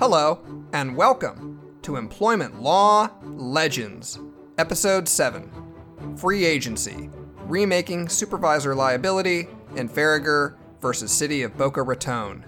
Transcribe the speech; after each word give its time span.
Hello, 0.00 0.40
and 0.72 0.96
welcome 0.96 1.60
to 1.82 1.96
Employment 1.96 2.62
Law 2.62 3.10
Legends, 3.22 4.18
Episode 4.56 5.06
7 5.06 6.16
Free 6.16 6.46
Agency 6.46 7.10
Remaking 7.40 8.08
Supervisor 8.08 8.74
Liability 8.74 9.46
in 9.76 9.90
Faragher 9.90 10.56
versus 10.80 11.12
City 11.12 11.42
of 11.42 11.54
Boca 11.58 11.82
Raton. 11.82 12.46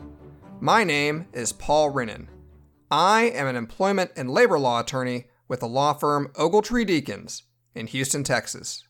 My 0.60 0.82
name 0.82 1.26
is 1.34 1.52
Paul 1.52 1.92
Rinnan. 1.92 2.28
I 2.90 3.24
am 3.24 3.46
an 3.46 3.56
employment 3.56 4.12
and 4.16 4.30
labor 4.30 4.58
law 4.58 4.80
attorney 4.80 5.26
with 5.46 5.60
the 5.60 5.68
law 5.68 5.92
firm 5.92 6.28
Ogletree 6.32 6.88
Deakins 6.88 7.42
in 7.74 7.86
Houston, 7.88 8.24
Texas. 8.24 8.84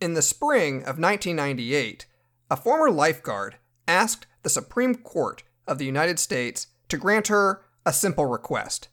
In 0.00 0.14
the 0.14 0.20
spring 0.20 0.78
of 0.78 0.98
1998, 0.98 2.06
a 2.50 2.56
former 2.56 2.90
lifeguard 2.90 3.58
asked 3.86 4.26
the 4.42 4.50
Supreme 4.50 4.96
Court 4.96 5.44
of 5.66 5.78
the 5.78 5.86
United 5.86 6.18
States 6.18 6.66
to 6.88 6.96
grant 6.96 7.28
her 7.28 7.62
a 7.86 7.92
simple 7.92 8.26
request 8.26 8.88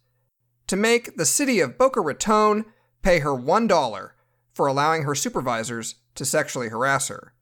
to 0.71 0.77
make 0.77 1.17
the 1.17 1.25
city 1.25 1.59
of 1.59 1.77
Boca 1.77 1.99
Raton 1.99 2.63
pay 3.01 3.19
her 3.19 3.31
$1 3.31 4.11
for 4.53 4.67
allowing 4.67 5.03
her 5.03 5.13
supervisors 5.13 5.95
to 6.15 6.23
sexually 6.23 6.69
harass 6.69 7.09
her. 7.09 7.33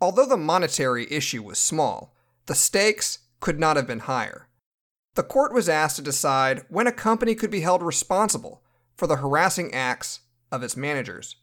Although 0.00 0.26
the 0.26 0.36
monetary 0.36 1.06
issue 1.12 1.44
was 1.44 1.60
small, 1.60 2.12
the 2.46 2.56
stakes 2.56 3.20
could 3.38 3.60
not 3.60 3.76
have 3.76 3.86
been 3.86 4.00
higher. 4.00 4.48
The 5.14 5.22
court 5.22 5.54
was 5.54 5.68
asked 5.68 5.94
to 5.94 6.02
decide 6.02 6.64
when 6.68 6.88
a 6.88 6.92
company 6.92 7.36
could 7.36 7.52
be 7.52 7.60
held 7.60 7.84
responsible 7.84 8.64
for 8.96 9.06
the 9.06 9.18
harassing 9.18 9.72
acts 9.72 10.18
of 10.50 10.64
its 10.64 10.76
managers. 10.76 11.36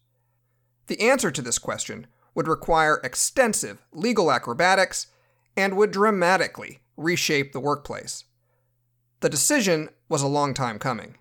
The 0.88 1.00
answer 1.00 1.32
to 1.32 1.42
this 1.42 1.58
question 1.58 2.08
would 2.36 2.50
require 2.50 3.00
extensive 3.02 3.82
legal 3.94 4.30
acrobatics 4.30 5.08
and 5.56 5.78
would 5.78 5.92
dramatically 5.92 6.81
reshape 7.02 7.52
the 7.52 7.60
workplace. 7.60 8.26
The 9.22 9.30
decision 9.30 9.90
was 10.10 10.22
a 10.22 10.28
long 10.28 10.54
time 10.54 10.80
coming. 10.80 11.18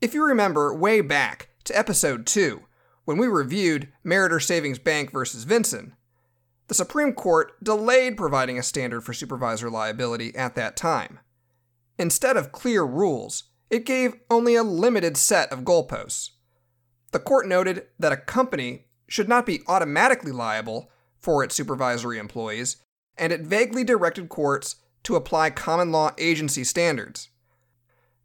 If 0.00 0.14
you 0.14 0.24
remember 0.24 0.74
way 0.74 1.00
back 1.00 1.50
to 1.64 1.78
episode 1.78 2.26
2, 2.26 2.62
when 3.04 3.18
we 3.18 3.26
reviewed 3.26 3.92
Meritor 4.04 4.42
Savings 4.42 4.78
Bank 4.78 5.12
versus 5.12 5.44
Vinson, 5.44 5.94
the 6.68 6.74
Supreme 6.74 7.12
Court 7.12 7.52
delayed 7.62 8.16
providing 8.16 8.58
a 8.58 8.62
standard 8.62 9.02
for 9.02 9.12
supervisor 9.12 9.70
liability 9.70 10.34
at 10.34 10.54
that 10.54 10.76
time. 10.76 11.20
Instead 11.98 12.36
of 12.36 12.52
clear 12.52 12.84
rules, 12.84 13.44
it 13.70 13.86
gave 13.86 14.14
only 14.30 14.54
a 14.54 14.62
limited 14.62 15.16
set 15.16 15.52
of 15.52 15.60
goalposts. 15.60 16.30
The 17.12 17.18
court 17.18 17.46
noted 17.46 17.86
that 17.98 18.12
a 18.12 18.16
company 18.16 18.86
should 19.06 19.28
not 19.28 19.46
be 19.46 19.62
automatically 19.68 20.32
liable 20.32 20.90
for 21.18 21.44
its 21.44 21.54
supervisory 21.54 22.18
employees, 22.18 22.78
and 23.16 23.32
it 23.32 23.42
vaguely 23.42 23.84
directed 23.84 24.28
courts 24.28 24.76
to 25.04 25.16
apply 25.16 25.50
common 25.50 25.90
law 25.90 26.12
agency 26.18 26.64
standards. 26.64 27.28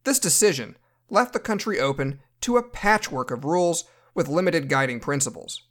This 0.03 0.19
decision 0.19 0.77
left 1.09 1.33
the 1.33 1.39
country 1.39 1.79
open 1.79 2.19
to 2.41 2.57
a 2.57 2.63
patchwork 2.63 3.31
of 3.31 3.45
rules 3.45 3.85
with 4.13 4.27
limited 4.27 4.69
guiding 4.69 4.99
principles. 4.99 5.63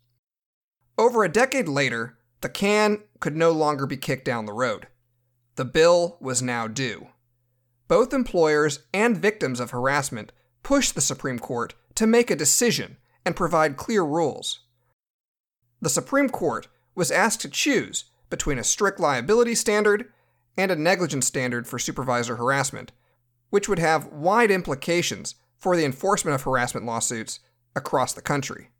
Over 0.99 1.25
a 1.25 1.33
decade 1.33 1.69
later, 1.69 2.19
the 2.41 2.49
can 2.49 3.03
could 3.21 3.37
no 3.37 3.51
longer 3.51 3.87
be 3.87 3.97
kicked 3.97 4.25
down 4.25 4.47
the 4.47 4.53
road. 4.53 4.89
The 5.57 5.65
bill 5.65 6.17
was 6.21 6.43
now 6.43 6.69
due. 6.69 7.09
Both 7.89 8.13
employers 8.13 8.81
and 8.93 9.17
victims 9.17 9.61
of 9.61 9.71
harassment 9.71 10.33
pushed 10.63 10.95
the 10.95 11.01
Supreme 11.01 11.39
Court 11.39 11.75
to 11.95 12.07
make 12.07 12.31
a 12.31 12.37
decision 12.37 12.97
and 13.25 13.37
provide 13.37 13.77
clear 13.77 14.05
rules. 14.05 14.61
The 15.81 15.91
Supreme 15.91 16.29
Court 16.29 16.69
was 16.95 17.11
asked 17.11 17.41
to 17.43 17.49
choose 17.49 18.05
between 18.31 18.59
a 18.59 18.65
strict 18.65 18.99
liability 18.99 19.55
standard 19.55 20.13
and 20.57 20.71
a 20.71 20.77
negligence 20.77 21.27
standard 21.27 21.67
for 21.67 21.79
supervisor 21.79 22.37
harassment, 22.37 22.93
which 23.51 23.69
would 23.69 23.79
have 23.79 24.07
wide 24.07 24.51
implications 24.51 25.35
for 25.57 25.77
the 25.77 25.85
enforcement 25.85 26.35
of 26.35 26.43
harassment 26.43 26.87
lawsuits 26.87 27.41
across 27.75 28.13
the 28.13 28.23
country. 28.23 28.71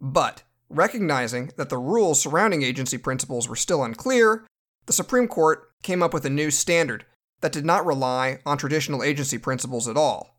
But, 0.00 0.42
recognizing 0.68 1.52
that 1.56 1.68
the 1.68 1.78
rules 1.78 2.20
surrounding 2.20 2.62
agency 2.62 2.98
principles 2.98 3.48
were 3.48 3.56
still 3.56 3.84
unclear, 3.84 4.46
the 4.86 4.92
Supreme 4.92 5.28
Court 5.28 5.70
came 5.82 6.02
up 6.02 6.12
with 6.12 6.24
a 6.24 6.30
new 6.30 6.50
standard 6.50 7.06
that 7.40 7.52
did 7.52 7.64
not 7.64 7.86
rely 7.86 8.38
on 8.46 8.58
traditional 8.58 9.02
agency 9.02 9.38
principles 9.38 9.88
at 9.88 9.96
all. 9.96 10.36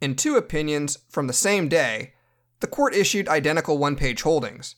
In 0.00 0.14
two 0.14 0.36
opinions 0.36 0.98
from 1.08 1.26
the 1.26 1.32
same 1.32 1.68
day, 1.68 2.12
the 2.60 2.66
court 2.66 2.94
issued 2.94 3.28
identical 3.28 3.78
one 3.78 3.96
page 3.96 4.22
holdings. 4.22 4.76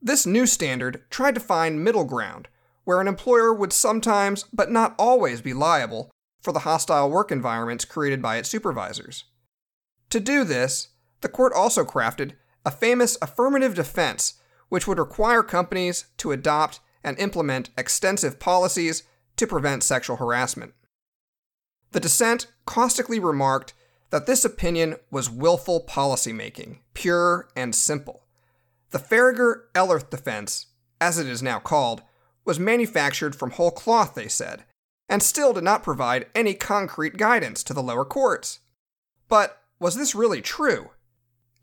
This 0.00 0.26
new 0.26 0.46
standard 0.46 1.02
tried 1.10 1.34
to 1.34 1.40
find 1.40 1.82
middle 1.82 2.04
ground 2.04 2.48
where 2.86 3.00
an 3.00 3.08
employer 3.08 3.52
would 3.52 3.72
sometimes, 3.72 4.44
but 4.52 4.70
not 4.70 4.94
always, 4.96 5.42
be 5.42 5.52
liable 5.52 6.08
for 6.40 6.52
the 6.52 6.60
hostile 6.60 7.10
work 7.10 7.32
environments 7.32 7.84
created 7.84 8.22
by 8.22 8.36
its 8.36 8.48
supervisors. 8.48 9.24
To 10.10 10.20
do 10.20 10.44
this, 10.44 10.90
the 11.20 11.28
court 11.28 11.52
also 11.52 11.84
crafted 11.84 12.34
a 12.64 12.70
famous 12.70 13.18
affirmative 13.20 13.74
defense 13.74 14.34
which 14.68 14.86
would 14.86 15.00
require 15.00 15.42
companies 15.42 16.06
to 16.18 16.30
adopt 16.30 16.78
and 17.02 17.18
implement 17.18 17.70
extensive 17.76 18.38
policies 18.38 19.02
to 19.34 19.48
prevent 19.48 19.82
sexual 19.82 20.16
harassment. 20.16 20.72
The 21.90 21.98
dissent 21.98 22.46
caustically 22.66 23.18
remarked 23.18 23.74
that 24.10 24.26
this 24.26 24.44
opinion 24.44 24.94
was 25.10 25.28
willful 25.28 25.84
policymaking, 25.88 26.78
pure 26.94 27.48
and 27.56 27.74
simple. 27.74 28.22
The 28.90 28.98
Faragher 29.00 29.62
Ellerth 29.74 30.08
defense, 30.08 30.66
as 31.00 31.18
it 31.18 31.26
is 31.26 31.42
now 31.42 31.58
called, 31.58 32.02
was 32.46 32.60
manufactured 32.60 33.34
from 33.34 33.50
whole 33.50 33.72
cloth, 33.72 34.14
they 34.14 34.28
said, 34.28 34.64
and 35.08 35.22
still 35.22 35.52
did 35.52 35.64
not 35.64 35.82
provide 35.82 36.26
any 36.34 36.54
concrete 36.54 37.16
guidance 37.16 37.62
to 37.64 37.74
the 37.74 37.82
lower 37.82 38.04
courts. 38.04 38.60
But 39.28 39.60
was 39.78 39.96
this 39.96 40.14
really 40.14 40.40
true? 40.40 40.90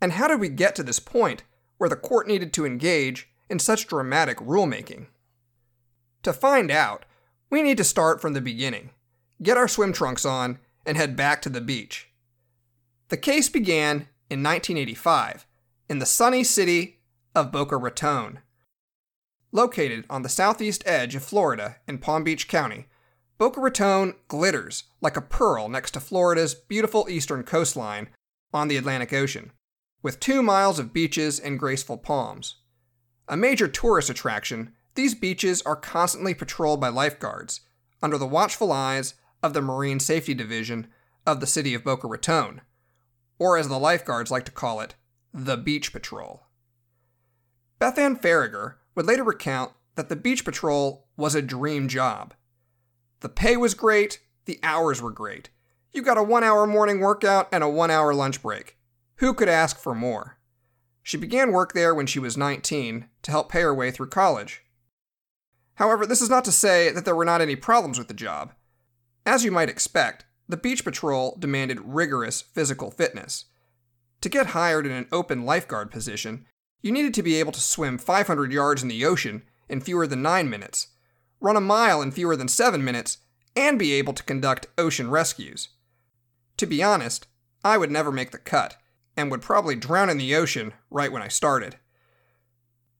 And 0.00 0.12
how 0.12 0.28
did 0.28 0.38
we 0.38 0.48
get 0.48 0.76
to 0.76 0.82
this 0.82 1.00
point 1.00 1.42
where 1.78 1.88
the 1.88 1.96
court 1.96 2.28
needed 2.28 2.52
to 2.52 2.66
engage 2.66 3.28
in 3.48 3.58
such 3.58 3.86
dramatic 3.86 4.38
rulemaking? 4.38 5.06
To 6.22 6.32
find 6.32 6.70
out, 6.70 7.04
we 7.50 7.62
need 7.62 7.76
to 7.78 7.84
start 7.84 8.20
from 8.20 8.34
the 8.34 8.40
beginning, 8.40 8.90
get 9.42 9.56
our 9.56 9.68
swim 9.68 9.92
trunks 9.92 10.24
on, 10.24 10.58
and 10.86 10.96
head 10.96 11.16
back 11.16 11.40
to 11.42 11.48
the 11.48 11.60
beach. 11.60 12.08
The 13.08 13.16
case 13.16 13.48
began 13.48 14.08
in 14.30 14.42
1985 14.42 15.46
in 15.88 15.98
the 15.98 16.06
sunny 16.06 16.44
city 16.44 17.00
of 17.34 17.52
Boca 17.52 17.76
Raton. 17.76 18.40
Located 19.54 20.04
on 20.10 20.22
the 20.22 20.28
southeast 20.28 20.82
edge 20.84 21.14
of 21.14 21.22
Florida 21.22 21.76
in 21.86 21.98
Palm 21.98 22.24
Beach 22.24 22.48
County, 22.48 22.88
Boca 23.38 23.60
Raton 23.60 24.16
glitters 24.26 24.82
like 25.00 25.16
a 25.16 25.20
pearl 25.20 25.68
next 25.68 25.92
to 25.92 26.00
Florida's 26.00 26.56
beautiful 26.56 27.06
eastern 27.08 27.44
coastline 27.44 28.08
on 28.52 28.66
the 28.66 28.76
Atlantic 28.76 29.12
Ocean, 29.12 29.52
with 30.02 30.18
two 30.18 30.42
miles 30.42 30.80
of 30.80 30.92
beaches 30.92 31.38
and 31.38 31.56
graceful 31.56 31.96
palms. 31.96 32.56
A 33.28 33.36
major 33.36 33.68
tourist 33.68 34.10
attraction, 34.10 34.72
these 34.96 35.14
beaches 35.14 35.62
are 35.62 35.76
constantly 35.76 36.34
patrolled 36.34 36.80
by 36.80 36.88
lifeguards 36.88 37.60
under 38.02 38.18
the 38.18 38.26
watchful 38.26 38.72
eyes 38.72 39.14
of 39.40 39.52
the 39.52 39.62
Marine 39.62 40.00
Safety 40.00 40.34
Division 40.34 40.88
of 41.28 41.38
the 41.38 41.46
city 41.46 41.74
of 41.74 41.84
Boca 41.84 42.08
Raton, 42.08 42.60
or 43.38 43.56
as 43.56 43.68
the 43.68 43.78
lifeguards 43.78 44.32
like 44.32 44.46
to 44.46 44.50
call 44.50 44.80
it, 44.80 44.96
the 45.32 45.56
Beach 45.56 45.92
Patrol. 45.92 46.42
Beth 47.78 47.96
Ann 47.98 48.16
Faragher 48.16 48.78
would 48.94 49.06
later 49.06 49.24
recount 49.24 49.72
that 49.94 50.08
the 50.08 50.16
beach 50.16 50.44
patrol 50.44 51.06
was 51.16 51.34
a 51.34 51.42
dream 51.42 51.88
job. 51.88 52.34
The 53.20 53.28
pay 53.28 53.56
was 53.56 53.74
great, 53.74 54.20
the 54.44 54.58
hours 54.62 55.00
were 55.00 55.10
great. 55.10 55.50
You 55.92 56.02
got 56.02 56.18
a 56.18 56.22
one 56.22 56.44
hour 56.44 56.66
morning 56.66 57.00
workout 57.00 57.48
and 57.52 57.62
a 57.62 57.68
one 57.68 57.90
hour 57.90 58.12
lunch 58.12 58.42
break. 58.42 58.76
Who 59.16 59.32
could 59.32 59.48
ask 59.48 59.78
for 59.78 59.94
more? 59.94 60.38
She 61.02 61.16
began 61.16 61.52
work 61.52 61.72
there 61.72 61.94
when 61.94 62.06
she 62.06 62.18
was 62.18 62.36
19 62.36 63.08
to 63.22 63.30
help 63.30 63.50
pay 63.50 63.60
her 63.60 63.74
way 63.74 63.90
through 63.90 64.08
college. 64.08 64.62
However, 65.76 66.06
this 66.06 66.22
is 66.22 66.30
not 66.30 66.44
to 66.46 66.52
say 66.52 66.90
that 66.90 67.04
there 67.04 67.14
were 67.14 67.24
not 67.24 67.40
any 67.40 67.56
problems 67.56 67.98
with 67.98 68.08
the 68.08 68.14
job. 68.14 68.52
As 69.26 69.44
you 69.44 69.50
might 69.50 69.68
expect, 69.68 70.24
the 70.48 70.56
beach 70.56 70.84
patrol 70.84 71.36
demanded 71.38 71.80
rigorous 71.84 72.42
physical 72.42 72.90
fitness. 72.90 73.46
To 74.20 74.28
get 74.28 74.48
hired 74.48 74.86
in 74.86 74.92
an 74.92 75.08
open 75.12 75.44
lifeguard 75.44 75.90
position, 75.90 76.46
you 76.84 76.92
needed 76.92 77.14
to 77.14 77.22
be 77.22 77.36
able 77.36 77.50
to 77.50 77.62
swim 77.62 77.96
500 77.96 78.52
yards 78.52 78.82
in 78.82 78.90
the 78.90 79.06
ocean 79.06 79.42
in 79.70 79.80
fewer 79.80 80.06
than 80.06 80.20
9 80.20 80.50
minutes, 80.50 80.88
run 81.40 81.56
a 81.56 81.60
mile 81.60 82.02
in 82.02 82.10
fewer 82.10 82.36
than 82.36 82.46
7 82.46 82.84
minutes, 82.84 83.16
and 83.56 83.78
be 83.78 83.94
able 83.94 84.12
to 84.12 84.22
conduct 84.22 84.66
ocean 84.76 85.08
rescues. 85.08 85.70
To 86.58 86.66
be 86.66 86.82
honest, 86.82 87.26
I 87.64 87.78
would 87.78 87.90
never 87.90 88.12
make 88.12 88.32
the 88.32 88.38
cut, 88.38 88.76
and 89.16 89.30
would 89.30 89.40
probably 89.40 89.76
drown 89.76 90.10
in 90.10 90.18
the 90.18 90.34
ocean 90.36 90.74
right 90.90 91.10
when 91.10 91.22
I 91.22 91.28
started. 91.28 91.76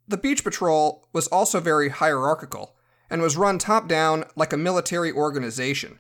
The 0.08 0.16
Beach 0.16 0.42
Patrol 0.42 1.06
was 1.12 1.26
also 1.26 1.60
very 1.60 1.90
hierarchical 1.90 2.74
and 3.10 3.20
was 3.20 3.36
run 3.36 3.58
top 3.58 3.86
down 3.86 4.24
like 4.34 4.54
a 4.54 4.56
military 4.56 5.12
organization. 5.12 5.98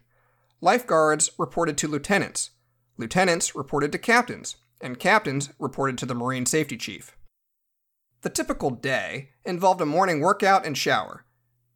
Lifeguards 0.62 1.32
reported 1.36 1.76
to 1.78 1.88
lieutenants, 1.88 2.48
lieutenants 2.96 3.54
reported 3.54 3.92
to 3.92 3.98
captains, 3.98 4.56
and 4.80 4.98
captains 4.98 5.50
reported 5.58 5.98
to 5.98 6.06
the 6.06 6.14
Marine 6.14 6.46
Safety 6.46 6.78
Chief. 6.78 7.14
The 8.24 8.30
typical 8.30 8.70
day 8.70 9.32
involved 9.44 9.82
a 9.82 9.86
morning 9.86 10.20
workout 10.20 10.64
and 10.64 10.78
shower. 10.78 11.26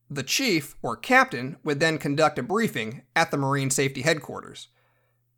The 0.09 0.23
chief, 0.23 0.77
or 0.81 0.97
captain, 0.97 1.59
would 1.63 1.79
then 1.79 1.99
conduct 1.99 2.39
a 2.39 2.43
briefing 2.43 3.03
at 3.15 3.31
the 3.31 3.37
Marine 3.37 3.69
Safety 3.69 4.01
Headquarters. 4.01 4.69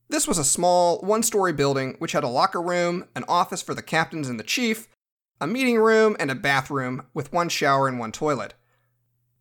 This 0.09 0.29
was 0.29 0.39
a 0.39 0.45
small, 0.45 1.01
one 1.01 1.25
story 1.25 1.53
building 1.53 1.97
which 1.99 2.13
had 2.13 2.23
a 2.23 2.29
locker 2.29 2.63
room, 2.63 3.07
an 3.17 3.25
office 3.27 3.61
for 3.61 3.75
the 3.75 3.83
captains 3.83 4.29
and 4.29 4.39
the 4.39 4.45
chief, 4.45 4.87
a 5.41 5.49
meeting 5.49 5.81
room, 5.81 6.15
and 6.21 6.31
a 6.31 6.37
bathroom 6.37 7.03
with 7.13 7.33
one 7.33 7.49
shower 7.49 7.89
and 7.89 7.99
one 7.99 8.13
toilet. 8.13 8.55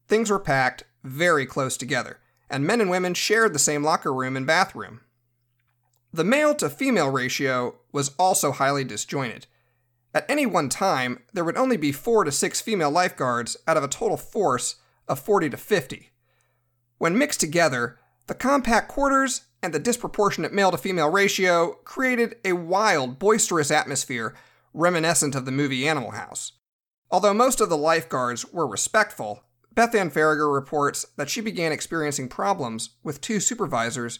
Things 0.08 0.32
were 0.32 0.40
packed 0.40 0.86
very 1.04 1.46
close 1.46 1.78
together, 1.78 2.18
and 2.50 2.66
men 2.66 2.82
and 2.82 2.90
women 2.90 3.14
shared 3.14 3.54
the 3.54 3.60
same 3.60 3.84
locker 3.84 4.12
room 4.12 4.36
and 4.36 4.48
bathroom. 4.48 5.02
The 6.12 6.24
male 6.24 6.56
to 6.56 6.68
female 6.68 7.12
ratio 7.12 7.76
was 7.92 8.16
also 8.18 8.54
highly 8.54 8.84
disjointed. 8.84 9.46
At 10.14 10.30
any 10.30 10.46
one 10.46 10.70
time, 10.70 11.20
there 11.34 11.44
would 11.44 11.58
only 11.58 11.78
be 11.78 11.92
four 11.92 12.24
to 12.24 12.32
six 12.32 12.62
female 12.62 12.90
lifeguards 12.90 13.58
out 13.68 13.78
of 13.78 13.84
a 13.84 13.88
total 13.88 14.18
force 14.18 14.78
of 15.08 15.20
40 15.20 15.52
to 15.52 15.58
50. 15.58 16.10
When 16.98 17.18
mixed 17.18 17.40
together, 17.40 18.00
the 18.28 18.36
compact 18.36 18.90
quarters 18.90 19.44
and 19.62 19.74
the 19.74 19.80
disproportionate 19.80 20.54
male 20.54 20.72
to 20.72 20.78
female 20.78 21.10
ratio 21.10 21.74
created 21.84 22.36
a 22.44 22.54
wild, 22.54 23.20
boisterous 23.20 23.72
atmosphere 23.72 24.36
reminiscent 24.74 25.36
of 25.36 25.46
the 25.46 25.52
movie 25.52 25.88
Animal 25.88 26.12
House. 26.12 26.54
Although 27.12 27.34
most 27.34 27.60
of 27.60 27.70
the 27.70 27.78
lifeguards 27.78 28.46
were 28.52 28.68
respectful, 28.68 29.44
Beth 29.74 29.96
Ann 29.96 30.12
Faragher 30.12 30.54
reports 30.54 31.06
that 31.18 31.30
she 31.30 31.42
began 31.42 31.72
experiencing 31.72 32.28
problems 32.28 32.92
with 33.04 33.22
two 33.22 33.40
supervisors 33.40 34.20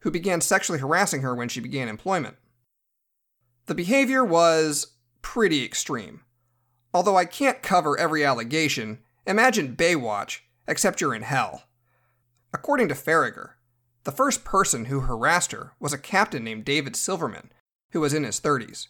who 0.00 0.10
began 0.10 0.40
sexually 0.40 0.78
harassing 0.78 1.22
her 1.22 1.34
when 1.34 1.48
she 1.48 1.60
began 1.60 1.88
employment. 1.88 2.36
The 3.66 3.74
behavior 3.74 4.24
was 4.24 4.94
pretty 5.22 5.64
extreme. 5.64 6.22
Although 6.92 7.16
I 7.16 7.24
can't 7.24 7.62
cover 7.62 7.98
every 7.98 8.24
allegation, 8.24 8.98
imagine 9.26 9.76
Baywatch, 9.76 10.40
except 10.66 11.00
you're 11.00 11.14
in 11.14 11.22
hell. 11.22 11.64
According 12.52 12.88
to 12.88 12.94
Faragher, 12.94 13.50
the 14.04 14.12
first 14.12 14.44
person 14.44 14.86
who 14.86 15.00
harassed 15.00 15.52
her 15.52 15.72
was 15.78 15.92
a 15.92 15.98
captain 15.98 16.42
named 16.42 16.64
David 16.64 16.96
Silverman, 16.96 17.52
who 17.92 18.00
was 18.00 18.14
in 18.14 18.24
his 18.24 18.40
30s. 18.40 18.88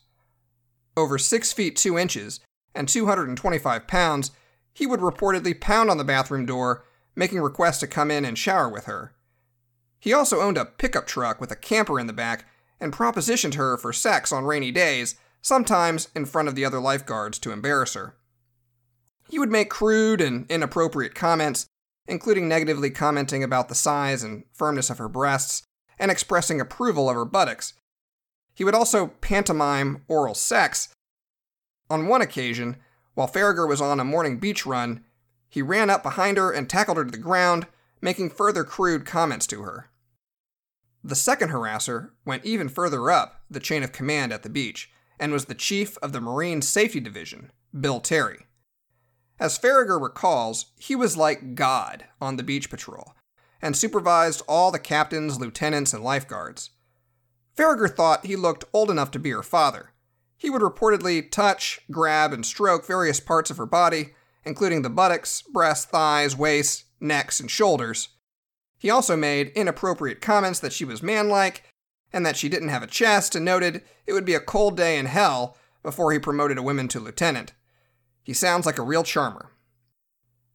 Over 0.96 1.18
6 1.18 1.52
feet 1.52 1.76
2 1.76 1.98
inches 1.98 2.40
and 2.74 2.88
225 2.88 3.86
pounds, 3.86 4.30
he 4.72 4.86
would 4.86 5.00
reportedly 5.00 5.58
pound 5.60 5.90
on 5.90 5.98
the 5.98 6.04
bathroom 6.04 6.46
door, 6.46 6.84
making 7.16 7.40
requests 7.40 7.78
to 7.78 7.86
come 7.86 8.10
in 8.10 8.24
and 8.24 8.38
shower 8.38 8.68
with 8.68 8.86
her. 8.86 9.12
He 9.98 10.12
also 10.12 10.40
owned 10.40 10.56
a 10.56 10.64
pickup 10.64 11.06
truck 11.06 11.40
with 11.40 11.50
a 11.50 11.56
camper 11.56 12.00
in 12.00 12.06
the 12.06 12.12
back 12.12 12.46
and 12.80 12.92
propositioned 12.92 13.54
her 13.54 13.76
for 13.76 13.92
sex 13.92 14.32
on 14.32 14.44
rainy 14.44 14.70
days, 14.70 15.16
sometimes 15.42 16.08
in 16.14 16.26
front 16.26 16.48
of 16.48 16.54
the 16.54 16.64
other 16.64 16.81
lifeguards 16.81 17.38
to 17.38 17.52
embarrass 17.52 17.94
her. 17.94 18.16
He 19.28 19.38
would 19.38 19.50
make 19.50 19.70
crude 19.70 20.20
and 20.20 20.50
inappropriate 20.50 21.14
comments, 21.14 21.66
including 22.06 22.48
negatively 22.48 22.90
commenting 22.90 23.44
about 23.44 23.69
the 23.69 23.75
size 23.75 24.22
and 24.22 24.44
firmness 24.52 24.90
of 24.90 24.98
her 24.98 25.08
breasts 25.08 25.62
and 25.98 26.10
expressing 26.10 26.60
approval 26.60 27.08
of 27.08 27.14
her 27.14 27.25
buttocks. 27.25 27.75
He 28.54 28.64
would 28.64 28.75
also 28.75 29.08
pantomime 29.20 30.04
oral 30.08 30.34
sex. 30.34 30.88
On 31.88 32.08
one 32.08 32.22
occasion, 32.22 32.76
while 33.14 33.28
Faragher 33.28 33.69
was 33.69 33.81
on 33.81 34.00
a 34.00 34.04
morning 34.04 34.38
beach 34.38 34.66
run, 34.66 35.04
he 35.48 35.62
ran 35.62 35.90
up 35.90 36.02
behind 36.02 36.37
her 36.37 36.50
and 36.50 36.69
tackled 36.69 36.96
her 36.96 37.04
to 37.04 37.10
the 37.10 37.19
ground, 37.19 37.66
making 38.00 38.31
further 38.31 38.64
crude 38.64 39.04
comments 39.04 39.46
to 39.48 39.62
her. 39.62 39.90
The 41.02 41.14
second 41.14 41.50
harasser 41.50 42.10
went 42.25 42.44
even 42.44 42.69
further 42.69 43.10
up 43.10 43.42
the 43.50 43.60
chain 43.60 43.82
of 43.82 43.92
command 43.92 44.32
at 44.32 44.42
the 44.42 44.50
beach 44.50 44.90
and 45.20 45.32
was 45.32 45.44
the 45.44 45.55
chief 45.55 45.96
of 45.99 46.12
the 46.12 46.20
Marine 46.20 46.62
Safety 46.62 46.99
Division, 46.99 47.52
Bill 47.78 48.00
Terry. 48.00 48.46
As 49.38 49.58
Faragher 49.58 50.00
recalls, 50.00 50.72
he 50.76 50.96
was 50.96 51.17
like 51.17 51.55
God 51.55 52.06
on 52.20 52.37
the 52.37 52.43
beach 52.43 52.70
patrol 52.70 53.14
and 53.62 53.76
supervised 53.76 54.43
all 54.49 54.70
the 54.70 54.78
captains, 54.78 55.38
lieutenants, 55.38 55.93
and 55.93 56.02
lifeguards. 56.02 56.70
Faragher 57.56 57.94
thought 57.94 58.25
he 58.25 58.34
looked 58.34 58.64
old 58.72 58.90
enough 58.90 59.11
to 59.11 59.19
be 59.19 59.31
her 59.31 59.43
father. 59.43 59.90
He 60.38 60.49
would 60.49 60.62
reportedly 60.62 61.31
touch, 61.31 61.81
grab, 61.90 62.32
and 62.32 62.44
stroke 62.44 62.87
various 62.87 63.20
parts 63.20 63.50
of 63.50 63.58
her 63.58 63.66
body, 63.66 64.14
including 64.44 64.81
the 64.81 64.88
buttocks, 64.88 65.43
breasts, 65.43 65.84
thighs, 65.84 66.34
waist, 66.34 66.84
necks, 66.99 67.40
and 67.40 67.50
shoulders. 67.50 68.08
He 68.78 68.88
also 68.88 69.14
made 69.14 69.49
inappropriate 69.49 70.23
comments 70.23 70.61
that 70.61 70.73
she 70.73 70.87
was 70.87 71.02
manlike 71.02 71.64
and 72.12 72.24
that 72.26 72.36
she 72.36 72.48
didn't 72.48 72.68
have 72.68 72.82
a 72.82 72.88
chest 72.88 73.34
and 73.34 73.44
noted 73.44 73.82
it 74.06 74.12
would 74.12 74.24
be 74.24 74.34
a 74.34 74.40
cold 74.40 74.76
day 74.76 74.98
in 74.98 75.06
hell 75.06 75.56
before 75.82 76.12
he 76.12 76.18
promoted 76.18 76.58
a 76.58 76.62
woman 76.62 76.88
to 76.88 77.00
lieutenant. 77.00 77.52
He 78.22 78.32
sounds 78.32 78.66
like 78.66 78.78
a 78.78 78.82
real 78.82 79.02
charmer. 79.02 79.50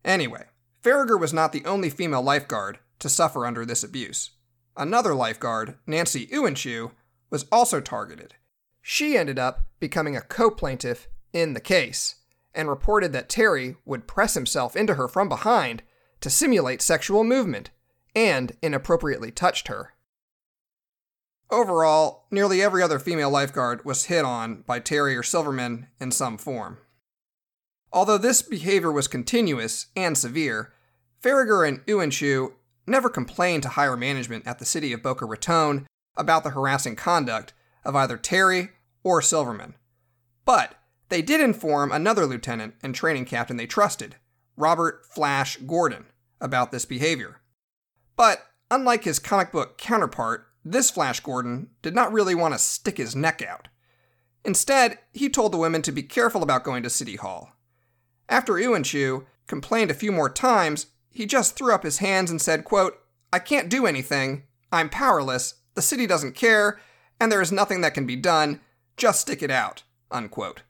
Anyway, 0.03 0.45
Faragher 0.83 1.19
was 1.19 1.33
not 1.33 1.51
the 1.51 1.65
only 1.65 1.89
female 1.89 2.21
lifeguard 2.21 2.79
to 2.99 3.09
suffer 3.09 3.45
under 3.45 3.65
this 3.65 3.83
abuse. 3.83 4.31
Another 4.77 5.15
lifeguard, 5.15 5.75
Nancy 5.87 6.27
Ewanchew, 6.27 6.91
was 7.29 7.45
also 7.51 7.81
targeted. 7.81 8.35
She 8.81 9.17
ended 9.17 9.39
up 9.39 9.65
becoming 9.79 10.15
a 10.15 10.21
co 10.21 10.51
plaintiff 10.51 11.07
in 11.33 11.53
the 11.53 11.59
case 11.59 12.15
and 12.53 12.69
reported 12.69 13.13
that 13.13 13.29
Terry 13.29 13.77
would 13.83 14.07
press 14.07 14.35
himself 14.35 14.75
into 14.75 14.93
her 14.93 15.07
from 15.07 15.27
behind 15.27 15.81
to 16.21 16.29
simulate 16.29 16.81
sexual 16.81 17.23
movement 17.23 17.71
and 18.15 18.55
inappropriately 18.61 19.31
touched 19.31 19.67
her. 19.67 19.94
Overall, 21.51 22.25
nearly 22.31 22.61
every 22.61 22.81
other 22.81 22.99
female 22.99 23.29
lifeguard 23.29 23.85
was 23.85 24.05
hit 24.05 24.25
on 24.25 24.63
by 24.65 24.79
Terry 24.79 25.15
or 25.15 25.23
Silverman 25.23 25.87
in 25.99 26.11
some 26.11 26.37
form. 26.37 26.79
Although 27.93 28.17
this 28.17 28.41
behavior 28.41 28.91
was 28.91 29.07
continuous 29.07 29.87
and 29.95 30.17
severe, 30.17 30.73
Faragher 31.21 31.67
and 31.67 31.85
Ewanchew 31.85 32.53
never 32.87 33.09
complained 33.09 33.63
to 33.63 33.69
higher 33.69 33.95
management 33.95 34.45
at 34.45 34.59
the 34.59 34.65
city 34.65 34.91
of 34.91 35.03
Boca 35.03 35.25
Raton 35.25 35.87
about 36.17 36.43
the 36.43 36.51
harassing 36.51 36.95
conduct 36.95 37.53
of 37.83 37.95
either 37.95 38.17
Terry 38.17 38.71
or 39.03 39.21
Silverman. 39.21 39.75
But 40.45 40.75
they 41.09 41.21
did 41.21 41.41
inform 41.41 41.91
another 41.91 42.25
lieutenant 42.25 42.75
and 42.81 42.93
training 42.93 43.25
captain 43.25 43.57
they 43.57 43.67
trusted, 43.67 44.15
Robert 44.57 45.05
Flash 45.05 45.57
Gordon, 45.57 46.05
about 46.41 46.71
this 46.71 46.85
behavior. 46.85 47.41
But 48.15 48.45
unlike 48.71 49.03
his 49.03 49.19
comic 49.19 49.51
book 49.51 49.77
counterpart, 49.77 50.44
this 50.65 50.89
Flash 50.89 51.19
Gordon 51.19 51.69
did 51.83 51.93
not 51.93 52.11
really 52.11 52.33
want 52.33 52.55
to 52.55 52.59
stick 52.59 52.97
his 52.97 53.15
neck 53.15 53.41
out. 53.41 53.67
Instead, 54.43 54.97
he 55.13 55.29
told 55.29 55.51
the 55.51 55.57
women 55.57 55.83
to 55.83 55.91
be 55.91 56.03
careful 56.03 56.43
about 56.43 56.63
going 56.63 56.83
to 56.83 56.89
City 56.89 57.15
Hall. 57.15 57.51
After 58.27 58.53
Ewanchew 58.53 59.25
complained 59.47 59.91
a 59.91 59.95
few 59.95 60.11
more 60.11 60.29
times, 60.29 60.87
he 61.11 61.25
just 61.25 61.55
threw 61.55 61.73
up 61.73 61.83
his 61.83 61.99
hands 61.99 62.31
and 62.31 62.41
said, 62.41 62.65
quote, 62.65 62.99
I 63.31 63.39
can't 63.39 63.69
do 63.69 63.85
anything. 63.85 64.43
I'm 64.71 64.89
powerless. 64.89 65.55
The 65.75 65.81
city 65.81 66.07
doesn't 66.07 66.35
care, 66.35 66.79
and 67.19 67.31
there 67.31 67.41
is 67.41 67.51
nothing 67.51 67.81
that 67.81 67.93
can 67.93 68.05
be 68.05 68.15
done. 68.15 68.59
Just 68.97 69.21
stick 69.21 69.43
it 69.43 69.51
out. 69.51 69.83
Unquote. 70.09 70.63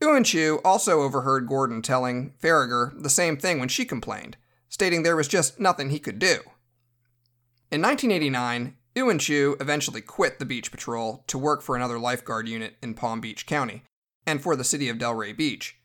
Ewanchew 0.00 0.60
also 0.64 1.02
overheard 1.02 1.46
Gordon 1.46 1.82
telling 1.82 2.32
Faragher 2.42 2.90
the 3.02 3.10
same 3.10 3.36
thing 3.36 3.58
when 3.58 3.68
she 3.68 3.84
complained, 3.84 4.36
stating 4.68 5.02
there 5.02 5.16
was 5.16 5.28
just 5.28 5.60
nothing 5.60 5.90
he 5.90 5.98
could 5.98 6.18
do. 6.18 6.40
In 7.70 7.82
1989, 7.82 8.76
Ewanchew 9.00 9.56
eventually 9.60 10.02
quit 10.02 10.38
the 10.38 10.44
beach 10.44 10.70
patrol 10.70 11.24
to 11.26 11.38
work 11.38 11.62
for 11.62 11.74
another 11.74 11.98
lifeguard 11.98 12.46
unit 12.46 12.76
in 12.82 12.92
Palm 12.92 13.20
Beach 13.20 13.46
County 13.46 13.82
and 14.26 14.42
for 14.42 14.54
the 14.54 14.64
city 14.64 14.90
of 14.90 14.98
Delray 14.98 15.34
Beach. 15.34 15.78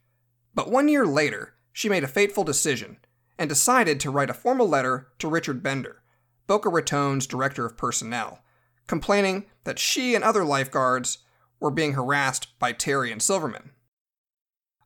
But 0.53 0.69
one 0.69 0.89
year 0.89 1.05
later, 1.05 1.53
she 1.71 1.87
made 1.87 2.03
a 2.03 2.09
fateful 2.09 2.43
decision 2.43 2.97
and 3.37 3.49
decided 3.49 3.99
to 4.01 4.11
write 4.11 4.29
a 4.29 4.33
formal 4.33 4.67
letter 4.67 5.07
to 5.19 5.29
Richard 5.29 5.63
Bender, 5.63 6.01
Boca 6.45 6.69
Raton's 6.69 7.25
director 7.25 7.65
of 7.65 7.77
personnel, 7.77 8.39
complaining 8.85 9.45
that 9.63 9.79
she 9.79 10.13
and 10.13 10.23
other 10.23 10.43
lifeguards 10.43 11.19
were 11.59 11.71
being 11.71 11.93
harassed 11.93 12.59
by 12.59 12.73
Terry 12.73 13.11
and 13.11 13.21
Silverman. 13.21 13.71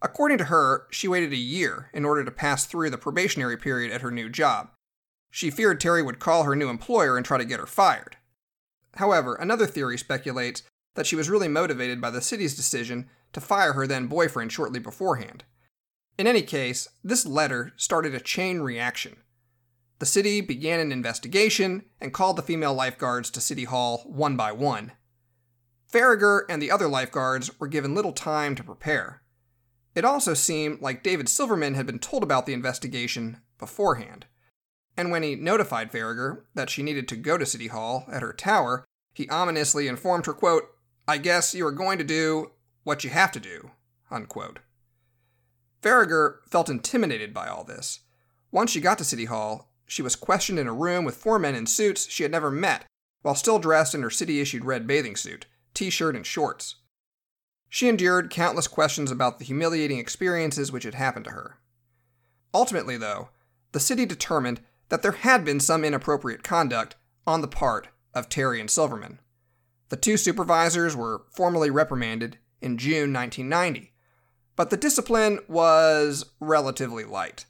According 0.01 0.37
to 0.37 0.45
her, 0.45 0.85
she 0.91 1.07
waited 1.07 1.33
a 1.33 1.37
year 1.37 1.89
in 1.93 2.05
order 2.05 2.23
to 2.23 2.31
pass 2.31 2.65
through 2.65 2.91
the 2.91 2.97
probationary 2.97 3.57
period 3.57 3.91
at 3.91 4.01
her 4.01 4.11
new 4.11 4.29
job, 4.29 4.69
she 5.31 5.51
feared 5.51 5.79
Terry 5.79 6.01
would 6.01 6.19
call 6.19 6.43
her 6.43 6.55
new 6.55 6.69
employer 6.69 7.15
and 7.15 7.25
try 7.25 7.37
to 7.37 7.45
get 7.45 7.59
her 7.59 7.65
fired. 7.65 8.17
However, 8.95 9.35
another 9.35 9.65
theory 9.65 9.97
speculates 9.97 10.63
that 10.95 11.05
she 11.05 11.15
was 11.15 11.29
really 11.29 11.47
motivated 11.47 12.01
by 12.01 12.09
the 12.09 12.21
city's 12.21 12.55
decision 12.55 13.09
to 13.33 13.41
fire 13.41 13.73
her 13.73 13.87
then 13.87 14.07
boyfriend 14.07 14.51
shortly 14.51 14.79
beforehand. 14.79 15.43
In 16.17 16.27
any 16.27 16.41
case, 16.41 16.89
this 17.03 17.25
letter 17.25 17.71
started 17.77 18.13
a 18.13 18.19
chain 18.19 18.59
reaction. 18.59 19.17
The 19.99 20.05
city 20.05 20.41
began 20.41 20.79
an 20.79 20.91
investigation 20.91 21.83
and 22.01 22.13
called 22.13 22.37
the 22.37 22.41
female 22.41 22.73
lifeguards 22.73 23.29
to 23.31 23.41
City 23.41 23.65
Hall 23.65 24.03
one 24.05 24.35
by 24.35 24.51
one. 24.51 24.93
Faragher 25.91 26.41
and 26.49 26.61
the 26.61 26.71
other 26.71 26.87
lifeguards 26.87 27.59
were 27.59 27.67
given 27.67 27.95
little 27.95 28.13
time 28.13 28.55
to 28.55 28.63
prepare. 28.63 29.23
It 29.95 30.05
also 30.05 30.33
seemed 30.33 30.81
like 30.81 31.03
David 31.03 31.27
Silverman 31.27 31.73
had 31.73 31.85
been 31.85 31.99
told 31.99 32.23
about 32.23 32.45
the 32.45 32.53
investigation 32.53 33.41
beforehand 33.57 34.25
and 34.99 35.11
when 35.11 35.23
he 35.23 35.33
notified 35.33 35.93
Faragher 35.93 36.41
that 36.55 36.69
she 36.69 36.83
needed 36.83 37.07
to 37.07 37.15
go 37.15 37.37
to 37.37 37.45
City 37.45 37.67
Hall 37.67 38.03
at 38.11 38.21
her 38.21 38.33
tower, 38.33 38.83
he 39.13 39.29
ominously 39.29 39.87
informed 39.87 40.25
her, 40.25 40.33
quote, 40.33 40.63
I 41.07 41.17
guess 41.17 41.55
you 41.55 41.65
are 41.65 41.71
going 41.71 41.97
to 41.99 42.03
do 42.03 42.51
what 42.83 43.05
you 43.05 43.09
have 43.09 43.31
to 43.31 43.39
do, 43.39 43.71
unquote. 44.11 44.59
Faragher 45.81 46.39
felt 46.49 46.69
intimidated 46.69 47.33
by 47.33 47.47
all 47.47 47.63
this. 47.63 48.01
Once 48.51 48.71
she 48.71 48.81
got 48.81 48.97
to 48.97 49.05
City 49.05 49.23
Hall, 49.23 49.71
she 49.87 50.01
was 50.01 50.17
questioned 50.17 50.59
in 50.59 50.67
a 50.67 50.73
room 50.73 51.05
with 51.05 51.15
four 51.15 51.39
men 51.39 51.55
in 51.55 51.65
suits 51.65 52.11
she 52.11 52.23
had 52.23 52.31
never 52.33 52.51
met, 52.51 52.83
while 53.21 53.35
still 53.35 53.57
dressed 53.57 53.95
in 53.95 54.01
her 54.01 54.09
city 54.09 54.41
issued 54.41 54.65
red 54.65 54.85
bathing 54.85 55.15
suit, 55.15 55.45
t 55.73 55.89
shirt, 55.89 56.13
and 56.13 56.25
shorts. 56.25 56.75
She 57.69 57.87
endured 57.87 58.29
countless 58.29 58.67
questions 58.67 59.11
about 59.11 59.39
the 59.39 59.45
humiliating 59.45 59.97
experiences 59.97 60.73
which 60.73 60.83
had 60.83 60.95
happened 60.95 61.23
to 61.23 61.31
her. 61.31 61.57
Ultimately, 62.53 62.97
though, 62.97 63.29
the 63.71 63.79
city 63.79 64.05
determined 64.05 64.59
that 64.89 65.01
there 65.01 65.13
had 65.13 65.45
been 65.45 65.59
some 65.59 65.83
inappropriate 65.83 66.43
conduct 66.43 66.95
on 67.25 67.41
the 67.41 67.47
part 67.47 67.87
of 68.13 68.27
Terry 68.27 68.59
and 68.59 68.69
Silverman. 68.69 69.19
The 69.89 69.97
two 69.97 70.17
supervisors 70.17 70.95
were 70.95 71.23
formally 71.31 71.69
reprimanded 71.69 72.37
in 72.61 72.77
June 72.77 73.13
1990, 73.13 73.93
but 74.55 74.69
the 74.69 74.77
discipline 74.77 75.39
was 75.47 76.25
relatively 76.39 77.03
light. 77.03 77.45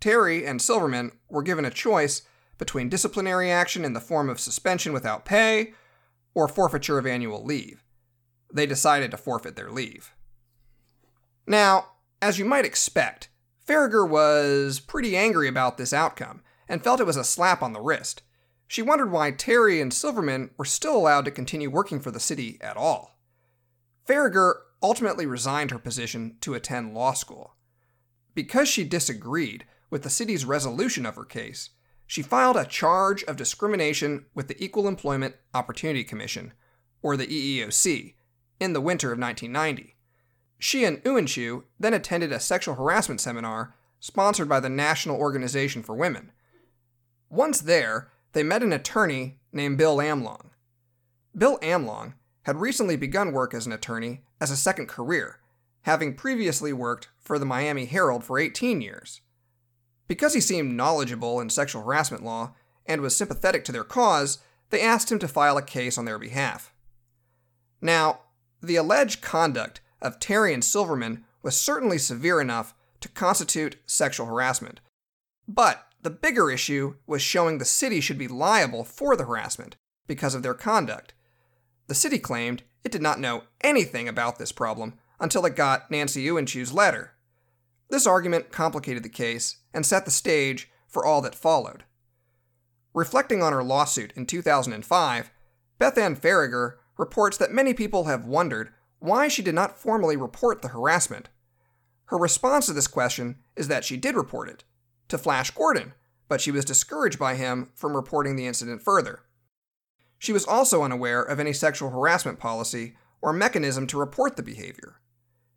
Terry 0.00 0.46
and 0.46 0.62
Silverman 0.62 1.12
were 1.28 1.42
given 1.42 1.64
a 1.64 1.70
choice 1.70 2.22
between 2.56 2.88
disciplinary 2.88 3.50
action 3.50 3.84
in 3.84 3.92
the 3.92 4.00
form 4.00 4.28
of 4.28 4.40
suspension 4.40 4.92
without 4.92 5.24
pay 5.24 5.74
or 6.34 6.48
forfeiture 6.48 6.98
of 6.98 7.06
annual 7.06 7.44
leave. 7.44 7.84
They 8.52 8.66
decided 8.66 9.10
to 9.10 9.16
forfeit 9.16 9.56
their 9.56 9.70
leave. 9.70 10.14
Now, 11.46 11.86
as 12.20 12.38
you 12.38 12.44
might 12.44 12.64
expect, 12.64 13.28
Faragher 13.66 14.08
was 14.08 14.80
pretty 14.80 15.16
angry 15.16 15.48
about 15.48 15.76
this 15.76 15.92
outcome 15.92 16.42
and 16.68 16.82
felt 16.82 17.00
it 17.00 17.06
was 17.06 17.16
a 17.16 17.24
slap 17.24 17.62
on 17.62 17.72
the 17.72 17.80
wrist. 17.80 18.22
She 18.66 18.82
wondered 18.82 19.10
why 19.10 19.30
Terry 19.30 19.80
and 19.80 19.92
Silverman 19.92 20.50
were 20.56 20.64
still 20.64 20.96
allowed 20.96 21.24
to 21.24 21.30
continue 21.30 21.70
working 21.70 22.00
for 22.00 22.10
the 22.10 22.20
city 22.20 22.58
at 22.60 22.76
all. 22.76 23.18
Faragher 24.06 24.54
ultimately 24.82 25.26
resigned 25.26 25.70
her 25.70 25.78
position 25.78 26.36
to 26.40 26.54
attend 26.54 26.94
law 26.94 27.12
school. 27.12 27.54
Because 28.34 28.68
she 28.68 28.84
disagreed 28.84 29.64
with 29.90 30.02
the 30.02 30.10
city's 30.10 30.44
resolution 30.44 31.06
of 31.06 31.16
her 31.16 31.24
case, 31.24 31.70
she 32.06 32.22
filed 32.22 32.56
a 32.56 32.64
charge 32.64 33.22
of 33.24 33.36
discrimination 33.36 34.26
with 34.34 34.48
the 34.48 34.62
Equal 34.62 34.88
Employment 34.88 35.34
Opportunity 35.54 36.04
Commission, 36.04 36.52
or 37.02 37.16
the 37.16 37.26
EEOC, 37.26 38.14
in 38.60 38.72
the 38.72 38.80
winter 38.80 39.12
of 39.12 39.18
1990. 39.18 39.96
She 40.58 40.84
and 40.84 41.02
Ewanchew 41.04 41.64
then 41.78 41.94
attended 41.94 42.32
a 42.32 42.40
sexual 42.40 42.74
harassment 42.74 43.20
seminar 43.20 43.74
sponsored 44.00 44.48
by 44.48 44.60
the 44.60 44.68
National 44.68 45.16
Organization 45.16 45.82
for 45.82 45.94
Women. 45.94 46.32
Once 47.30 47.60
there, 47.60 48.10
they 48.32 48.42
met 48.42 48.62
an 48.62 48.72
attorney 48.72 49.38
named 49.52 49.78
Bill 49.78 49.98
Amlong. 49.98 50.50
Bill 51.36 51.58
Amlong 51.62 52.14
had 52.42 52.56
recently 52.56 52.96
begun 52.96 53.32
work 53.32 53.52
as 53.52 53.66
an 53.66 53.72
attorney 53.72 54.22
as 54.40 54.50
a 54.50 54.56
second 54.56 54.88
career, 54.88 55.40
having 55.82 56.14
previously 56.14 56.72
worked 56.72 57.08
for 57.18 57.38
the 57.38 57.46
Miami 57.46 57.84
Herald 57.84 58.24
for 58.24 58.38
18 58.38 58.80
years. 58.80 59.20
Because 60.06 60.34
he 60.34 60.40
seemed 60.40 60.76
knowledgeable 60.76 61.40
in 61.40 61.50
sexual 61.50 61.82
harassment 61.82 62.24
law 62.24 62.54
and 62.86 63.02
was 63.02 63.14
sympathetic 63.14 63.64
to 63.66 63.72
their 63.72 63.84
cause, 63.84 64.38
they 64.70 64.80
asked 64.80 65.12
him 65.12 65.18
to 65.18 65.28
file 65.28 65.58
a 65.58 65.62
case 65.62 65.98
on 65.98 66.06
their 66.06 66.18
behalf. 66.18 66.72
Now, 67.80 68.20
the 68.62 68.76
alleged 68.76 69.20
conduct 69.20 69.80
of 70.00 70.18
Terry 70.18 70.54
and 70.54 70.64
Silverman 70.64 71.24
was 71.42 71.58
certainly 71.58 71.98
severe 71.98 72.40
enough 72.40 72.74
to 73.00 73.08
constitute 73.08 73.76
sexual 73.86 74.26
harassment. 74.26 74.80
But 75.46 75.87
the 76.08 76.14
bigger 76.14 76.50
issue 76.50 76.94
was 77.06 77.20
showing 77.20 77.58
the 77.58 77.66
city 77.66 78.00
should 78.00 78.16
be 78.16 78.28
liable 78.28 78.82
for 78.82 79.14
the 79.14 79.26
harassment 79.26 79.76
because 80.06 80.34
of 80.34 80.42
their 80.42 80.54
conduct. 80.54 81.12
The 81.86 81.94
city 81.94 82.18
claimed 82.18 82.62
it 82.82 82.90
did 82.90 83.02
not 83.02 83.20
know 83.20 83.42
anything 83.60 84.08
about 84.08 84.38
this 84.38 84.50
problem 84.50 84.94
until 85.20 85.44
it 85.44 85.54
got 85.54 85.90
Nancy 85.90 86.24
Ewanchew's 86.24 86.72
letter. 86.72 87.12
This 87.90 88.06
argument 88.06 88.50
complicated 88.50 89.02
the 89.02 89.10
case 89.10 89.58
and 89.74 89.84
set 89.84 90.06
the 90.06 90.10
stage 90.10 90.70
for 90.86 91.04
all 91.04 91.20
that 91.20 91.34
followed. 91.34 91.84
Reflecting 92.94 93.42
on 93.42 93.52
her 93.52 93.62
lawsuit 93.62 94.14
in 94.16 94.24
2005, 94.24 95.30
Beth 95.78 95.98
Ann 95.98 96.16
Faragher 96.16 96.76
reports 96.96 97.36
that 97.36 97.52
many 97.52 97.74
people 97.74 98.04
have 98.04 98.24
wondered 98.24 98.70
why 98.98 99.28
she 99.28 99.42
did 99.42 99.54
not 99.54 99.78
formally 99.78 100.16
report 100.16 100.62
the 100.62 100.68
harassment. 100.68 101.28
Her 102.06 102.16
response 102.16 102.64
to 102.64 102.72
this 102.72 102.88
question 102.88 103.36
is 103.56 103.68
that 103.68 103.84
she 103.84 103.98
did 103.98 104.16
report 104.16 104.48
it 104.48 104.64
to 105.08 105.18
Flash 105.18 105.50
Gordon, 105.50 105.94
but 106.28 106.40
she 106.40 106.50
was 106.50 106.64
discouraged 106.64 107.18
by 107.18 107.34
him 107.34 107.70
from 107.74 107.96
reporting 107.96 108.36
the 108.36 108.46
incident 108.46 108.82
further. 108.82 109.20
She 110.18 110.32
was 110.32 110.44
also 110.44 110.82
unaware 110.82 111.22
of 111.22 111.40
any 111.40 111.52
sexual 111.52 111.90
harassment 111.90 112.38
policy 112.38 112.96
or 113.22 113.32
mechanism 113.32 113.86
to 113.88 113.98
report 113.98 114.36
the 114.36 114.42
behavior. 114.42 115.00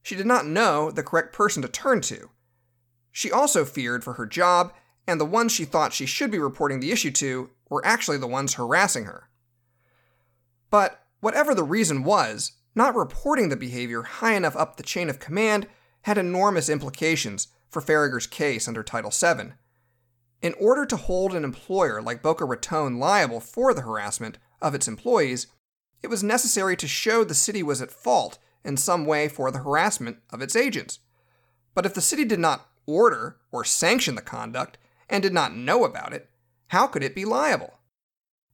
She 0.04 0.16
did 0.16 0.26
not 0.26 0.46
know 0.46 0.92
the 0.92 1.04
correct 1.04 1.34
person 1.34 1.62
to 1.62 1.68
turn 1.68 2.02
to. 2.02 2.30
She 3.12 3.32
also 3.32 3.66
feared 3.66 4.04
for 4.04 4.14
her 4.14 4.26
job, 4.26 4.74
and 5.08 5.20
the 5.20 5.26
ones 5.26 5.52
she 5.52 5.66
thought 5.66 5.94
she 5.94 6.06
should 6.06 6.32
be 6.32 6.40
reporting 6.40 6.80
the 6.80 6.92
issue 6.92 7.12
to 7.12 7.50
were 7.70 7.86
actually 7.86 8.18
the 8.18 8.28
ones 8.28 8.54
harassing 8.54 9.06
her. 9.06 9.30
But 10.70 11.04
whatever 11.20 11.54
the 11.54 11.64
reason 11.64 12.04
was, 12.04 12.54
not 12.74 12.96
reporting 12.96 13.50
the 13.50 13.58
behavior 13.58 14.04
high 14.04 14.34
enough 14.34 14.56
up 14.56 14.78
the 14.78 14.84
chain 14.84 15.10
of 15.10 15.20
command 15.20 15.68
had 16.04 16.18
enormous 16.18 16.70
implications 16.70 17.48
for 17.72 17.82
Faragher's 17.82 18.28
case 18.28 18.68
under 18.68 18.84
Title 18.84 19.12
VII. 19.12 19.54
In 20.42 20.54
order 20.60 20.86
to 20.86 20.98
hold 20.98 21.34
an 21.34 21.44
employer 21.44 22.02
like 22.02 22.22
Boca 22.22 22.46
Raton 22.46 23.00
liable 23.00 23.40
for 23.40 23.74
the 23.74 23.82
harassment 23.82 24.38
of 24.62 24.76
its 24.76 24.88
employees, 24.88 25.48
it 26.04 26.08
was 26.08 26.24
necessary 26.24 26.76
to 26.78 26.88
show 26.88 27.24
the 27.24 27.34
city 27.34 27.64
was 27.64 27.82
at 27.82 27.92
fault 27.92 28.38
in 28.64 28.78
some 28.78 29.06
way 29.06 29.28
for 29.28 29.52
the 29.52 29.60
harassment 29.60 30.18
of 30.32 30.42
its 30.42 30.56
agents. 30.56 31.00
But 31.74 31.86
if 31.86 31.94
the 31.94 32.02
city 32.02 32.26
did 32.26 32.40
not 32.40 32.68
order 32.86 33.38
or 33.52 33.64
sanction 33.64 34.16
the 34.16 34.22
conduct 34.22 34.78
and 35.10 35.24
did 35.24 35.34
not 35.34 35.56
know 35.56 35.86
about 35.86 36.14
it, 36.14 36.30
how 36.68 36.88
could 36.88 37.04
it 37.04 37.16
be 37.16 37.26
liable? 37.26 37.80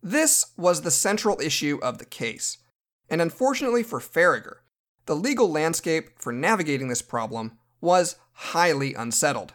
This 0.04 0.48
was 0.58 0.82
the 0.82 0.92
central 0.92 1.40
issue 1.42 1.80
of 1.82 1.98
the 1.98 2.06
case, 2.06 2.58
and 3.10 3.22
unfortunately 3.22 3.84
for 3.84 4.00
Faragher, 4.00 4.58
the 5.06 5.16
legal 5.16 5.50
landscape 5.50 6.20
for 6.20 6.32
navigating 6.32 6.90
this 6.90 7.02
problem 7.02 7.57
was 7.81 8.15
highly 8.34 8.93
unsettled. 8.93 9.53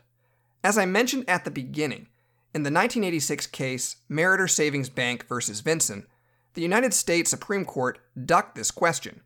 As 0.64 0.78
I 0.78 0.86
mentioned 0.86 1.24
at 1.28 1.44
the 1.44 1.50
beginning, 1.50 2.08
in 2.54 2.62
the 2.62 2.70
1986 2.70 3.46
case 3.48 3.96
Meritor 4.10 4.48
Savings 4.48 4.88
Bank 4.88 5.26
versus 5.26 5.60
Vinson, 5.60 6.06
the 6.54 6.62
United 6.62 6.92
States 6.92 7.30
Supreme 7.30 7.64
Court 7.64 7.98
ducked 8.24 8.54
this 8.54 8.70
question. 8.70 9.22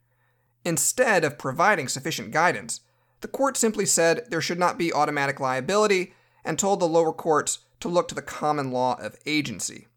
Instead 0.64 1.24
of 1.24 1.38
providing 1.38 1.88
sufficient 1.88 2.30
guidance, 2.30 2.80
the 3.20 3.28
court 3.28 3.56
simply 3.56 3.86
said 3.86 4.26
there 4.28 4.40
should 4.40 4.58
not 4.58 4.78
be 4.78 4.92
automatic 4.92 5.40
liability 5.40 6.14
and 6.44 6.58
told 6.58 6.80
the 6.80 6.88
lower 6.88 7.12
courts 7.12 7.60
to 7.80 7.88
look 7.88 8.08
to 8.08 8.14
the 8.14 8.22
common 8.22 8.70
law 8.70 8.98
of 9.00 9.16
agency. 9.26 9.88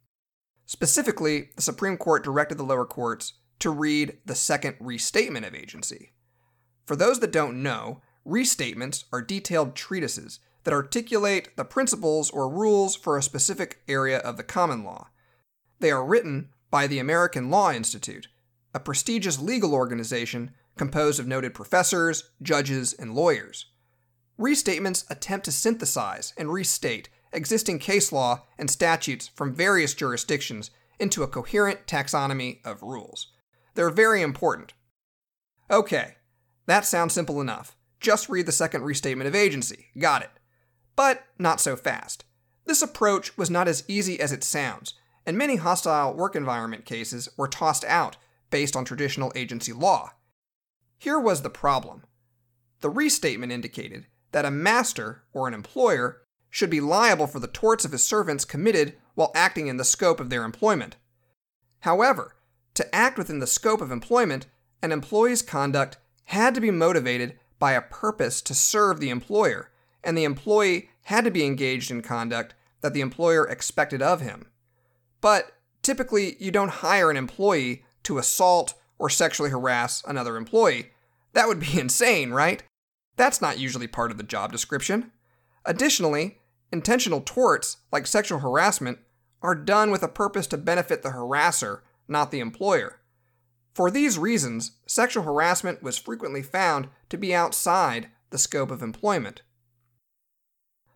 Specifically, 0.65 1.49
the 1.55 1.61
Supreme 1.61 1.97
Court 1.97 2.23
directed 2.23 2.57
the 2.57 2.63
lower 2.63 2.85
courts 2.85 3.33
to 3.59 3.69
read 3.69 4.17
the 4.25 4.35
second 4.35 4.75
restatement 4.79 5.45
of 5.45 5.55
agency. 5.55 6.11
For 6.85 6.95
those 6.95 7.19
that 7.19 7.31
don't 7.31 7.61
know, 7.61 8.01
restatements 8.29 9.05
are 9.12 9.21
detailed 9.21 9.75
treatises 9.75 10.39
that 10.63 10.74
articulate 10.74 11.55
the 11.55 11.65
principles 11.65 12.29
or 12.29 12.50
rules 12.50 12.95
for 12.95 13.17
a 13.17 13.24
specific 13.24 13.81
area 13.88 14.19
of 14.19 14.38
the 14.38 14.43
common 14.43 14.83
law. 14.83 15.07
They 15.79 15.91
are 15.91 16.05
written 16.05 16.50
by 16.69 16.88
the 16.88 17.00
American 17.00 17.50
Law 17.50 17.71
Institute, 17.71 18.27
a 18.74 18.79
prestigious 18.79 19.39
legal 19.39 19.74
organization 19.74 20.51
composed 20.77 21.19
of 21.19 21.27
noted 21.27 21.53
professors, 21.53 22.29
judges, 22.41 22.93
and 22.93 23.15
lawyers. 23.15 23.65
Restatements 24.39 25.09
attempt 25.09 25.45
to 25.45 25.51
synthesize 25.51 26.33
and 26.38 26.53
restate 26.53 27.09
existing 27.31 27.79
case 27.79 28.12
law 28.12 28.45
and 28.57 28.69
statutes 28.69 29.27
from 29.27 29.53
various 29.53 29.93
jurisdictions 29.93 30.71
into 31.00 31.24
a 31.24 31.27
coherent 31.27 31.86
taxonomy 31.86 32.65
of 32.65 32.83
rules. 32.83 33.27
They're 33.75 33.89
very 33.89 34.21
important. 34.21 34.74
Okay, 35.71 36.15
that 36.65 36.86
sounds 36.86 37.13
simple 37.13 37.39
enough. 37.39 37.75
Just 37.99 38.29
read 38.29 38.45
the 38.45 38.51
second 38.51 38.83
restatement 38.83 39.27
of 39.27 39.35
agency. 39.35 39.87
Got 39.97 40.23
it. 40.23 40.31
But 40.95 41.23
not 41.37 41.59
so 41.59 41.75
fast. 41.75 42.25
This 42.65 42.81
approach 42.81 43.37
was 43.37 43.49
not 43.49 43.67
as 43.67 43.83
easy 43.87 44.19
as 44.19 44.31
it 44.31 44.43
sounds, 44.43 44.93
and 45.25 45.37
many 45.37 45.57
hostile 45.57 46.13
work 46.13 46.35
environment 46.35 46.85
cases 46.85 47.29
were 47.35 47.47
tossed 47.47 47.85
out 47.85 48.17
based 48.49 48.75
on 48.75 48.85
traditional 48.85 49.31
agency 49.35 49.73
law. 49.73 50.11
Here 50.97 51.19
was 51.19 51.41
the 51.41 51.49
problem 51.49 52.03
the 52.81 52.89
restatement 52.89 53.51
indicated 53.51 54.05
that 54.31 54.45
a 54.45 54.51
master, 54.51 55.23
or 55.33 55.47
an 55.47 55.53
employer, 55.53 56.21
should 56.49 56.69
be 56.69 56.79
liable 56.79 57.27
for 57.27 57.39
the 57.39 57.47
torts 57.47 57.85
of 57.85 57.91
his 57.91 58.03
servants 58.03 58.45
committed 58.45 58.95
while 59.15 59.31
acting 59.35 59.67
in 59.67 59.77
the 59.77 59.83
scope 59.83 60.19
of 60.19 60.29
their 60.29 60.43
employment. 60.43 60.95
However, 61.81 62.35
to 62.75 62.95
act 62.95 63.17
within 63.17 63.39
the 63.39 63.47
scope 63.47 63.81
of 63.81 63.91
employment, 63.91 64.47
an 64.81 64.91
employee's 64.91 65.41
conduct 65.41 65.97
had 66.25 66.55
to 66.55 66.61
be 66.61 66.71
motivated 66.71 67.37
by 67.59 67.73
a 67.73 67.81
purpose 67.81 68.41
to 68.41 68.55
serve 68.55 68.99
the 68.99 69.09
employer, 69.09 69.69
and 70.03 70.17
the 70.17 70.23
employee 70.23 70.89
had 71.03 71.25
to 71.25 71.31
be 71.31 71.45
engaged 71.45 71.91
in 71.91 72.01
conduct 72.01 72.55
that 72.81 72.93
the 72.93 73.01
employer 73.01 73.45
expected 73.45 74.01
of 74.01 74.21
him. 74.21 74.47
But 75.21 75.51
typically, 75.81 76.37
you 76.39 76.51
don't 76.51 76.69
hire 76.69 77.11
an 77.11 77.17
employee 77.17 77.83
to 78.03 78.17
assault 78.17 78.73
or 78.97 79.09
sexually 79.09 79.49
harass 79.49 80.03
another 80.07 80.37
employee. 80.37 80.91
That 81.33 81.47
would 81.47 81.59
be 81.59 81.79
insane, 81.79 82.31
right? 82.31 82.63
That's 83.17 83.41
not 83.41 83.59
usually 83.59 83.87
part 83.87 84.11
of 84.11 84.17
the 84.17 84.23
job 84.23 84.51
description. 84.51 85.11
Additionally, 85.65 86.39
intentional 86.71 87.21
torts, 87.21 87.77
like 87.91 88.07
sexual 88.07 88.39
harassment, 88.39 88.99
are 89.41 89.55
done 89.55 89.91
with 89.91 90.03
a 90.03 90.07
purpose 90.07 90.47
to 90.47 90.57
benefit 90.57 91.01
the 91.01 91.09
harasser, 91.09 91.81
not 92.07 92.31
the 92.31 92.39
employer. 92.39 92.99
For 93.79 93.89
these 93.89 94.19
reasons, 94.19 94.74
sexual 94.88 95.24
harassment 95.24 95.81
was 95.81 95.98
frequently 95.98 96.43
found 96.43 96.89
to 97.07 97.17
be 97.17 97.33
outside 97.33 98.09
the 98.29 98.38
scope 98.38 98.71
of 98.71 98.81
employment. 98.81 99.41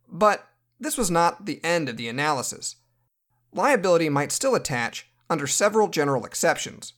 But 0.10 0.50
this 0.82 0.98
was 0.98 1.10
not 1.10 1.46
the 1.46 1.63
end 1.63 1.88
of 1.88 1.96
the 1.96 2.10
analysis. 2.10 2.75
Liability 3.54 4.10
might 4.10 4.34
still 4.34 4.54
attach 4.54 5.08
under 5.30 5.48
several 5.48 5.88
general 5.88 6.25
exceptions. 6.25 6.92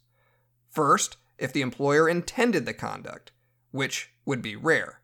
First, 0.72 1.18
if 1.38 1.54
the 1.54 1.62
employer 1.62 2.10
intended 2.10 2.65
the 2.65 2.74
conduct, 2.74 3.32
which 3.70 4.10
would 4.25 4.42
be 4.42 4.56
rare. 4.56 5.01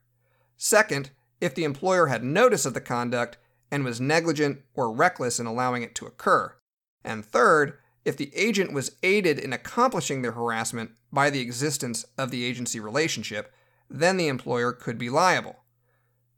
Second, 0.58 1.12
if 1.40 1.54
the 1.54 1.64
employer 1.64 2.08
had 2.08 2.24
notice 2.24 2.66
of 2.66 2.74
the 2.74 2.82
conduct 2.82 3.38
and 3.70 3.86
was 3.86 4.02
negligent 4.02 4.64
or 4.74 4.92
reckless 4.92 5.40
in 5.40 5.46
allowing 5.46 5.84
it 5.84 5.94
to 5.94 6.08
occur. 6.08 6.56
And 7.04 7.24
third, 7.24 7.78
if 8.04 8.18
the 8.18 8.32
agent 8.36 8.74
was 8.74 8.96
aided 9.04 9.38
in 9.38 9.54
accomplishing 9.54 10.22
the 10.22 10.32
harassment 10.32 10.92
by 11.12 11.30
the 11.30 11.42
existence 11.42 12.06
of 12.18 12.32
the 12.32 12.44
agency 12.44 12.80
relationship, 12.80 13.54
then 13.90 14.18
the 14.18 14.28
employer 14.28 14.72
could 14.72 14.98
be 14.98 15.10
liable. 15.10 15.58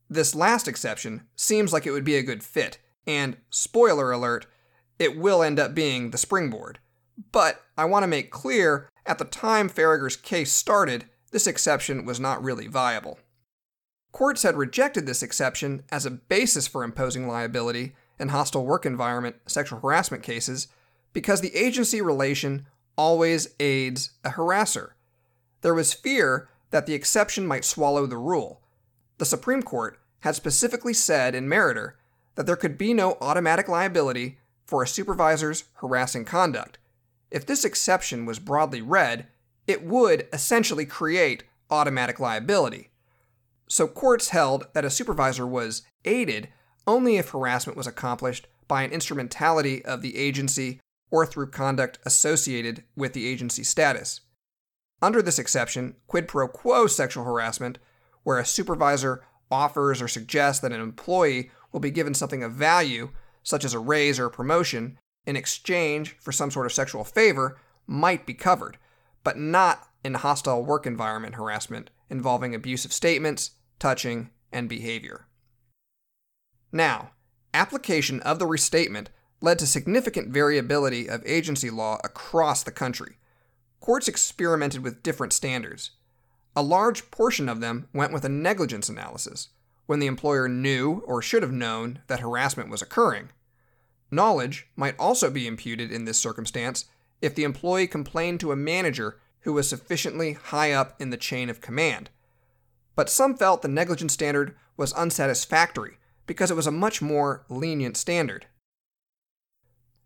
This 0.09 0.35
last 0.35 0.67
exception 0.67 1.23
seems 1.35 1.71
like 1.71 1.85
it 1.85 1.91
would 1.91 2.03
be 2.03 2.17
a 2.17 2.23
good 2.23 2.43
fit, 2.43 2.79
and 3.07 3.37
spoiler 3.49 4.11
alert, 4.11 4.45
it 4.99 5.17
will 5.17 5.41
end 5.41 5.59
up 5.59 5.73
being 5.73 6.11
the 6.11 6.17
springboard. 6.17 6.79
But 7.31 7.61
I 7.77 7.85
want 7.85 8.03
to 8.03 8.07
make 8.07 8.31
clear 8.31 8.89
at 9.05 9.17
the 9.17 9.25
time 9.25 9.69
Faragher's 9.69 10.15
case 10.15 10.51
started, 10.51 11.05
this 11.31 11.47
exception 11.47 12.05
was 12.05 12.19
not 12.19 12.43
really 12.43 12.67
viable. 12.67 13.19
Courts 14.11 14.43
had 14.43 14.55
rejected 14.55 15.05
this 15.05 15.23
exception 15.23 15.83
as 15.91 16.05
a 16.05 16.11
basis 16.11 16.67
for 16.67 16.83
imposing 16.83 17.27
liability 17.27 17.95
in 18.19 18.29
hostile 18.29 18.65
work 18.65 18.85
environment 18.85 19.37
sexual 19.47 19.79
harassment 19.79 20.21
cases 20.21 20.67
because 21.13 21.41
the 21.41 21.55
agency 21.55 22.01
relation 22.01 22.65
always 22.97 23.49
aids 23.59 24.11
a 24.23 24.31
harasser. 24.31 24.91
There 25.61 25.73
was 25.73 25.93
fear 25.93 26.49
that 26.71 26.85
the 26.85 26.93
exception 26.93 27.47
might 27.47 27.65
swallow 27.65 28.05
the 28.05 28.17
rule. 28.17 28.61
The 29.19 29.25
Supreme 29.25 29.63
Court 29.63 29.99
had 30.21 30.35
specifically 30.35 30.93
said 30.93 31.35
in 31.35 31.47
Meritor 31.47 31.93
that 32.35 32.45
there 32.45 32.55
could 32.55 32.77
be 32.77 32.93
no 32.93 33.17
automatic 33.21 33.67
liability 33.67 34.39
for 34.65 34.83
a 34.83 34.87
supervisor's 34.87 35.65
harassing 35.75 36.25
conduct. 36.25 36.79
If 37.29 37.45
this 37.45 37.65
exception 37.65 38.25
was 38.25 38.39
broadly 38.39 38.81
read, 38.81 39.27
it 39.67 39.83
would 39.83 40.27
essentially 40.33 40.85
create 40.85 41.43
automatic 41.69 42.19
liability. 42.19 42.89
So 43.67 43.87
courts 43.87 44.29
held 44.29 44.67
that 44.73 44.85
a 44.85 44.89
supervisor 44.89 45.47
was 45.47 45.83
aided 46.05 46.49
only 46.85 47.17
if 47.17 47.29
harassment 47.29 47.77
was 47.77 47.87
accomplished 47.87 48.47
by 48.67 48.83
an 48.83 48.91
instrumentality 48.91 49.83
of 49.85 50.01
the 50.01 50.17
agency 50.17 50.79
or 51.13 51.27
through 51.27 51.45
conduct 51.45 51.99
associated 52.07 52.83
with 52.95 53.13
the 53.13 53.27
agency 53.27 53.63
status. 53.63 54.21
Under 54.99 55.21
this 55.21 55.37
exception, 55.37 55.95
quid 56.07 56.27
pro 56.27 56.47
quo 56.47 56.87
sexual 56.87 57.23
harassment, 57.23 57.77
where 58.23 58.39
a 58.39 58.45
supervisor 58.45 59.23
offers 59.51 60.01
or 60.01 60.07
suggests 60.07 60.59
that 60.59 60.71
an 60.71 60.81
employee 60.81 61.51
will 61.71 61.79
be 61.79 61.91
given 61.91 62.15
something 62.15 62.41
of 62.41 62.53
value, 62.53 63.11
such 63.43 63.63
as 63.63 63.75
a 63.75 63.79
raise 63.79 64.19
or 64.19 64.25
a 64.25 64.31
promotion, 64.31 64.97
in 65.27 65.35
exchange 65.35 66.17
for 66.19 66.31
some 66.31 66.49
sort 66.49 66.65
of 66.65 66.73
sexual 66.73 67.03
favor, 67.03 67.59
might 67.85 68.25
be 68.25 68.33
covered, 68.33 68.79
but 69.23 69.37
not 69.37 69.87
in 70.03 70.15
hostile 70.15 70.65
work 70.65 70.87
environment 70.87 71.35
harassment 71.35 71.91
involving 72.09 72.55
abusive 72.55 72.91
statements, 72.91 73.51
touching, 73.77 74.31
and 74.51 74.67
behavior. 74.67 75.27
Now, 76.71 77.11
application 77.53 78.19
of 78.21 78.39
the 78.39 78.47
restatement 78.47 79.11
led 79.43 79.59
to 79.59 79.67
significant 79.67 80.29
variability 80.29 81.09
of 81.09 81.21
agency 81.25 81.69
law 81.69 81.99
across 82.01 82.63
the 82.63 82.71
country. 82.71 83.17
Courts 83.81 84.07
experimented 84.07 84.81
with 84.81 85.03
different 85.03 85.33
standards. 85.33 85.91
A 86.55 86.63
large 86.63 87.11
portion 87.11 87.49
of 87.49 87.59
them 87.59 87.89
went 87.93 88.13
with 88.13 88.23
a 88.23 88.29
negligence 88.29 88.87
analysis, 88.87 89.49
when 89.85 89.99
the 89.99 90.07
employer 90.07 90.47
knew 90.47 91.03
or 91.05 91.21
should 91.21 91.43
have 91.43 91.51
known 91.51 91.99
that 92.07 92.21
harassment 92.21 92.69
was 92.69 92.81
occurring. 92.81 93.31
Knowledge 94.09 94.67
might 94.77 94.97
also 94.97 95.29
be 95.29 95.45
imputed 95.45 95.91
in 95.91 96.05
this 96.05 96.17
circumstance 96.17 96.85
if 97.21 97.35
the 97.35 97.43
employee 97.43 97.85
complained 97.85 98.39
to 98.39 98.53
a 98.53 98.55
manager 98.55 99.19
who 99.41 99.51
was 99.51 99.67
sufficiently 99.67 100.33
high 100.33 100.71
up 100.71 100.95
in 101.01 101.09
the 101.09 101.17
chain 101.17 101.49
of 101.49 101.59
command. 101.59 102.09
But 102.95 103.09
some 103.09 103.35
felt 103.35 103.61
the 103.61 103.67
negligence 103.67 104.13
standard 104.13 104.55
was 104.77 104.93
unsatisfactory 104.93 105.97
because 106.27 106.49
it 106.49 106.55
was 106.55 106.67
a 106.67 106.71
much 106.71 107.01
more 107.01 107.43
lenient 107.49 107.97
standard. 107.97 108.45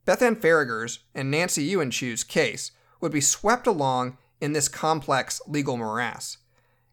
Beth 0.07 0.21
Ann 0.21 0.37
Faragher's 0.37 0.99
and 1.13 1.29
Nancy 1.29 1.69
Ewanchew's 1.69 2.23
case 2.23 2.71
would 3.01 3.11
be 3.11 3.19
swept 3.19 3.67
along 3.67 4.17
in 4.39 4.53
this 4.53 4.69
complex 4.69 5.41
legal 5.47 5.75
morass. 5.75 6.37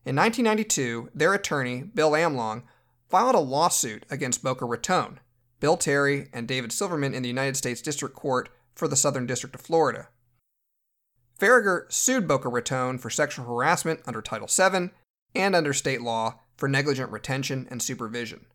In 0.04 0.16
1992, 0.16 1.10
their 1.14 1.32
attorney, 1.32 1.84
Bill 1.84 2.10
Amlong, 2.10 2.64
filed 3.08 3.36
a 3.36 3.38
lawsuit 3.38 4.04
against 4.10 4.42
Boca 4.42 4.64
Raton, 4.64 5.20
Bill 5.60 5.76
Terry, 5.76 6.26
and 6.32 6.48
David 6.48 6.72
Silverman 6.72 7.14
in 7.14 7.22
the 7.22 7.28
United 7.28 7.56
States 7.56 7.80
District 7.80 8.16
Court 8.16 8.48
for 8.74 8.88
the 8.88 8.96
Southern 8.96 9.26
District 9.26 9.54
of 9.54 9.60
Florida. 9.60 10.08
Faragher 11.38 11.90
sued 11.92 12.26
Boca 12.26 12.48
Raton 12.48 12.98
for 12.98 13.10
sexual 13.10 13.44
harassment 13.44 14.00
under 14.08 14.22
Title 14.22 14.48
VII 14.48 14.90
and 15.36 15.54
under 15.54 15.72
state 15.72 16.02
law 16.02 16.40
for 16.56 16.68
negligent 16.68 17.12
retention 17.12 17.68
and 17.70 17.80
supervision. 17.80 18.46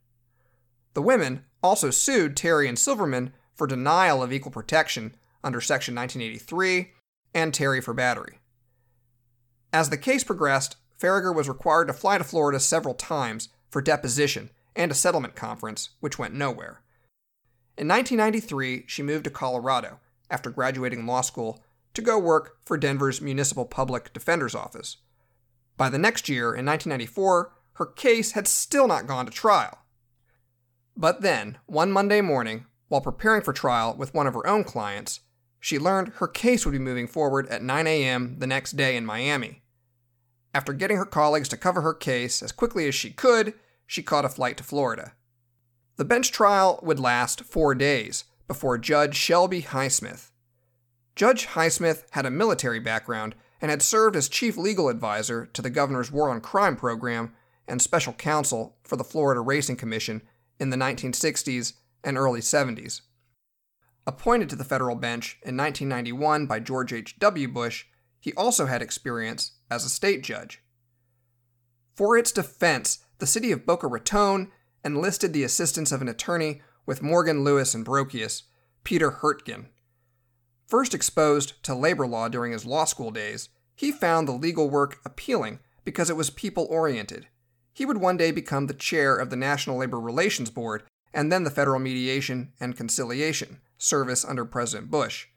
The 0.96 1.02
women 1.02 1.46
also 1.64 1.92
sued 1.92 2.36
Terry 2.36 2.68
and 2.68 2.78
Silverman 2.78 3.32
for 3.60 3.68
denial 3.68 4.24
of 4.24 4.32
equal 4.32 4.54
protection 4.54 5.14
under 5.44 5.60
Section 5.60 5.94
1983 5.94 6.94
and 7.36 7.54
Terry 7.54 7.82
for 7.82 7.94
battery. 7.94 8.40
As 9.74 9.90
the 9.90 9.98
case 9.98 10.24
progressed, 10.24 10.78
Faragher 11.00 11.36
was 11.36 11.50
required 11.50 11.88
to 11.88 11.94
fly 11.94 12.18
to 12.18 12.24
Florida 12.24 12.60
several 12.60 12.94
times 12.94 13.50
for 13.70 13.82
deposition 13.82 14.50
and 14.78 14.92
a 14.92 14.96
settlement 14.96 15.36
conference, 15.36 15.90
which 16.00 16.18
went 16.18 16.34
nowhere. 16.34 16.82
In 17.78 17.88
1993, 17.88 18.86
she 18.88 19.04
moved 19.04 19.26
to 19.26 19.30
Colorado 19.30 20.00
after 20.32 20.50
graduating 20.50 21.06
law 21.06 21.22
school 21.22 21.62
to 21.94 22.02
go 22.02 22.18
work 22.18 22.58
for 22.66 22.78
Denver's 22.78 23.22
Municipal 23.22 23.66
Public 23.66 24.14
Defender's 24.14 24.56
Office. 24.56 24.98
By 25.76 25.90
the 25.90 25.98
next 25.98 26.30
year, 26.30 26.56
in 26.56 26.66
1994, 26.66 27.52
her 27.74 27.86
case 27.86 28.32
had 28.32 28.48
still 28.48 28.88
not 28.88 29.06
gone 29.06 29.26
to 29.26 29.32
trial. 29.32 29.80
But 30.96 31.22
then, 31.22 31.58
one 31.66 31.92
Monday 31.92 32.22
morning, 32.22 32.66
while 32.90 33.02
preparing 33.02 33.42
for 33.42 33.54
trial 33.54 33.96
with 33.98 34.14
one 34.14 34.28
of 34.28 34.34
her 34.34 34.46
own 34.46 34.64
clients, 34.64 35.22
she 35.60 35.80
learned 35.80 36.10
her 36.16 36.28
case 36.28 36.66
would 36.66 36.72
be 36.72 36.80
moving 36.80 37.08
forward 37.08 37.48
at 37.48 37.64
9 37.64 37.88
a.m. 37.88 38.36
the 38.40 38.48
next 38.48 38.74
day 38.74 38.96
in 38.96 39.06
Miami. 39.06 39.62
After 40.54 40.74
getting 40.74 40.98
her 40.98 41.06
colleagues 41.06 41.50
to 41.50 41.58
cover 41.58 41.82
her 41.82 41.94
case 41.94 42.42
as 42.42 42.52
quickly 42.52 42.88
as 42.88 42.96
she 42.96 43.12
could, 43.12 43.54
she 43.86 44.02
caught 44.04 44.26
a 44.26 44.30
flight 44.30 44.58
to 44.58 44.64
Florida. 44.64 45.14
The 45.98 46.06
bench 46.06 46.32
trial 46.32 46.80
would 46.82 47.00
last 47.00 47.44
four 47.44 47.76
days 47.76 48.24
before 48.48 48.78
Judge 48.78 49.16
Shelby 49.16 49.62
Highsmith. 49.62 50.32
Judge 51.16 51.48
Highsmith 51.48 52.04
had 52.12 52.26
a 52.26 52.32
military 52.32 52.80
background 52.80 53.36
and 53.62 53.70
had 53.70 53.82
served 53.82 54.16
as 54.16 54.30
chief 54.30 54.58
legal 54.58 54.90
advisor 54.90 55.46
to 55.48 55.62
the 55.62 55.70
governor's 55.70 56.12
War 56.12 56.30
on 56.30 56.42
Crime 56.42 56.76
program 56.76 57.34
and 57.68 57.82
special 57.82 58.14
counsel 58.14 58.78
for 58.84 58.96
the 58.96 59.04
Florida 59.04 59.42
Racing 59.42 59.76
Commission 59.76 60.22
in 60.60 60.70
the 60.70 60.78
1960s 60.78 61.74
and 62.04 62.18
early 62.18 62.42
70s. 62.42 63.02
Appointed 64.08 64.50
to 64.50 64.56
the 64.56 64.64
federal 64.64 64.96
bench 64.96 65.38
in 65.44 65.56
1991 65.56 66.46
by 66.46 66.60
George 66.60 66.94
H.W. 66.94 67.48
Bush, 67.48 67.86
he 68.20 68.34
also 68.34 68.66
had 68.66 68.82
experience 68.82 69.54
as 69.70 69.86
a 69.86 69.90
state 69.90 70.24
judge. 70.24 70.64
For 71.96 72.18
its 72.18 72.32
defense, 72.32 73.00
the 73.20 73.28
city 73.28 73.52
of 73.52 73.66
Boca 73.66 73.88
Raton 73.88 74.52
enlisted 74.84 75.34
the 75.34 75.44
assistance 75.44 75.92
of 75.92 76.02
an 76.02 76.08
attorney 76.08 76.62
with 76.86 77.04
Morgan 77.04 77.44
Lewis 77.44 77.74
and 77.76 77.86
Bockius, 77.86 78.44
Peter 78.84 79.12
Hurtgen. 79.12 79.68
First 80.68 80.94
exposed 80.94 81.62
to 81.64 81.76
labor 81.76 82.08
law 82.08 82.30
during 82.30 82.52
his 82.52 82.66
law 82.66 82.86
school 82.86 83.12
days, 83.12 83.50
he 83.76 83.92
found 83.92 84.28
the 84.28 84.34
legal 84.34 84.70
work 84.70 85.00
appealing 85.06 85.60
because 85.84 86.10
it 86.10 86.16
was 86.16 86.30
people 86.30 86.68
oriented. 86.70 87.28
He 87.74 87.86
would 87.86 87.98
one 87.98 88.18
day 88.18 88.32
become 88.32 88.68
the 88.68 88.74
chair 88.74 89.16
of 89.16 89.30
the 89.30 89.36
National 89.36 89.78
Labor 89.78 90.00
Relations 90.00 90.50
Board 90.50 90.84
and 91.14 91.32
then 91.32 91.44
the 91.44 91.52
Federal 91.52 91.80
Mediation 91.80 92.54
and 92.60 92.78
Conciliation 92.78 93.60
Service 93.78 94.26
under 94.26 94.46
President 94.46 94.92
Bush. 94.92 95.28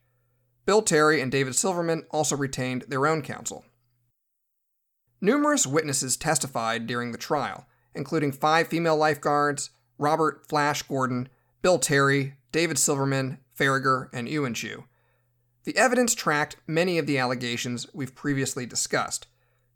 Bill 0.64 0.82
Terry 0.82 1.20
and 1.20 1.32
David 1.32 1.54
Silverman 1.54 2.04
also 2.10 2.36
retained 2.36 2.84
their 2.88 3.06
own 3.06 3.22
counsel. 3.22 3.64
Numerous 5.20 5.66
witnesses 5.66 6.16
testified 6.16 6.86
during 6.86 7.12
the 7.12 7.18
trial, 7.18 7.66
including 7.94 8.32
five 8.32 8.68
female 8.68 8.96
lifeguards 8.96 9.70
Robert 9.98 10.46
Flash 10.48 10.82
Gordon, 10.82 11.28
Bill 11.62 11.78
Terry, 11.78 12.34
David 12.50 12.78
Silverman, 12.78 13.38
Faragher, 13.58 14.08
and 14.12 14.28
Ewanchew. 14.28 14.84
The 15.64 15.76
evidence 15.76 16.14
tracked 16.14 16.56
many 16.66 16.98
of 16.98 17.06
the 17.06 17.18
allegations 17.18 17.86
we've 17.94 18.14
previously 18.14 18.66
discussed. 18.66 19.28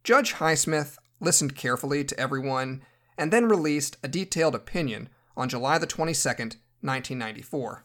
Judge 0.02 0.34
Highsmith 0.34 0.96
listened 1.20 1.54
carefully 1.54 2.04
to 2.04 2.18
everyone 2.18 2.82
and 3.16 3.32
then 3.32 3.48
released 3.48 3.96
a 4.02 4.08
detailed 4.08 4.54
opinion 4.54 5.08
on 5.36 5.48
July 5.48 5.78
the 5.78 5.86
22nd, 5.86 6.56
1994. 6.80 7.84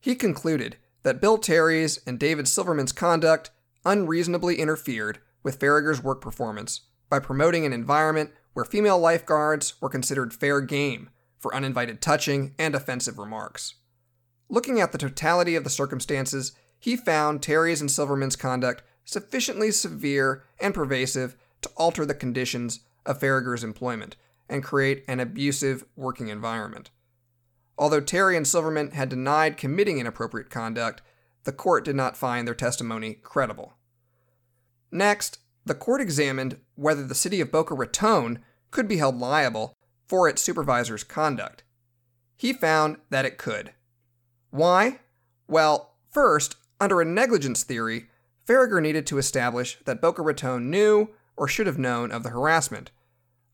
He 0.00 0.14
concluded 0.14 0.76
that 1.02 1.20
Bill 1.20 1.38
Terry's 1.38 2.00
and 2.06 2.18
David 2.18 2.48
Silverman's 2.48 2.92
conduct 2.92 3.50
unreasonably 3.84 4.56
interfered 4.56 5.18
with 5.42 5.58
Faragher's 5.58 6.02
work 6.02 6.20
performance 6.20 6.82
by 7.08 7.18
promoting 7.18 7.66
an 7.66 7.72
environment 7.72 8.30
where 8.52 8.64
female 8.64 8.98
lifeguards 8.98 9.80
were 9.80 9.88
considered 9.88 10.32
fair 10.32 10.60
game 10.60 11.10
for 11.38 11.54
uninvited 11.54 12.00
touching 12.00 12.54
and 12.58 12.74
offensive 12.74 13.18
remarks. 13.18 13.74
Looking 14.48 14.80
at 14.80 14.92
the 14.92 14.98
totality 14.98 15.56
of 15.56 15.64
the 15.64 15.70
circumstances, 15.70 16.52
he 16.78 16.96
found 16.96 17.42
Terry's 17.42 17.80
and 17.80 17.90
Silverman's 17.90 18.36
conduct 18.36 18.82
sufficiently 19.04 19.70
severe 19.70 20.44
and 20.60 20.74
pervasive 20.74 21.36
to 21.62 21.70
alter 21.76 22.04
the 22.04 22.14
conditions 22.14 22.80
of 23.04 23.18
Faragher's 23.18 23.64
employment 23.64 24.16
and 24.48 24.62
create 24.62 25.04
an 25.08 25.20
abusive 25.20 25.84
working 25.96 26.28
environment. 26.28 26.90
Although 27.78 28.00
Terry 28.00 28.36
and 28.36 28.46
Silverman 28.46 28.90
had 28.90 29.08
denied 29.08 29.56
committing 29.56 29.98
inappropriate 29.98 30.50
conduct, 30.50 31.02
the 31.44 31.52
court 31.52 31.84
did 31.84 31.96
not 31.96 32.16
find 32.16 32.46
their 32.46 32.54
testimony 32.54 33.14
credible. 33.14 33.74
Next, 34.90 35.38
the 35.64 35.74
court 35.74 36.00
examined 36.00 36.58
whether 36.74 37.06
the 37.06 37.14
city 37.14 37.40
of 37.40 37.50
Boca 37.50 37.74
Raton 37.74 38.40
could 38.70 38.88
be 38.88 38.98
held 38.98 39.18
liable 39.18 39.74
for 40.06 40.28
its 40.28 40.42
supervisor's 40.42 41.04
conduct. 41.04 41.64
He 42.36 42.52
found 42.52 42.96
that 43.10 43.24
it 43.24 43.38
could. 43.38 43.72
Why? 44.50 45.00
Well, 45.48 45.94
first, 46.10 46.56
under 46.80 47.00
a 47.00 47.04
negligence 47.04 47.62
theory, 47.62 48.08
Faragher 48.46 48.82
needed 48.82 49.06
to 49.06 49.18
establish 49.18 49.78
that 49.84 50.00
Boca 50.00 50.22
Raton 50.22 50.70
knew 50.70 51.10
or 51.36 51.48
should 51.48 51.66
have 51.66 51.78
known 51.78 52.10
of 52.10 52.22
the 52.22 52.30
harassment. 52.30 52.90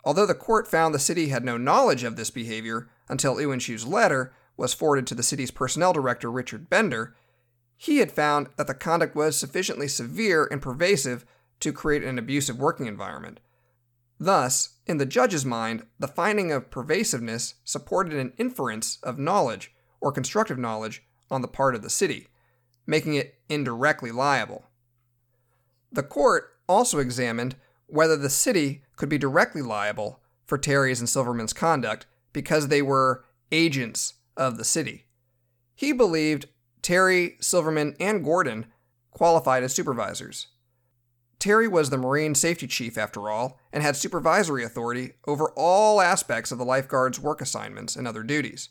Although 0.04 0.26
the 0.26 0.34
court 0.34 0.68
found 0.68 0.94
the 0.94 0.98
city 0.98 1.28
had 1.28 1.44
no 1.44 1.56
knowledge 1.56 2.04
of 2.04 2.16
this 2.16 2.30
behavior 2.30 2.88
until 3.08 3.40
Ewanchew's 3.40 3.86
letter 3.86 4.32
was 4.56 4.74
forwarded 4.74 5.06
to 5.08 5.14
the 5.14 5.22
city's 5.22 5.50
personnel 5.50 5.92
director, 5.92 6.30
Richard 6.30 6.70
Bender, 6.70 7.14
he 7.76 7.98
had 7.98 8.10
found 8.10 8.48
that 8.56 8.66
the 8.66 8.74
conduct 8.74 9.14
was 9.14 9.36
sufficiently 9.36 9.86
severe 9.86 10.48
and 10.50 10.60
pervasive 10.60 11.24
to 11.60 11.72
create 11.72 12.02
an 12.02 12.18
abusive 12.18 12.58
working 12.58 12.86
environment. 12.86 13.40
Thus, 14.18 14.70
in 14.86 14.98
the 14.98 15.06
judge's 15.06 15.44
mind, 15.44 15.86
the 15.98 16.08
finding 16.08 16.50
of 16.50 16.70
pervasiveness 16.70 17.54
supported 17.64 18.14
an 18.14 18.32
inference 18.36 18.98
of 19.02 19.18
knowledge 19.18 19.72
or 20.00 20.10
constructive 20.10 20.58
knowledge 20.58 21.04
on 21.30 21.40
the 21.40 21.48
part 21.48 21.74
of 21.74 21.82
the 21.82 21.90
city, 21.90 22.28
making 22.86 23.14
it 23.14 23.36
indirectly 23.48 24.10
liable. 24.10 24.64
The 25.92 26.02
court 26.02 26.56
also 26.68 26.98
examined 26.98 27.56
whether 27.86 28.16
the 28.16 28.30
city 28.30 28.82
could 28.98 29.08
be 29.08 29.16
directly 29.16 29.62
liable 29.62 30.20
for 30.44 30.58
Terry's 30.58 31.00
and 31.00 31.08
Silverman's 31.08 31.52
conduct 31.52 32.04
because 32.32 32.68
they 32.68 32.82
were 32.82 33.24
agents 33.50 34.14
of 34.36 34.58
the 34.58 34.64
city. 34.64 35.06
He 35.74 35.92
believed 35.92 36.48
Terry, 36.82 37.36
Silverman, 37.40 37.96
and 37.98 38.24
Gordon 38.24 38.66
qualified 39.10 39.62
as 39.62 39.72
supervisors. 39.72 40.48
Terry 41.38 41.68
was 41.68 41.90
the 41.90 41.96
Marine 41.96 42.34
Safety 42.34 42.66
Chief, 42.66 42.98
after 42.98 43.30
all, 43.30 43.60
and 43.72 43.82
had 43.82 43.96
supervisory 43.96 44.64
authority 44.64 45.12
over 45.26 45.50
all 45.50 46.00
aspects 46.00 46.50
of 46.50 46.58
the 46.58 46.64
lifeguard's 46.64 47.20
work 47.20 47.40
assignments 47.40 47.94
and 47.94 48.08
other 48.08 48.24
duties. 48.24 48.70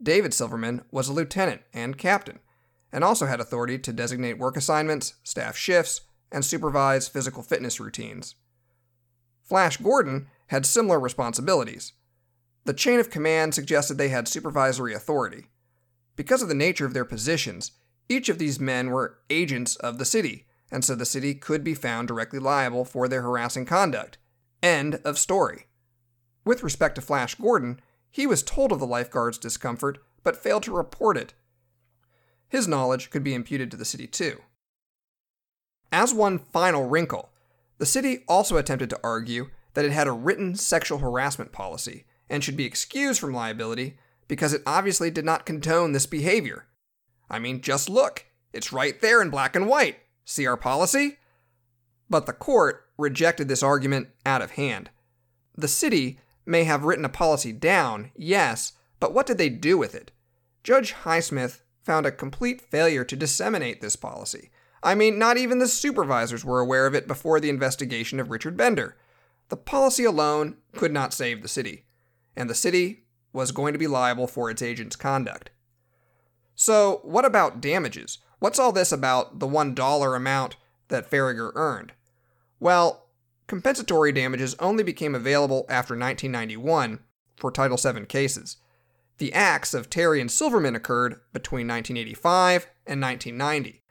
David 0.00 0.32
Silverman 0.32 0.82
was 0.92 1.08
a 1.08 1.12
lieutenant 1.12 1.62
and 1.74 1.98
captain, 1.98 2.38
and 2.92 3.02
also 3.02 3.26
had 3.26 3.40
authority 3.40 3.78
to 3.78 3.92
designate 3.92 4.38
work 4.38 4.56
assignments, 4.56 5.14
staff 5.24 5.56
shifts, 5.56 6.02
and 6.30 6.44
supervise 6.44 7.08
physical 7.08 7.42
fitness 7.42 7.80
routines. 7.80 8.36
Flash 9.48 9.78
Gordon 9.78 10.28
had 10.48 10.66
similar 10.66 11.00
responsibilities. 11.00 11.92
The 12.64 12.74
chain 12.74 13.00
of 13.00 13.10
command 13.10 13.54
suggested 13.54 13.96
they 13.96 14.08
had 14.08 14.28
supervisory 14.28 14.94
authority. 14.94 15.46
Because 16.16 16.42
of 16.42 16.48
the 16.48 16.54
nature 16.54 16.84
of 16.84 16.94
their 16.94 17.04
positions, 17.04 17.72
each 18.08 18.28
of 18.28 18.38
these 18.38 18.60
men 18.60 18.90
were 18.90 19.18
agents 19.30 19.76
of 19.76 19.98
the 19.98 20.04
city 20.04 20.46
and 20.70 20.84
so 20.84 20.94
the 20.94 21.06
city 21.06 21.34
could 21.34 21.64
be 21.64 21.74
found 21.74 22.08
directly 22.08 22.38
liable 22.38 22.84
for 22.84 23.08
their 23.08 23.22
harassing 23.22 23.64
conduct. 23.64 24.18
End 24.62 25.00
of 25.04 25.18
story. 25.18 25.66
With 26.44 26.62
respect 26.62 26.94
to 26.96 27.00
Flash 27.00 27.34
Gordon, 27.34 27.80
he 28.10 28.26
was 28.26 28.42
told 28.42 28.72
of 28.72 28.80
the 28.80 28.86
lifeguard's 28.86 29.38
discomfort 29.38 29.98
but 30.22 30.36
failed 30.36 30.62
to 30.64 30.76
report 30.76 31.16
it. 31.16 31.34
His 32.48 32.68
knowledge 32.68 33.10
could 33.10 33.22
be 33.22 33.34
imputed 33.34 33.70
to 33.70 33.76
the 33.76 33.84
city 33.84 34.06
too. 34.06 34.40
As 35.92 36.12
one 36.12 36.38
final 36.38 36.88
wrinkle, 36.88 37.30
the 37.78 37.86
city 37.86 38.24
also 38.28 38.56
attempted 38.56 38.90
to 38.90 39.00
argue 39.02 39.50
that 39.74 39.84
it 39.84 39.92
had 39.92 40.08
a 40.08 40.12
written 40.12 40.54
sexual 40.54 40.98
harassment 40.98 41.52
policy 41.52 42.04
and 42.28 42.42
should 42.42 42.56
be 42.56 42.64
excused 42.64 43.20
from 43.20 43.32
liability 43.32 43.96
because 44.26 44.52
it 44.52 44.62
obviously 44.66 45.10
did 45.10 45.24
not 45.24 45.46
condone 45.46 45.92
this 45.92 46.06
behavior. 46.06 46.66
I 47.30 47.38
mean, 47.38 47.60
just 47.60 47.88
look, 47.88 48.26
it's 48.52 48.72
right 48.72 49.00
there 49.00 49.22
in 49.22 49.30
black 49.30 49.56
and 49.56 49.66
white. 49.66 49.98
See 50.24 50.46
our 50.46 50.56
policy? 50.56 51.18
But 52.10 52.26
the 52.26 52.32
court 52.32 52.86
rejected 52.98 53.48
this 53.48 53.62
argument 53.62 54.08
out 54.26 54.42
of 54.42 54.52
hand. 54.52 54.90
The 55.56 55.68
city 55.68 56.20
may 56.44 56.64
have 56.64 56.84
written 56.84 57.04
a 57.04 57.10
policy 57.10 57.52
down, 57.52 58.10
yes, 58.16 58.72
but 59.00 59.14
what 59.14 59.26
did 59.26 59.38
they 59.38 59.48
do 59.48 59.78
with 59.78 59.94
it? 59.94 60.10
Judge 60.64 60.94
Highsmith 60.94 61.60
found 61.82 62.06
a 62.06 62.12
complete 62.12 62.60
failure 62.60 63.04
to 63.04 63.16
disseminate 63.16 63.80
this 63.80 63.96
policy. 63.96 64.50
I 64.82 64.94
mean, 64.94 65.18
not 65.18 65.36
even 65.36 65.58
the 65.58 65.68
supervisors 65.68 66.44
were 66.44 66.60
aware 66.60 66.86
of 66.86 66.94
it 66.94 67.08
before 67.08 67.40
the 67.40 67.50
investigation 67.50 68.20
of 68.20 68.30
Richard 68.30 68.56
Bender. 68.56 68.96
The 69.48 69.56
policy 69.56 70.04
alone 70.04 70.56
could 70.72 70.92
not 70.92 71.14
save 71.14 71.42
the 71.42 71.48
city, 71.48 71.84
and 72.36 72.48
the 72.48 72.54
city 72.54 73.04
was 73.32 73.52
going 73.52 73.72
to 73.72 73.78
be 73.78 73.86
liable 73.86 74.26
for 74.26 74.50
its 74.50 74.62
agent's 74.62 74.96
conduct. 74.96 75.50
So, 76.54 77.00
what 77.02 77.24
about 77.24 77.60
damages? 77.60 78.18
What's 78.38 78.58
all 78.58 78.72
this 78.72 78.92
about 78.92 79.38
the 79.38 79.46
$1 79.46 80.16
amount 80.16 80.56
that 80.88 81.10
Faragher 81.10 81.52
earned? 81.54 81.92
Well, 82.60 83.06
compensatory 83.46 84.12
damages 84.12 84.54
only 84.58 84.82
became 84.82 85.14
available 85.14 85.66
after 85.68 85.94
1991 85.94 87.00
for 87.36 87.50
Title 87.50 87.76
VII 87.76 88.06
cases. 88.06 88.56
The 89.18 89.32
acts 89.32 89.74
of 89.74 89.90
Terry 89.90 90.20
and 90.20 90.30
Silverman 90.30 90.76
occurred 90.76 91.20
between 91.32 91.66
1985 91.66 92.68
and 92.86 93.00
1990. 93.00 93.82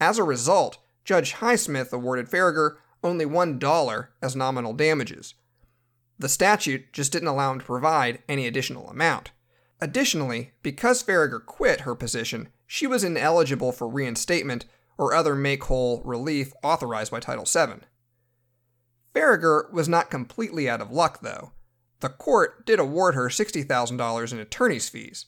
As 0.00 0.18
a 0.18 0.24
result, 0.24 0.78
Judge 1.04 1.34
Highsmith 1.34 1.92
awarded 1.92 2.28
Faragher 2.28 2.76
only 3.02 3.24
$1 3.24 4.08
as 4.22 4.36
nominal 4.36 4.72
damages. 4.72 5.34
The 6.18 6.28
statute 6.28 6.92
just 6.92 7.12
didn't 7.12 7.28
allow 7.28 7.52
him 7.52 7.60
to 7.60 7.64
provide 7.64 8.22
any 8.28 8.46
additional 8.46 8.88
amount. 8.88 9.30
Additionally, 9.80 10.52
because 10.62 11.02
Faragher 11.02 11.44
quit 11.44 11.80
her 11.82 11.94
position, 11.94 12.48
she 12.66 12.86
was 12.86 13.04
ineligible 13.04 13.72
for 13.72 13.88
reinstatement 13.88 14.64
or 14.98 15.14
other 15.14 15.34
make 15.34 15.64
whole 15.64 16.02
relief 16.04 16.52
authorized 16.62 17.12
by 17.12 17.20
Title 17.20 17.44
VII. 17.44 17.84
Faragher 19.14 19.70
was 19.72 19.88
not 19.88 20.10
completely 20.10 20.68
out 20.68 20.80
of 20.80 20.90
luck, 20.90 21.20
though. 21.20 21.52
The 22.00 22.08
court 22.08 22.66
did 22.66 22.78
award 22.78 23.14
her 23.14 23.28
$60,000 23.28 24.32
in 24.32 24.38
attorney's 24.38 24.88
fees. 24.88 25.26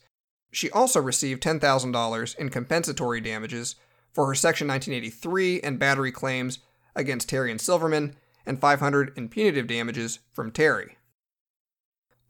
She 0.50 0.70
also 0.70 1.00
received 1.00 1.42
$10,000 1.42 2.36
in 2.36 2.48
compensatory 2.48 3.20
damages 3.20 3.76
for 4.12 4.26
her 4.26 4.34
Section 4.34 4.68
1983 4.68 5.60
and 5.60 5.78
battery 5.78 6.12
claims 6.12 6.58
against 6.94 7.28
Terry 7.28 7.50
and 7.50 7.60
Silverman, 7.60 8.16
and 8.44 8.60
500 8.60 9.16
in 9.16 9.28
punitive 9.28 9.66
damages 9.66 10.20
from 10.32 10.50
Terry. 10.50 10.96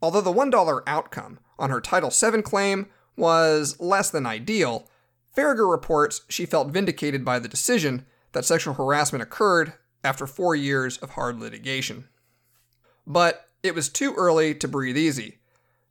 Although 0.01 0.21
the 0.21 0.33
$1 0.33 0.83
outcome 0.85 1.39
on 1.57 1.69
her 1.69 1.81
Title 1.81 2.09
VII 2.09 2.41
claim 2.41 2.87
was 3.17 3.79
less 3.79 4.09
than 4.09 4.25
ideal, 4.25 4.87
Faragher 5.35 5.69
reports 5.69 6.21
she 6.29 6.45
felt 6.45 6.71
vindicated 6.71 7.23
by 7.23 7.39
the 7.39 7.47
decision 7.47 8.05
that 8.31 8.45
sexual 8.45 8.73
harassment 8.73 9.21
occurred 9.21 9.73
after 10.03 10.27
four 10.27 10.55
years 10.55 10.97
of 10.97 11.11
hard 11.11 11.39
litigation. 11.39 12.07
But 13.05 13.45
it 13.63 13.75
was 13.75 13.89
too 13.89 14.13
early 14.15 14.53
to 14.55 14.67
breathe 14.67 14.97
easy. 14.97 15.39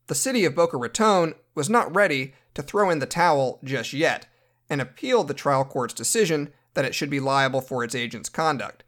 The 0.06 0.14
city 0.14 0.44
of 0.44 0.54
Boca 0.54 0.76
Raton 0.76 1.34
was 1.54 1.68
not 1.68 1.94
ready 1.94 2.34
to 2.54 2.62
throw 2.62 2.90
in 2.90 2.98
the 2.98 3.06
towel 3.06 3.60
just 3.62 3.92
yet 3.92 4.26
and 4.70 4.80
appealed 4.80 5.28
the 5.28 5.34
trial 5.34 5.64
court's 5.64 5.94
decision 5.94 6.52
that 6.74 6.84
it 6.84 6.94
should 6.94 7.10
be 7.10 7.20
liable 7.20 7.60
for 7.60 7.82
its 7.82 7.94
agent's 7.94 8.28
conduct. 8.28 8.84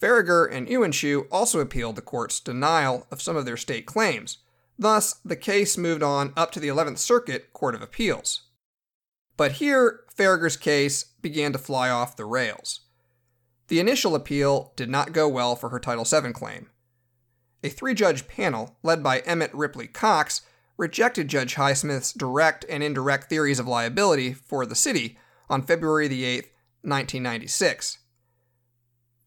Faragher 0.00 0.50
and 0.50 0.68
Ewanchew 0.68 1.26
also 1.30 1.60
appealed 1.60 1.96
the 1.96 2.02
court's 2.02 2.40
denial 2.40 3.06
of 3.10 3.22
some 3.22 3.36
of 3.36 3.44
their 3.46 3.56
state 3.56 3.86
claims. 3.86 4.38
Thus, 4.78 5.14
the 5.24 5.36
case 5.36 5.78
moved 5.78 6.02
on 6.02 6.32
up 6.36 6.52
to 6.52 6.60
the 6.60 6.68
11th 6.68 6.98
Circuit 6.98 7.52
Court 7.52 7.74
of 7.74 7.82
Appeals. 7.82 8.42
But 9.36 9.52
here, 9.52 10.04
Faragher's 10.14 10.56
case 10.56 11.04
began 11.22 11.52
to 11.52 11.58
fly 11.58 11.88
off 11.88 12.16
the 12.16 12.24
rails. 12.24 12.80
The 13.68 13.80
initial 13.80 14.14
appeal 14.14 14.72
did 14.76 14.88
not 14.88 15.12
go 15.12 15.28
well 15.28 15.56
for 15.56 15.70
her 15.70 15.80
Title 15.80 16.04
VII 16.04 16.32
claim. 16.32 16.70
A 17.64 17.68
three 17.68 17.94
judge 17.94 18.28
panel, 18.28 18.76
led 18.82 19.02
by 19.02 19.20
Emmett 19.20 19.52
Ripley 19.52 19.88
Cox, 19.88 20.42
rejected 20.76 21.28
Judge 21.28 21.54
Highsmith's 21.54 22.12
direct 22.12 22.64
and 22.68 22.82
indirect 22.82 23.28
theories 23.28 23.58
of 23.58 23.66
liability 23.66 24.32
for 24.32 24.66
the 24.66 24.74
city 24.74 25.18
on 25.48 25.62
February 25.62 26.06
8, 26.06 26.44
1996. 26.82 27.98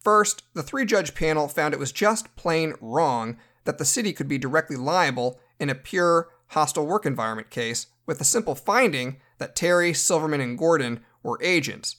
First, 0.01 0.43
the 0.53 0.63
three 0.63 0.85
judge 0.85 1.13
panel 1.13 1.47
found 1.47 1.73
it 1.73 1.79
was 1.79 1.91
just 1.91 2.35
plain 2.35 2.73
wrong 2.79 3.37
that 3.65 3.77
the 3.77 3.85
city 3.85 4.13
could 4.13 4.27
be 4.27 4.37
directly 4.37 4.75
liable 4.75 5.39
in 5.59 5.69
a 5.69 5.75
pure 5.75 6.29
hostile 6.47 6.85
work 6.85 7.05
environment 7.05 7.49
case 7.49 7.87
with 8.05 8.17
the 8.17 8.23
simple 8.23 8.55
finding 8.55 9.17
that 9.37 9.55
Terry, 9.55 9.93
Silverman, 9.93 10.41
and 10.41 10.57
Gordon 10.57 11.01
were 11.21 11.39
agents. 11.43 11.97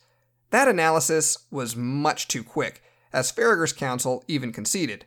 That 0.51 0.67
analysis 0.67 1.47
was 1.51 1.77
much 1.77 2.27
too 2.27 2.43
quick, 2.43 2.83
as 3.13 3.31
Faragher's 3.31 3.73
counsel 3.73 4.25
even 4.27 4.53
conceded. 4.53 5.05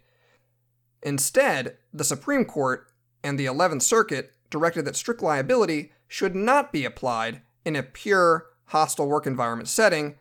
Instead, 1.01 1.77
the 1.93 2.06
Supreme 2.06 2.45
Court 2.45 2.88
and 3.23 3.39
the 3.39 3.45
11th 3.45 3.81
Circuit 3.81 4.33
directed 4.49 4.86
that 4.86 4.95
strict 4.95 5.21
liability 5.21 5.91
should 6.07 6.36
not 6.36 6.71
be 6.71 6.86
applied 6.86 7.41
in 7.65 7.75
a 7.75 7.83
pure 7.83 8.47
hostile 8.65 9.07
work 9.07 9.25
environment 9.25 9.69
setting 9.69 10.15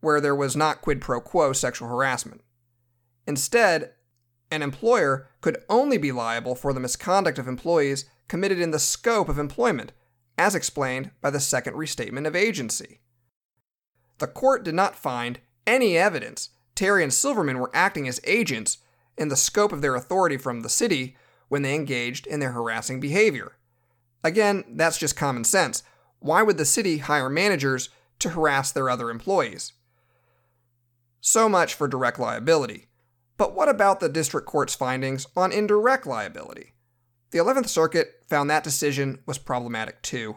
where 0.00 0.20
there 0.20 0.34
was 0.34 0.56
not 0.56 0.80
quid 0.80 1.00
pro 1.00 1.20
quo 1.20 1.52
sexual 1.52 1.88
harassment. 1.88 2.40
Instead, 3.26 3.92
an 4.50 4.62
employer 4.62 5.28
could 5.40 5.58
only 5.68 5.98
be 5.98 6.12
liable 6.12 6.54
for 6.54 6.72
the 6.72 6.80
misconduct 6.80 7.38
of 7.38 7.46
employees 7.46 8.06
committed 8.28 8.60
in 8.60 8.70
the 8.70 8.78
scope 8.78 9.28
of 9.28 9.38
employment, 9.38 9.92
as 10.36 10.54
explained 10.54 11.10
by 11.20 11.30
the 11.30 11.40
Second 11.40 11.76
Restatement 11.76 12.26
of 12.26 12.36
Agency. 12.36 13.00
The 14.18 14.26
court 14.26 14.64
did 14.64 14.74
not 14.74 14.96
find 14.96 15.40
any 15.66 15.98
evidence 15.98 16.50
Terry 16.74 17.02
and 17.02 17.12
Silverman 17.12 17.58
were 17.58 17.72
acting 17.74 18.06
as 18.06 18.20
agents 18.22 18.78
in 19.16 19.28
the 19.28 19.36
scope 19.36 19.72
of 19.72 19.82
their 19.82 19.96
authority 19.96 20.36
from 20.36 20.60
the 20.60 20.68
city 20.68 21.16
when 21.48 21.62
they 21.62 21.74
engaged 21.74 22.26
in 22.26 22.40
their 22.40 22.52
harassing 22.52 23.00
behavior. 23.00 23.56
Again, 24.22 24.64
that's 24.70 24.98
just 24.98 25.16
common 25.16 25.44
sense. 25.44 25.82
Why 26.20 26.42
would 26.42 26.58
the 26.58 26.64
city 26.64 26.98
hire 26.98 27.28
managers 27.28 27.90
to 28.18 28.30
harass 28.30 28.72
their 28.72 28.90
other 28.90 29.10
employees? 29.10 29.72
So 31.20 31.48
much 31.48 31.74
for 31.74 31.88
direct 31.88 32.18
liability. 32.18 32.86
But 33.36 33.54
what 33.54 33.68
about 33.68 34.00
the 34.00 34.08
district 34.08 34.46
court's 34.46 34.74
findings 34.74 35.26
on 35.36 35.52
indirect 35.52 36.06
liability? 36.06 36.72
The 37.30 37.38
11th 37.38 37.68
Circuit 37.68 38.22
found 38.26 38.50
that 38.50 38.64
decision 38.64 39.20
was 39.26 39.38
problematic 39.38 40.02
too. 40.02 40.36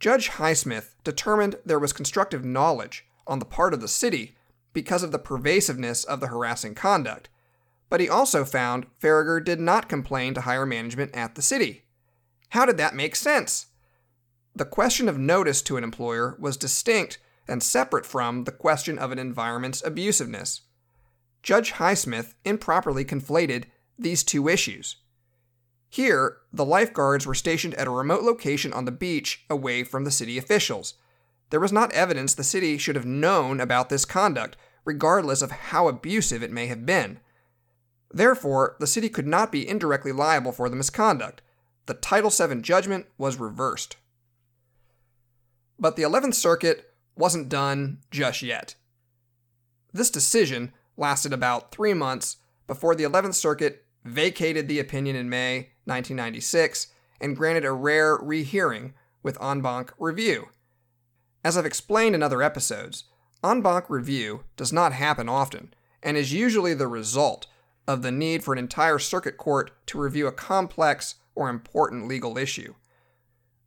Judge 0.00 0.30
Highsmith 0.30 0.94
determined 1.04 1.56
there 1.64 1.78
was 1.78 1.92
constructive 1.92 2.44
knowledge 2.44 3.04
on 3.26 3.38
the 3.38 3.44
part 3.44 3.74
of 3.74 3.80
the 3.80 3.88
city 3.88 4.34
because 4.72 5.02
of 5.02 5.12
the 5.12 5.18
pervasiveness 5.18 6.04
of 6.04 6.20
the 6.20 6.28
harassing 6.28 6.74
conduct, 6.74 7.28
but 7.90 8.00
he 8.00 8.08
also 8.08 8.44
found 8.44 8.86
Faragher 8.98 9.44
did 9.44 9.60
not 9.60 9.88
complain 9.88 10.32
to 10.32 10.40
higher 10.42 10.64
management 10.64 11.14
at 11.14 11.34
the 11.34 11.42
city. 11.42 11.82
How 12.50 12.64
did 12.64 12.78
that 12.78 12.94
make 12.94 13.14
sense? 13.14 13.66
The 14.56 14.64
question 14.64 15.08
of 15.08 15.18
notice 15.18 15.60
to 15.62 15.76
an 15.76 15.84
employer 15.84 16.36
was 16.40 16.56
distinct 16.56 17.18
and 17.46 17.62
separate 17.62 18.06
from 18.06 18.44
the 18.44 18.52
question 18.52 18.98
of 18.98 19.12
an 19.12 19.18
environment's 19.18 19.82
abusiveness. 19.82 20.60
Judge 21.42 21.72
Highsmith 21.72 22.34
improperly 22.44 23.04
conflated 23.04 23.64
these 23.98 24.22
two 24.22 24.48
issues. 24.48 24.96
Here, 25.88 26.36
the 26.52 26.64
lifeguards 26.64 27.26
were 27.26 27.34
stationed 27.34 27.74
at 27.74 27.88
a 27.88 27.90
remote 27.90 28.22
location 28.22 28.72
on 28.72 28.84
the 28.84 28.92
beach 28.92 29.44
away 29.50 29.82
from 29.82 30.04
the 30.04 30.10
city 30.10 30.38
officials. 30.38 30.94
There 31.50 31.58
was 31.58 31.72
not 31.72 31.92
evidence 31.92 32.34
the 32.34 32.44
city 32.44 32.78
should 32.78 32.94
have 32.94 33.06
known 33.06 33.60
about 33.60 33.88
this 33.88 34.04
conduct, 34.04 34.56
regardless 34.84 35.42
of 35.42 35.50
how 35.50 35.88
abusive 35.88 36.42
it 36.44 36.52
may 36.52 36.68
have 36.68 36.86
been. 36.86 37.18
Therefore, 38.12 38.76
the 38.80 38.86
city 38.86 39.08
could 39.08 39.26
not 39.26 39.52
be 39.52 39.68
indirectly 39.68 40.12
liable 40.12 40.52
for 40.52 40.68
the 40.68 40.76
misconduct. 40.76 41.42
The 41.86 41.94
Title 41.94 42.30
VII 42.30 42.60
judgment 42.60 43.06
was 43.18 43.38
reversed. 43.38 43.96
But 45.78 45.96
the 45.96 46.02
11th 46.02 46.34
Circuit 46.34 46.92
wasn't 47.16 47.48
done 47.48 47.98
just 48.10 48.42
yet. 48.42 48.74
This 49.92 50.10
decision 50.10 50.72
lasted 50.96 51.32
about 51.32 51.72
three 51.72 51.94
months 51.94 52.36
before 52.66 52.94
the 52.94 53.04
11th 53.04 53.34
Circuit 53.34 53.84
vacated 54.04 54.68
the 54.68 54.78
opinion 54.78 55.16
in 55.16 55.28
May 55.28 55.70
1996 55.84 56.88
and 57.20 57.36
granted 57.36 57.64
a 57.64 57.72
rare 57.72 58.16
rehearing 58.16 58.94
with 59.22 59.40
en 59.42 59.60
banc 59.60 59.92
review. 59.98 60.48
As 61.44 61.56
I've 61.56 61.66
explained 61.66 62.14
in 62.14 62.22
other 62.22 62.42
episodes, 62.42 63.04
en 63.42 63.62
banc 63.62 63.88
review 63.88 64.44
does 64.56 64.72
not 64.72 64.92
happen 64.92 65.28
often 65.28 65.74
and 66.02 66.16
is 66.16 66.32
usually 66.32 66.74
the 66.74 66.88
result 66.88 67.46
of 67.90 68.02
the 68.02 68.12
need 68.12 68.44
for 68.44 68.52
an 68.52 68.58
entire 68.58 69.00
circuit 69.00 69.36
court 69.36 69.72
to 69.86 69.98
review 69.98 70.28
a 70.28 70.32
complex 70.32 71.16
or 71.34 71.48
important 71.48 72.06
legal 72.06 72.38
issue. 72.38 72.74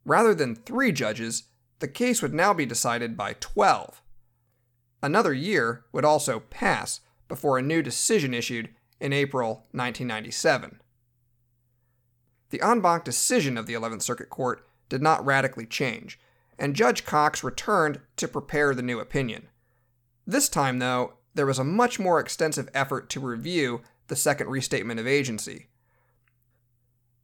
Rather 0.04 0.34
than 0.34 0.54
three 0.54 0.92
judges, 0.92 1.44
the 1.80 1.88
case 1.88 2.22
would 2.22 2.32
now 2.32 2.54
be 2.54 2.64
decided 2.64 3.16
by 3.16 3.34
12. 3.34 4.00
Another 5.02 5.34
year 5.34 5.84
would 5.92 6.04
also 6.04 6.40
pass 6.40 7.00
before 7.28 7.58
a 7.58 7.62
new 7.62 7.82
decision 7.82 8.32
issued 8.32 8.70
in 8.98 9.12
April 9.12 9.66
1997. 9.72 10.80
The 12.48 12.62
en 12.62 12.80
banc 12.80 13.04
decision 13.04 13.58
of 13.58 13.66
the 13.66 13.74
11th 13.74 14.02
Circuit 14.02 14.30
Court 14.30 14.66
did 14.88 15.02
not 15.02 15.24
radically 15.24 15.66
change, 15.66 16.18
and 16.58 16.76
Judge 16.76 17.04
Cox 17.04 17.44
returned 17.44 18.00
to 18.16 18.28
prepare 18.28 18.74
the 18.74 18.82
new 18.82 19.00
opinion. 19.00 19.48
This 20.26 20.48
time, 20.48 20.78
though, 20.78 21.14
there 21.34 21.46
was 21.46 21.58
a 21.58 21.64
much 21.64 21.98
more 21.98 22.20
extensive 22.20 22.70
effort 22.72 23.10
to 23.10 23.20
review 23.20 23.82
the 24.08 24.16
second 24.16 24.48
restatement 24.48 25.00
of 25.00 25.06
agency. 25.06 25.68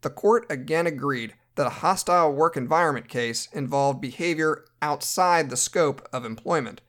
The 0.02 0.10
court 0.10 0.46
again 0.50 0.86
agreed 0.86 1.34
that 1.56 1.66
a 1.66 1.80
hostile 1.80 2.32
work 2.32 2.56
environment 2.56 3.08
case 3.08 3.48
involved 3.52 4.00
behavior 4.00 4.64
outside 4.80 5.50
the 5.50 5.56
scope 5.56 6.08
of 6.12 6.24
employment. 6.24 6.80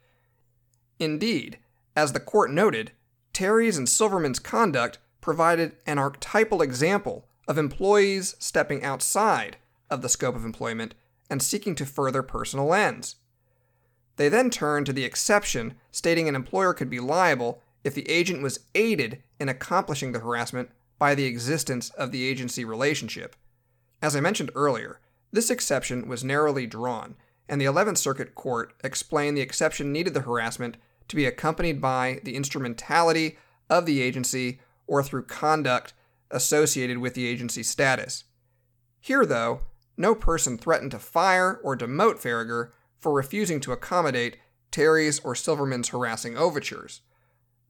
Indeed, 0.99 1.59
as 1.95 2.13
the 2.13 2.19
court 2.19 2.51
noted, 2.51 2.91
Terry's 3.33 3.77
and 3.77 3.89
Silverman's 3.89 4.39
conduct 4.39 4.99
provided 5.19 5.73
an 5.85 5.97
archetypal 5.99 6.61
example 6.61 7.27
of 7.47 7.57
employees 7.57 8.35
stepping 8.39 8.83
outside 8.83 9.57
of 9.89 10.01
the 10.01 10.09
scope 10.09 10.35
of 10.35 10.45
employment 10.45 10.95
and 11.29 11.41
seeking 11.41 11.75
to 11.75 11.85
further 11.85 12.23
personal 12.23 12.73
ends. 12.73 13.17
They 14.15 14.29
then 14.29 14.49
turned 14.49 14.85
to 14.85 14.93
the 14.93 15.05
exception 15.05 15.75
stating 15.91 16.27
an 16.27 16.35
employer 16.35 16.73
could 16.73 16.89
be 16.89 16.99
liable 16.99 17.61
if 17.83 17.93
the 17.93 18.09
agent 18.09 18.41
was 18.41 18.59
aided 18.75 19.23
in 19.39 19.49
accomplishing 19.49 20.11
the 20.11 20.19
harassment 20.19 20.69
by 20.99 21.15
the 21.15 21.25
existence 21.25 21.89
of 21.91 22.11
the 22.11 22.27
agency 22.27 22.63
relationship. 22.63 23.35
As 24.01 24.15
I 24.15 24.19
mentioned 24.19 24.51
earlier, 24.55 24.99
this 25.31 25.49
exception 25.49 26.07
was 26.07 26.23
narrowly 26.23 26.67
drawn, 26.67 27.15
and 27.47 27.59
the 27.59 27.65
11th 27.65 27.97
Circuit 27.97 28.35
Court 28.35 28.73
explained 28.83 29.35
the 29.35 29.41
exception 29.41 29.91
needed 29.91 30.13
the 30.13 30.21
harassment 30.21 30.77
to 31.07 31.15
be 31.15 31.25
accompanied 31.25 31.81
by 31.81 32.19
the 32.23 32.35
instrumentality 32.35 33.37
of 33.69 33.85
the 33.85 34.01
agency 34.01 34.59
or 34.87 35.01
through 35.01 35.23
conduct 35.23 35.93
associated 36.29 36.97
with 36.97 37.13
the 37.13 37.25
agency 37.25 37.63
status. 37.63 38.25
Here, 38.99 39.25
though, 39.25 39.61
no 39.97 40.15
person 40.15 40.57
threatened 40.57 40.91
to 40.91 40.99
fire 40.99 41.59
or 41.63 41.77
demote 41.77 42.21
Faragher 42.21 42.71
for 42.99 43.11
refusing 43.11 43.59
to 43.61 43.71
accommodate 43.71 44.37
Terry's 44.71 45.19
or 45.19 45.35
Silverman's 45.35 45.89
harassing 45.89 46.37
overtures. 46.37 47.01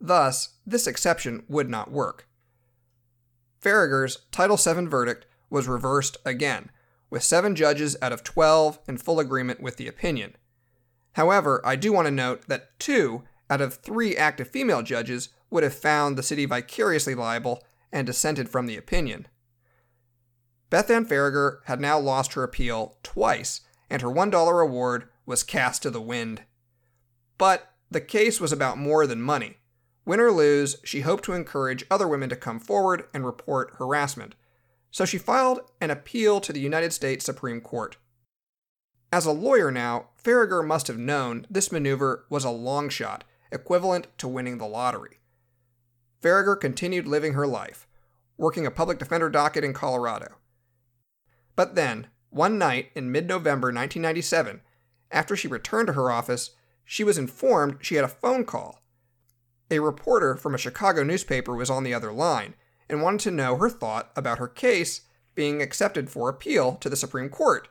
Thus, 0.04 0.50
this 0.66 0.88
exception 0.88 1.44
would 1.48 1.70
not 1.70 1.92
work. 1.92 2.28
Faragher's 3.64 4.26
Title 4.32 4.58
VII 4.58 4.88
verdict 4.88 5.28
was 5.52 5.68
reversed 5.68 6.18
again, 6.26 6.72
with 7.12 7.24
seven 7.24 7.56
judges 7.56 7.96
out 8.02 8.12
of 8.12 8.24
12 8.24 8.80
in 8.88 8.98
full 8.98 9.20
agreement 9.20 9.62
with 9.62 9.78
the 9.78 9.88
opinion. 9.88 10.36
However, 11.14 11.62
I 11.64 11.76
do 11.76 11.94
want 11.94 12.08
to 12.08 12.12
note 12.12 12.48
that 12.48 12.80
two 12.80 13.24
out 13.48 13.62
of 13.62 13.76
three 13.76 14.18
active 14.18 14.48
female 14.48 14.82
judges 14.82 15.30
would 15.52 15.62
have 15.62 15.76
found 15.76 16.18
the 16.18 16.24
city 16.24 16.46
vicariously 16.46 17.14
liable 17.14 17.64
and 17.92 18.08
dissented 18.08 18.50
from 18.50 18.66
the 18.66 18.78
opinion. 18.78 19.28
Beth 20.72 20.90
Ann 20.90 21.06
Faragher 21.06 21.58
had 21.66 21.80
now 21.80 22.00
lost 22.00 22.34
her 22.34 22.44
appeal 22.44 22.98
twice, 23.04 23.62
and 23.90 24.02
her 24.02 24.08
$1 24.08 24.64
award 24.64 25.10
was 25.26 25.44
cast 25.44 25.84
to 25.84 25.92
the 25.92 26.02
wind. 26.02 26.44
But 27.38 27.74
the 27.92 28.02
case 28.02 28.40
was 28.40 28.54
about 28.54 28.78
more 28.78 29.06
than 29.06 29.22
money. 29.22 29.58
Win 30.12 30.20
or 30.20 30.30
lose, 30.34 30.76
she 30.84 31.00
hoped 31.00 31.24
to 31.24 31.32
encourage 31.32 31.86
other 31.90 32.06
women 32.06 32.28
to 32.28 32.36
come 32.36 32.60
forward 32.60 33.06
and 33.14 33.26
report 33.26 33.76
harassment. 33.78 34.36
So 34.92 35.06
she 35.06 35.18
filed 35.18 35.62
an 35.80 35.90
appeal 35.90 36.42
to 36.42 36.52
the 36.52 36.60
United 36.60 36.92
States 36.92 37.24
Supreme 37.24 37.62
Court. 37.62 37.96
As 39.14 39.26
a 39.26 39.32
lawyer 39.32 39.72
now, 39.72 40.10
Faragher 40.22 40.68
must 40.68 40.88
have 40.88 40.98
known 40.98 41.48
this 41.50 41.72
maneuver 41.72 42.26
was 42.30 42.44
a 42.44 42.50
long 42.50 42.90
shot, 42.90 43.24
equivalent 43.54 44.08
to 44.18 44.28
winning 44.28 44.58
the 44.58 44.68
lottery. 44.68 45.22
Faragher 46.22 46.60
continued 46.60 47.08
living 47.08 47.32
her 47.32 47.48
life, 47.48 47.88
working 48.36 48.66
a 48.66 48.70
public 48.70 49.00
defender 49.00 49.30
docket 49.30 49.64
in 49.64 49.72
Colorado. 49.72 50.36
But 51.56 51.76
then, 51.76 52.08
one 52.32 52.58
night 52.58 52.92
in 52.96 53.14
mid 53.14 53.30
November 53.30 53.68
1997, 53.68 54.60
after 55.10 55.38
she 55.38 55.48
returned 55.48 55.88
to 55.88 55.94
her 55.94 56.12
office, 56.12 56.50
she 56.84 57.06
was 57.06 57.18
informed 57.18 57.78
she 57.80 57.96
had 57.96 58.04
a 58.04 58.10
phone 58.10 58.44
call. 58.44 58.81
A 59.72 59.80
reporter 59.80 60.36
from 60.36 60.54
a 60.54 60.58
Chicago 60.60 61.02
newspaper 61.02 61.56
was 61.56 61.70
on 61.70 61.86
the 61.86 61.94
other 61.94 62.12
line 62.12 62.56
and 62.90 63.02
wanted 63.02 63.22
to 63.22 63.32
know 63.32 63.56
her 63.56 63.70
thought 63.70 64.12
about 64.18 64.38
her 64.38 64.50
case 64.50 65.02
being 65.34 65.62
accepted 65.62 66.10
for 66.10 66.28
appeal 66.28 66.76
to 66.76 66.90
the 66.90 66.98
Supreme 66.98 67.30
Court. 67.30 67.70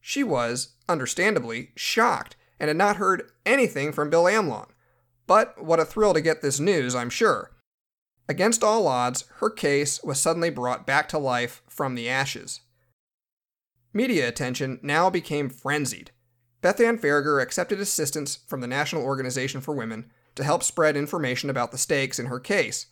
She 0.00 0.22
was, 0.22 0.74
understandably, 0.88 1.72
shocked 1.74 2.36
and 2.60 2.68
had 2.68 2.76
not 2.76 2.96
heard 2.96 3.28
anything 3.44 3.92
from 3.92 4.08
Bill 4.08 4.24
Amlong. 4.28 4.68
But 5.26 5.62
what 5.62 5.80
a 5.80 5.84
thrill 5.84 6.14
to 6.14 6.20
get 6.20 6.42
this 6.42 6.60
news, 6.60 6.94
I'm 6.94 7.10
sure. 7.10 7.50
Against 8.28 8.62
all 8.62 8.86
odds, 8.86 9.24
her 9.38 9.50
case 9.50 10.00
was 10.04 10.20
suddenly 10.20 10.50
brought 10.50 10.86
back 10.86 11.08
to 11.08 11.18
life 11.18 11.62
from 11.68 11.96
the 11.96 12.08
ashes. 12.08 12.60
Media 13.92 14.28
attention 14.28 14.78
now 14.80 15.10
became 15.10 15.50
frenzied. 15.50 16.12
Beth 16.62 16.80
Ann 16.80 16.98
Faragher 16.98 17.42
accepted 17.42 17.80
assistance 17.80 18.38
from 18.46 18.60
the 18.60 18.68
National 18.68 19.02
Organization 19.02 19.60
for 19.60 19.74
Women 19.74 20.12
to 20.34 20.44
help 20.44 20.62
spread 20.62 20.96
information 20.96 21.50
about 21.50 21.72
the 21.72 21.78
stakes 21.78 22.18
in 22.18 22.26
her 22.26 22.40
case. 22.40 22.86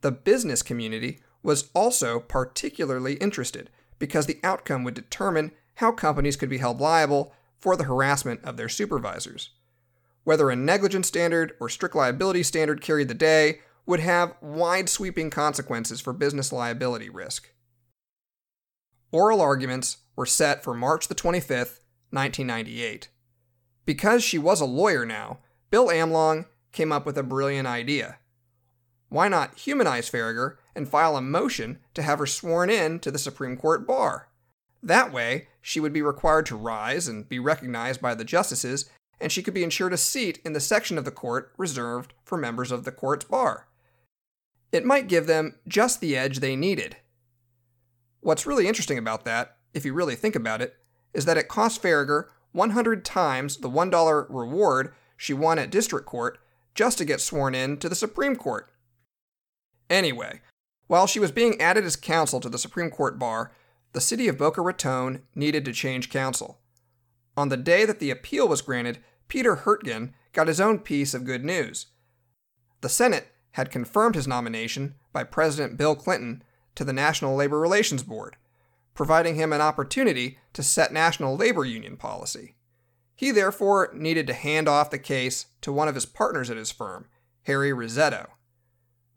The 0.00 0.12
business 0.12 0.62
community 0.62 1.20
was 1.42 1.70
also 1.74 2.20
particularly 2.20 3.14
interested 3.14 3.70
because 3.98 4.26
the 4.26 4.40
outcome 4.44 4.84
would 4.84 4.94
determine 4.94 5.52
how 5.76 5.92
companies 5.92 6.36
could 6.36 6.48
be 6.48 6.58
held 6.58 6.80
liable 6.80 7.32
for 7.58 7.76
the 7.76 7.84
harassment 7.84 8.44
of 8.44 8.56
their 8.56 8.68
supervisors. 8.68 9.50
Whether 10.24 10.50
a 10.50 10.56
negligence 10.56 11.08
standard 11.08 11.54
or 11.60 11.68
strict 11.68 11.94
liability 11.94 12.42
standard 12.42 12.80
carried 12.80 13.08
the 13.08 13.14
day 13.14 13.60
would 13.86 14.00
have 14.00 14.34
wide 14.40 14.88
sweeping 14.88 15.30
consequences 15.30 16.00
for 16.00 16.12
business 16.12 16.52
liability 16.52 17.08
risk. 17.08 17.50
Oral 19.10 19.40
arguments 19.40 19.98
were 20.14 20.26
set 20.26 20.62
for 20.62 20.74
March 20.74 21.08
the 21.08 21.14
25th, 21.14 21.80
1998. 22.10 23.08
Because 23.86 24.22
she 24.22 24.36
was 24.36 24.60
a 24.60 24.66
lawyer 24.66 25.06
now, 25.06 25.38
Bill 25.70 25.88
Amlong 25.88 26.46
came 26.72 26.92
up 26.92 27.04
with 27.04 27.18
a 27.18 27.22
brilliant 27.22 27.68
idea. 27.68 28.18
Why 29.10 29.28
not 29.28 29.58
humanize 29.58 30.10
Faragher 30.10 30.56
and 30.74 30.88
file 30.88 31.16
a 31.16 31.22
motion 31.22 31.78
to 31.94 32.02
have 32.02 32.18
her 32.18 32.26
sworn 32.26 32.70
in 32.70 33.00
to 33.00 33.10
the 33.10 33.18
Supreme 33.18 33.56
Court 33.56 33.86
bar? 33.86 34.28
That 34.82 35.12
way, 35.12 35.48
she 35.60 35.80
would 35.80 35.92
be 35.92 36.02
required 36.02 36.46
to 36.46 36.56
rise 36.56 37.08
and 37.08 37.28
be 37.28 37.38
recognized 37.38 38.00
by 38.00 38.14
the 38.14 38.24
justices, 38.24 38.88
and 39.20 39.32
she 39.32 39.42
could 39.42 39.54
be 39.54 39.64
ensured 39.64 39.92
a 39.92 39.98
seat 39.98 40.40
in 40.44 40.52
the 40.52 40.60
section 40.60 40.96
of 40.96 41.04
the 41.04 41.10
court 41.10 41.52
reserved 41.56 42.14
for 42.24 42.38
members 42.38 42.70
of 42.70 42.84
the 42.84 42.92
court's 42.92 43.24
bar. 43.24 43.66
It 44.70 44.84
might 44.84 45.08
give 45.08 45.26
them 45.26 45.56
just 45.66 46.00
the 46.00 46.16
edge 46.16 46.38
they 46.38 46.54
needed. 46.54 46.96
What's 48.20 48.46
really 48.46 48.68
interesting 48.68 48.98
about 48.98 49.24
that, 49.24 49.56
if 49.74 49.84
you 49.84 49.92
really 49.92 50.14
think 50.14 50.36
about 50.36 50.62
it, 50.62 50.76
is 51.12 51.24
that 51.24 51.38
it 51.38 51.48
cost 51.48 51.82
Faragher 51.82 52.24
100 52.52 53.04
times 53.04 53.58
the 53.58 53.70
$1 53.70 54.26
reward 54.28 54.92
she 55.18 55.34
won 55.34 55.58
at 55.58 55.68
district 55.68 56.06
court 56.06 56.38
just 56.74 56.96
to 56.96 57.04
get 57.04 57.20
sworn 57.20 57.54
in 57.54 57.76
to 57.76 57.88
the 57.88 57.94
Supreme 57.94 58.36
Court. 58.36 58.70
Anyway, 59.90 60.40
while 60.86 61.06
she 61.06 61.20
was 61.20 61.32
being 61.32 61.60
added 61.60 61.84
as 61.84 61.96
counsel 61.96 62.40
to 62.40 62.48
the 62.48 62.58
Supreme 62.58 62.88
Court 62.88 63.18
bar, 63.18 63.52
the 63.92 64.00
city 64.00 64.28
of 64.28 64.38
Boca 64.38 64.62
Raton 64.62 65.22
needed 65.34 65.64
to 65.64 65.72
change 65.72 66.08
counsel. 66.08 66.60
On 67.36 67.48
the 67.48 67.56
day 67.56 67.84
that 67.84 67.98
the 67.98 68.10
appeal 68.10 68.46
was 68.48 68.62
granted, 68.62 68.98
Peter 69.26 69.56
Hurtgen 69.56 70.12
got 70.32 70.46
his 70.46 70.60
own 70.60 70.78
piece 70.78 71.14
of 71.14 71.24
good 71.24 71.44
news. 71.44 71.86
The 72.80 72.88
Senate 72.88 73.28
had 73.52 73.70
confirmed 73.70 74.14
his 74.14 74.28
nomination 74.28 74.94
by 75.12 75.24
President 75.24 75.76
Bill 75.76 75.96
Clinton 75.96 76.42
to 76.76 76.84
the 76.84 76.92
National 76.92 77.34
Labor 77.34 77.58
Relations 77.58 78.04
Board, 78.04 78.36
providing 78.94 79.34
him 79.34 79.52
an 79.52 79.60
opportunity 79.60 80.38
to 80.52 80.62
set 80.62 80.92
national 80.92 81.36
labor 81.36 81.64
union 81.64 81.96
policy. 81.96 82.54
He 83.18 83.32
therefore 83.32 83.90
needed 83.92 84.28
to 84.28 84.32
hand 84.32 84.68
off 84.68 84.92
the 84.92 84.98
case 84.98 85.46
to 85.62 85.72
one 85.72 85.88
of 85.88 85.96
his 85.96 86.06
partners 86.06 86.50
at 86.50 86.56
his 86.56 86.70
firm, 86.70 87.06
Harry 87.46 87.72
Rissetto. 87.72 88.28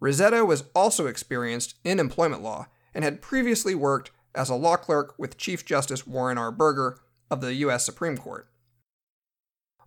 Rissetto 0.02 0.44
was 0.44 0.64
also 0.74 1.06
experienced 1.06 1.76
in 1.84 2.00
employment 2.00 2.42
law 2.42 2.66
and 2.96 3.04
had 3.04 3.22
previously 3.22 3.76
worked 3.76 4.10
as 4.34 4.50
a 4.50 4.56
law 4.56 4.76
clerk 4.76 5.14
with 5.20 5.38
Chief 5.38 5.64
Justice 5.64 6.08
Warren 6.08 6.40
R. 6.40 6.52
Burger 6.52 6.98
of 7.30 7.42
the 7.42 7.54
U.S. 7.54 7.86
Supreme 7.86 8.18
Court. 8.18 8.48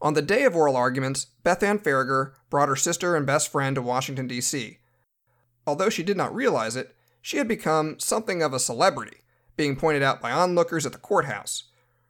On 0.00 0.14
the 0.14 0.22
day 0.22 0.44
of 0.44 0.54
oral 0.54 0.76
arguments, 0.76 1.26
Beth 1.42 1.64
Ann 1.64 1.80
Faragher 1.80 2.34
brought 2.50 2.68
her 2.68 2.76
sister 2.76 3.16
and 3.16 3.26
best 3.26 3.50
friend 3.50 3.74
to 3.74 3.82
Washington, 3.82 4.28
D.C. 4.28 4.78
Although 5.66 5.90
she 5.90 6.04
did 6.04 6.16
not 6.16 6.32
realize 6.32 6.76
it, 6.76 6.94
she 7.20 7.38
had 7.38 7.48
become 7.48 7.98
something 7.98 8.44
of 8.44 8.52
a 8.52 8.60
celebrity, 8.60 9.22
being 9.56 9.74
pointed 9.74 10.04
out 10.04 10.20
by 10.20 10.30
onlookers 10.30 10.86
at 10.86 10.92
the 10.92 10.98
courthouse. 10.98 11.64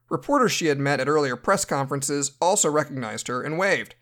Reporters 0.08 0.52
she 0.52 0.66
had 0.66 0.78
met 0.78 1.00
at 1.00 1.08
earlier 1.08 1.36
press 1.36 1.64
conferences 1.64 2.32
also 2.40 2.70
recognized 2.70 3.28
her 3.28 3.42
and 3.42 3.58
waved. 3.58 3.94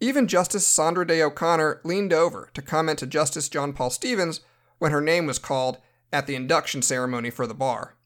Even 0.00 0.28
Justice 0.28 0.66
Sandra 0.66 1.06
Day 1.06 1.22
O'Connor 1.22 1.80
leaned 1.84 2.12
over 2.12 2.50
to 2.54 2.62
comment 2.62 2.98
to 3.00 3.06
Justice 3.06 3.48
John 3.48 3.72
Paul 3.72 3.90
Stevens 3.90 4.40
when 4.78 4.92
her 4.92 5.00
name 5.00 5.26
was 5.26 5.38
called 5.38 5.78
at 6.12 6.26
the 6.26 6.34
induction 6.34 6.82
ceremony 6.82 7.30
for 7.30 7.46
the 7.46 7.54
bar. 7.54 7.96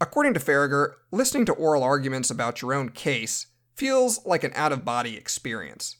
According 0.00 0.34
to 0.34 0.40
Faragher, 0.40 0.94
listening 1.12 1.44
to 1.46 1.52
oral 1.52 1.84
arguments 1.84 2.30
about 2.30 2.60
your 2.60 2.74
own 2.74 2.88
case 2.88 3.46
feels 3.76 4.24
like 4.26 4.42
an 4.42 4.52
out 4.54 4.72
of 4.72 4.84
body 4.84 5.16
experience. 5.16 5.96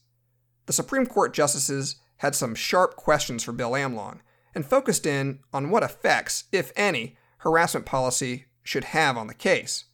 The 0.67 0.73
Supreme 0.73 1.07
Court 1.07 1.33
justices 1.33 1.97
had 2.19 2.35
some 2.35 2.55
sharp 2.55 2.97
questions 2.97 3.43
for 3.43 3.53
Bill 3.53 3.73
Amlong, 3.73 4.21
and 4.55 4.67
focused 4.67 5.07
in 5.07 5.41
on 5.53 5.71
what 5.71 5.83
effects, 5.83 6.45
if 6.53 6.73
any, 6.77 7.17
harassment 7.39 7.87
policy 7.87 8.47
should 8.62 8.85
have 8.85 9.16
on 9.16 9.27
the 9.27 9.35
case. 9.35 9.85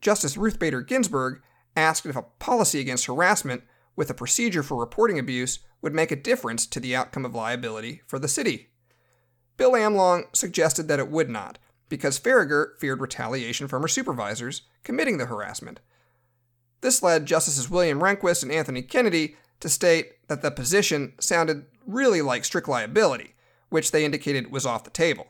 Justice 0.00 0.36
Ruth 0.36 0.58
Bader 0.58 0.80
Ginsburg 0.80 1.42
asked 1.76 2.06
if 2.06 2.16
a 2.16 2.22
policy 2.22 2.80
against 2.80 3.06
harassment 3.06 3.62
with 3.96 4.10
a 4.10 4.14
procedure 4.14 4.62
for 4.62 4.76
reporting 4.76 5.18
abuse 5.18 5.60
would 5.82 5.94
make 5.94 6.10
a 6.10 6.16
difference 6.16 6.66
to 6.66 6.80
the 6.80 6.96
outcome 6.96 7.24
of 7.24 7.34
liability 7.34 8.02
for 8.06 8.18
the 8.18 8.28
city. 8.28 8.70
Bill 9.56 9.72
Amlong 9.72 10.24
suggested 10.34 10.88
that 10.88 10.98
it 10.98 11.10
would 11.10 11.28
not, 11.28 11.58
because 11.88 12.18
Faragher 12.18 12.78
feared 12.78 13.00
retaliation 13.00 13.68
from 13.68 13.82
her 13.82 13.88
supervisors 13.88 14.62
committing 14.84 15.18
the 15.18 15.26
harassment. 15.26 15.80
This 16.80 17.02
led 17.02 17.26
Justices 17.26 17.68
William 17.68 18.00
Rehnquist 18.00 18.42
and 18.42 18.50
Anthony 18.50 18.80
Kennedy 18.80 19.36
to 19.60 19.68
state 19.68 20.26
that 20.28 20.40
the 20.40 20.50
position 20.50 21.12
sounded 21.20 21.66
really 21.86 22.22
like 22.22 22.44
strict 22.44 22.68
liability, 22.68 23.34
which 23.68 23.90
they 23.90 24.04
indicated 24.04 24.50
was 24.50 24.64
off 24.64 24.84
the 24.84 24.90
table. 24.90 25.26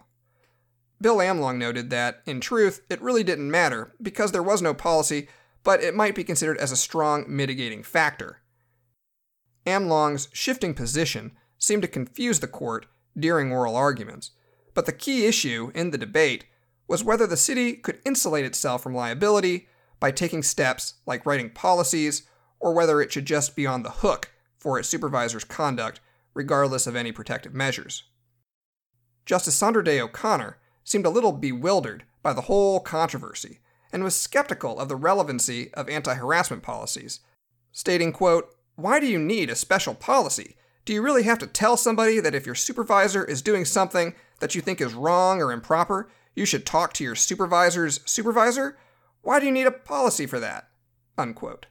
Bill 1.01 1.17
Amlong 1.17 1.57
noted 1.57 1.91
that, 1.91 2.21
in 2.27 2.41
truth, 2.41 2.83
it 2.91 3.01
really 3.01 3.25
didn't 3.25 3.51
matter 3.51 3.95
because 4.03 4.33
there 4.33 4.43
was 4.43 4.61
no 4.61 4.75
policy, 4.75 5.29
but 5.63 5.83
it 5.83 5.95
might 5.95 6.15
be 6.15 6.25
considered 6.25 6.59
as 6.59 6.73
a 6.73 6.77
strong 6.77 7.25
mitigating 7.27 7.83
factor. 7.83 8.41
Amlong's 9.67 10.29
shifting 10.33 10.75
position 10.75 11.33
seemed 11.59 11.83
to 11.83 11.89
confuse 11.89 12.41
the 12.41 12.47
court 12.47 12.87
during 13.19 13.51
oral 13.51 13.77
arguments, 13.77 14.31
but 14.75 14.87
the 14.87 14.93
key 14.93 15.27
issue 15.27 15.71
in 15.75 15.91
the 15.91 15.99
debate 15.99 16.45
was 16.87 17.05
whether 17.05 17.27
the 17.27 17.37
city 17.37 17.75
could 17.75 18.01
insulate 18.05 18.45
itself 18.45 18.83
from 18.83 18.95
liability 18.95 19.69
by 20.01 20.11
taking 20.11 20.43
steps 20.43 20.95
like 21.07 21.25
writing 21.27 21.51
policies, 21.51 22.25
or 22.59 22.75
whether 22.75 23.01
it 23.01 23.13
should 23.13 23.27
just 23.27 23.55
be 23.55 23.67
on 23.67 23.83
the 23.83 23.91
hook 23.91 24.33
for 24.59 24.79
its 24.79 24.89
supervisor's 24.89 25.45
conduct, 25.45 26.01
regardless 26.35 26.87
of 26.87 26.97
any 26.97 27.13
protective 27.13 27.55
measures. 27.55 28.05
Justice 29.25 29.55
Sandra 29.55 29.85
Day 29.85 30.01
O'Connor 30.01 30.59
seemed 30.85 31.07
a 31.07 31.11
little 31.11 31.33
bewildered 31.33 32.05
by 32.23 32.33
the 32.33 32.43
whole 32.43 32.81
controversy 32.81 33.61
and 33.93 34.05
was 34.05 34.14
skeptical 34.14 34.79
of 34.79 34.88
the 34.88 34.97
relevancy 34.97 35.73
of 35.75 35.88
anti-harassment 35.88 36.62
policies, 36.62 37.21
stating, 37.73 38.12
quote, 38.12 38.55
"Why 38.77 39.01
do 39.01 39.07
you 39.07 39.19
need 39.19 39.51
a 39.51 39.57
special 39.57 39.95
policy? 39.95 40.57
Do 40.85 40.93
you 40.93 41.03
really 41.03 41.25
have 41.25 41.38
to 41.40 41.47
tell 41.47 41.77
somebody 41.77 42.21
that 42.21 42.35
if 42.35 42.47
your 42.47 42.55
supervisor 42.55 43.25
is 43.25 43.43
doing 43.43 43.64
something 43.64 44.14
that 44.38 44.55
you 44.55 44.61
think 44.61 44.81
is 44.81 44.95
wrong 44.95 45.43
or 45.43 45.53
improper, 45.53 46.09
you 46.35 46.47
should 46.47 46.64
talk 46.64 46.93
to 46.95 47.05
your 47.05 47.14
supervisor's 47.14 48.01
supervisor? 48.07 48.79
Why 49.23 49.38
do 49.38 49.47
you 49.47 49.53
need 49.53 49.66
a 49.66 49.73
policy 49.73 50.27
for 50.27 50.40
that?" 50.40 50.69
Unquote. 51.19 51.66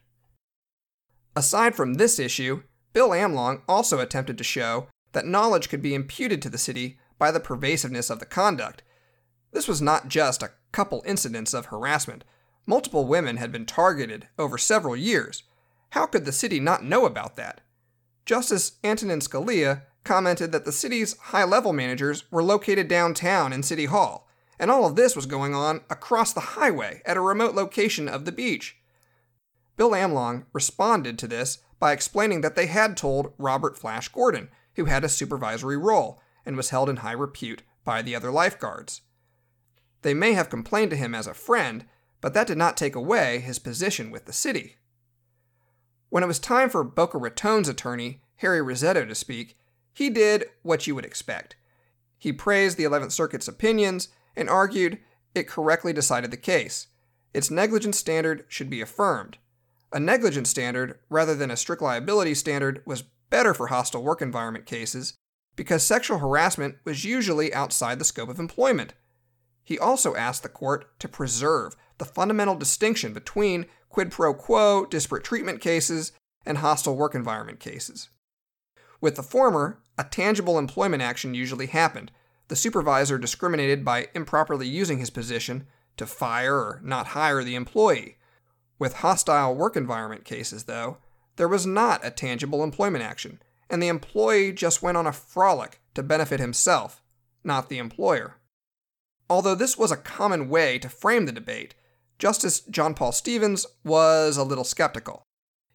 Aside 1.34 1.74
from 1.74 1.94
this 1.94 2.18
issue, 2.18 2.62
Bill 2.92 3.10
Amlong 3.10 3.62
also 3.68 3.98
attempted 3.98 4.36
to 4.38 4.44
show 4.44 4.88
that 5.12 5.26
knowledge 5.26 5.68
could 5.68 5.82
be 5.82 5.94
imputed 5.94 6.40
to 6.42 6.50
the 6.50 6.58
city 6.58 6.98
by 7.18 7.30
the 7.30 7.40
pervasiveness 7.40 8.10
of 8.10 8.20
the 8.20 8.26
conduct. 8.26 8.82
This 9.52 9.66
was 9.66 9.82
not 9.82 10.08
just 10.08 10.42
a 10.42 10.52
couple 10.72 11.02
incidents 11.04 11.54
of 11.54 11.66
harassment. 11.66 12.24
Multiple 12.66 13.06
women 13.06 13.36
had 13.36 13.50
been 13.50 13.66
targeted 13.66 14.28
over 14.38 14.58
several 14.58 14.96
years. 14.96 15.42
How 15.90 16.06
could 16.06 16.24
the 16.24 16.32
city 16.32 16.60
not 16.60 16.84
know 16.84 17.04
about 17.04 17.36
that? 17.36 17.60
Justice 18.24 18.72
Antonin 18.84 19.20
Scalia 19.20 19.82
commented 20.04 20.52
that 20.52 20.64
the 20.64 20.72
city's 20.72 21.16
high 21.18 21.44
level 21.44 21.72
managers 21.72 22.30
were 22.30 22.42
located 22.42 22.86
downtown 22.86 23.52
in 23.52 23.62
City 23.62 23.86
Hall, 23.86 24.28
and 24.58 24.70
all 24.70 24.86
of 24.86 24.96
this 24.96 25.16
was 25.16 25.26
going 25.26 25.54
on 25.54 25.80
across 25.90 26.32
the 26.32 26.40
highway 26.40 27.02
at 27.04 27.16
a 27.16 27.20
remote 27.20 27.54
location 27.54 28.08
of 28.08 28.24
the 28.24 28.32
beach. 28.32 28.76
Bill 29.76 29.90
Amlong 29.90 30.44
responded 30.52 31.18
to 31.18 31.26
this 31.26 31.58
by 31.78 31.92
explaining 31.92 32.42
that 32.42 32.54
they 32.54 32.66
had 32.66 32.96
told 32.96 33.32
Robert 33.38 33.76
Flash 33.76 34.08
Gordon, 34.08 34.48
who 34.76 34.84
had 34.84 35.02
a 35.02 35.08
supervisory 35.08 35.76
role 35.76 36.20
and 36.46 36.56
was 36.56 36.70
held 36.70 36.88
in 36.88 36.96
high 36.96 37.12
repute 37.12 37.62
by 37.84 38.02
the 38.02 38.14
other 38.14 38.30
lifeguards. 38.30 39.00
They 40.02 40.14
may 40.14 40.32
have 40.32 40.50
complained 40.50 40.90
to 40.90 40.96
him 40.96 41.14
as 41.14 41.26
a 41.26 41.34
friend, 41.34 41.84
but 42.20 42.34
that 42.34 42.46
did 42.46 42.58
not 42.58 42.76
take 42.76 42.94
away 42.94 43.38
his 43.38 43.58
position 43.58 44.10
with 44.10 44.26
the 44.26 44.32
city. 44.32 44.76
When 46.08 46.22
it 46.22 46.26
was 46.26 46.38
time 46.38 46.70
for 46.70 46.82
Boca 46.82 47.18
Raton's 47.18 47.68
attorney, 47.68 48.22
Harry 48.36 48.60
Rissetto, 48.60 49.06
to 49.06 49.14
speak, 49.14 49.56
he 49.92 50.10
did 50.10 50.46
what 50.62 50.86
you 50.86 50.94
would 50.94 51.04
expect. 51.04 51.56
He 52.18 52.32
praised 52.32 52.76
the 52.76 52.84
11th 52.84 53.12
Circuit's 53.12 53.48
opinions 53.48 54.08
and 54.36 54.48
argued 54.48 54.98
it 55.34 55.48
correctly 55.48 55.92
decided 55.92 56.30
the 56.30 56.36
case. 56.36 56.88
Its 57.32 57.50
negligence 57.50 57.98
standard 57.98 58.44
should 58.48 58.68
be 58.68 58.80
affirmed. 58.80 59.38
A 59.92 60.00
negligence 60.00 60.50
standard, 60.50 60.98
rather 61.08 61.34
than 61.34 61.50
a 61.50 61.56
strict 61.56 61.82
liability 61.82 62.34
standard, 62.34 62.82
was 62.84 63.04
better 63.30 63.54
for 63.54 63.68
hostile 63.68 64.02
work 64.02 64.20
environment 64.20 64.66
cases 64.66 65.14
because 65.56 65.82
sexual 65.82 66.18
harassment 66.18 66.76
was 66.84 67.04
usually 67.04 67.52
outside 67.54 67.98
the 67.98 68.04
scope 68.04 68.28
of 68.28 68.38
employment. 68.38 68.94
He 69.62 69.78
also 69.78 70.14
asked 70.14 70.42
the 70.42 70.48
court 70.48 70.98
to 71.00 71.08
preserve 71.08 71.76
the 71.98 72.04
fundamental 72.04 72.54
distinction 72.54 73.12
between 73.12 73.66
quid 73.88 74.10
pro 74.10 74.34
quo 74.34 74.86
disparate 74.86 75.24
treatment 75.24 75.60
cases 75.60 76.12
and 76.46 76.58
hostile 76.58 76.96
work 76.96 77.14
environment 77.14 77.60
cases. 77.60 78.08
With 79.00 79.16
the 79.16 79.22
former, 79.22 79.80
a 79.98 80.04
tangible 80.04 80.58
employment 80.58 81.02
action 81.02 81.34
usually 81.34 81.66
happened. 81.66 82.10
The 82.48 82.56
supervisor 82.56 83.18
discriminated 83.18 83.84
by 83.84 84.08
improperly 84.14 84.66
using 84.66 84.98
his 84.98 85.10
position 85.10 85.66
to 85.96 86.06
fire 86.06 86.56
or 86.56 86.80
not 86.82 87.08
hire 87.08 87.44
the 87.44 87.54
employee. 87.54 88.16
With 88.78 88.94
hostile 88.94 89.54
work 89.54 89.76
environment 89.76 90.24
cases, 90.24 90.64
though, 90.64 90.98
there 91.36 91.48
was 91.48 91.66
not 91.66 92.04
a 92.04 92.10
tangible 92.10 92.64
employment 92.64 93.04
action, 93.04 93.40
and 93.68 93.82
the 93.82 93.88
employee 93.88 94.52
just 94.52 94.82
went 94.82 94.96
on 94.96 95.06
a 95.06 95.12
frolic 95.12 95.80
to 95.94 96.02
benefit 96.02 96.40
himself, 96.40 97.02
not 97.44 97.68
the 97.68 97.78
employer. 97.78 98.36
Although 99.30 99.54
this 99.54 99.78
was 99.78 99.92
a 99.92 99.96
common 99.96 100.48
way 100.48 100.76
to 100.80 100.88
frame 100.88 101.24
the 101.24 101.32
debate, 101.32 101.76
Justice 102.18 102.60
John 102.60 102.94
Paul 102.94 103.12
Stevens 103.12 103.64
was 103.84 104.36
a 104.36 104.42
little 104.42 104.64
skeptical. 104.64 105.22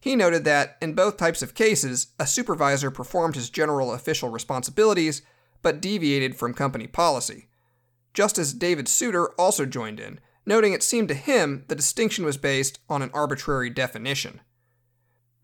He 0.02 0.16
noted 0.16 0.44
that 0.44 0.78
in 0.82 0.94
both 0.94 1.16
types 1.16 1.42
of 1.42 1.56
cases, 1.56 2.08
a 2.20 2.28
supervisor 2.28 2.92
performed 2.92 3.36
his 3.36 3.50
general 3.50 3.94
official 3.94 4.30
responsibilities 4.30 5.22
but 5.62 5.82
deviated 5.82 6.36
from 6.36 6.54
company 6.54 6.86
policy. 6.86 7.48
Justice 8.14 8.52
David 8.52 8.90
Souter 8.90 9.30
also 9.40 9.66
joined 9.66 10.02
in, 10.02 10.20
noting 10.46 10.74
it 10.74 10.84
seemed 10.84 11.08
to 11.08 11.16
him 11.16 11.64
the 11.70 11.76
distinction 11.76 12.26
was 12.26 12.38
based 12.38 12.80
on 12.90 13.02
an 13.02 13.10
arbitrary 13.14 13.70
definition. 13.70 14.42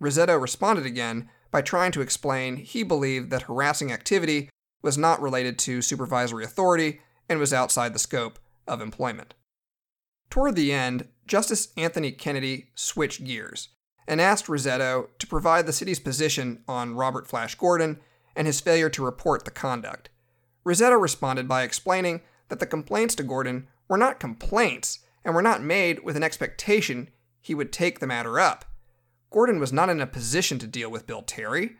Rissetto 0.02 0.40
responded 0.40 0.86
again 0.86 1.30
by 1.50 1.62
trying 1.62 1.94
to 1.94 2.02
explain 2.02 2.58
he 2.58 2.84
believed 2.84 3.30
that 3.32 3.44
harassing 3.44 3.92
activity 3.92 4.50
was 4.82 4.98
not 4.98 5.22
related 5.22 5.58
to 5.60 5.82
supervisory 5.82 6.44
authority 6.44 7.00
and 7.32 7.40
was 7.40 7.54
outside 7.54 7.94
the 7.94 8.00
scope 8.00 8.40
of 8.68 8.82
employment. 8.82 9.34
Toward 10.30 10.58
the 10.58 10.74
end, 10.74 11.08
Justice 11.26 11.70
Anthony 11.78 12.12
Kennedy 12.12 12.68
switched 12.76 13.24
gears 13.24 13.70
and 14.06 14.20
asked 14.20 14.48
Rissetto 14.48 15.08
to 15.18 15.28
provide 15.28 15.66
the 15.66 15.72
city's 15.72 16.00
position 16.00 16.62
on 16.68 16.96
Robert 16.96 17.28
Flash 17.28 17.56
Gordon 17.56 18.02
and 18.36 18.48
his 18.48 18.60
failure 18.60 18.90
to 18.90 19.06
report 19.06 19.46
the 19.46 19.52
conduct. 19.52 20.10
Rissetto 20.66 21.02
responded 21.02 21.48
by 21.48 21.64
explaining 21.64 22.20
that 22.50 22.60
the 22.60 22.66
complaints 22.66 23.16
to 23.16 23.24
Gordon 23.24 23.68
were 23.88 23.98
not 23.98 24.20
complaints 24.20 25.00
and 25.24 25.34
were 25.34 25.42
not 25.42 25.64
made 25.64 26.04
with 26.04 26.18
an 26.18 26.24
expectation 26.24 27.10
he 27.40 27.56
would 27.56 27.72
take 27.72 28.00
the 28.00 28.08
matter 28.08 28.42
up. 28.42 28.66
Gordon 29.30 29.58
was 29.60 29.72
not 29.72 29.90
in 29.90 30.02
a 30.02 30.08
position 30.08 30.60
to 30.60 30.68
deal 30.68 30.92
with 30.92 31.08
Bill 31.08 31.22
Terry. 31.22 31.78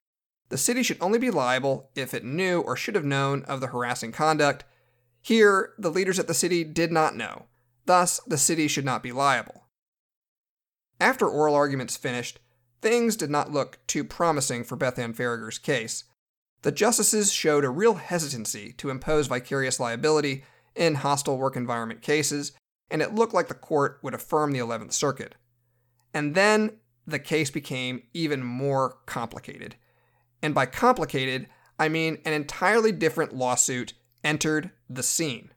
The 0.48 0.58
city 0.58 0.82
should 0.82 0.98
only 1.02 1.20
be 1.20 1.30
liable 1.30 1.90
if 1.94 2.14
it 2.14 2.24
knew 2.24 2.62
or 2.62 2.78
should 2.78 2.96
have 2.96 3.04
known 3.04 3.44
of 3.44 3.60
the 3.60 3.68
harassing 3.68 4.14
conduct. 4.14 4.64
Here, 5.22 5.74
the 5.78 5.92
leaders 5.92 6.20
at 6.20 6.28
the 6.28 6.34
city 6.34 6.64
did 6.64 6.92
not 6.92 7.16
know. 7.16 7.46
Thus, 7.86 8.20
the 8.26 8.38
city 8.38 8.68
should 8.68 8.86
not 8.86 9.04
be 9.04 9.12
liable. 9.12 9.66
After 11.00 11.28
oral 11.28 11.56
arguments 11.56 11.98
finished, 11.98 12.40
things 12.82 13.16
did 13.16 13.30
not 13.30 13.52
look 13.52 13.80
too 13.88 14.04
promising 14.04 14.64
for 14.64 14.76
Beth 14.76 15.00
Ann 15.00 15.14
Faragher's 15.14 15.58
case. 15.58 16.04
The 16.64 16.72
justices 16.72 17.32
showed 17.32 17.64
a 17.64 17.70
real 17.70 17.96
hesitancy 17.96 18.74
to 18.74 18.90
impose 18.90 19.28
vicarious 19.28 19.80
liability 19.80 20.44
in 20.76 20.96
hostile 20.96 21.38
work 21.38 21.56
environment 21.56 22.02
cases, 22.02 22.52
and 22.90 23.02
it 23.02 23.16
looked 23.16 23.34
like 23.34 23.48
the 23.48 23.54
court 23.54 24.00
would 24.04 24.14
affirm 24.14 24.52
the 24.52 24.60
11th 24.60 24.94
Circuit. 24.94 25.36
And 26.14 26.36
then 26.36 26.78
the 27.08 27.20
case 27.20 27.50
became 27.50 28.04
even 28.14 28.44
more 28.44 28.98
complicated. 29.06 29.76
And 30.42 30.54
by 30.54 30.66
complicated, 30.66 31.48
I 31.80 31.90
mean 31.90 32.20
an 32.26 32.34
entirely 32.34 32.92
different 32.92 33.36
lawsuit 33.36 33.94
entered 34.24 34.72
the 34.96 35.04
scene. 35.04 35.52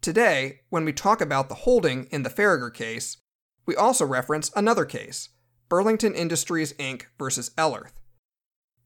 Today, 0.00 0.60
when 0.70 0.84
we 0.84 0.92
talk 0.92 1.20
about 1.20 1.48
the 1.48 1.54
holding 1.54 2.04
in 2.10 2.22
the 2.22 2.30
Faragher 2.30 2.72
case, 2.72 3.16
we 3.66 3.74
also 3.74 4.04
reference 4.04 4.50
another 4.54 4.84
case, 4.84 5.30
Burlington 5.68 6.14
Industries 6.14 6.72
Inc. 6.74 7.06
versus 7.18 7.50
Ellerth. 7.58 7.94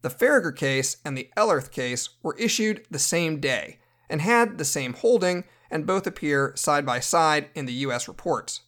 The 0.02 0.08
Faragher 0.08 0.56
case 0.56 0.96
and 1.04 1.16
the 1.16 1.28
Ellerth 1.36 1.70
case 1.70 2.08
were 2.22 2.36
issued 2.38 2.86
the 2.90 2.98
same 2.98 3.38
day 3.38 3.78
and 4.08 4.22
had 4.22 4.58
the 4.58 4.64
same 4.64 4.94
holding, 4.94 5.44
and 5.70 5.86
both 5.86 6.06
appear 6.06 6.52
side 6.56 6.84
by 6.84 6.98
side 6.98 7.48
in 7.54 7.66
the 7.66 7.72
U.S. 7.74 8.08
reports. 8.08 8.62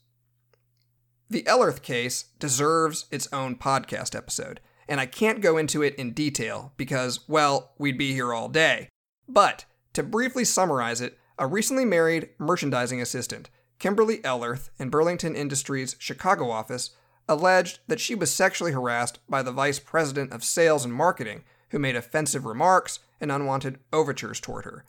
The 1.29 1.43
Ellerth 1.45 1.83
case 1.83 2.27
deserves 2.39 3.07
its 3.11 3.27
own 3.33 3.57
podcast 3.57 4.15
episode, 4.15 4.61
and 4.87 5.01
I 5.01 5.07
can't 5.07 5.41
go 5.41 5.57
into 5.57 5.83
it 5.83 5.95
in 5.97 6.13
detail 6.13 6.75
because, 6.77 7.27
well, 7.27 7.73
we'd 7.79 7.99
be 7.99 8.13
here 8.13 8.35
all 8.35 8.49
day. 8.49 8.89
But 9.27 9.65
to 9.93 10.03
briefly 10.03 10.45
summarize 10.45 11.01
it, 11.01 11.19
a 11.39 11.47
recently 11.47 11.85
married 11.85 12.31
merchandising 12.39 13.01
assistant, 13.01 13.51
Kimberly 13.79 14.19
Ellerth, 14.19 14.71
in 14.79 14.91
Burlington 14.91 15.35
Industries' 15.35 15.97
Chicago 15.99 16.51
office, 16.51 16.91
alleged 17.29 17.81
that 17.89 18.01
she 18.01 18.15
was 18.15 18.33
sexually 18.33 18.73
harassed 18.73 19.19
by 19.29 19.43
the 19.43 19.53
vice 19.53 19.79
president 19.79 20.33
of 20.33 20.45
sales 20.45 20.85
and 20.85 20.95
marketing, 20.95 21.45
who 21.71 21.79
made 21.79 21.97
offensive 21.97 22.45
remarks 22.45 23.01
and 23.21 23.33
unwanted 23.33 23.79
overtures 23.93 24.41
toward 24.41 24.65
her. 24.65 24.85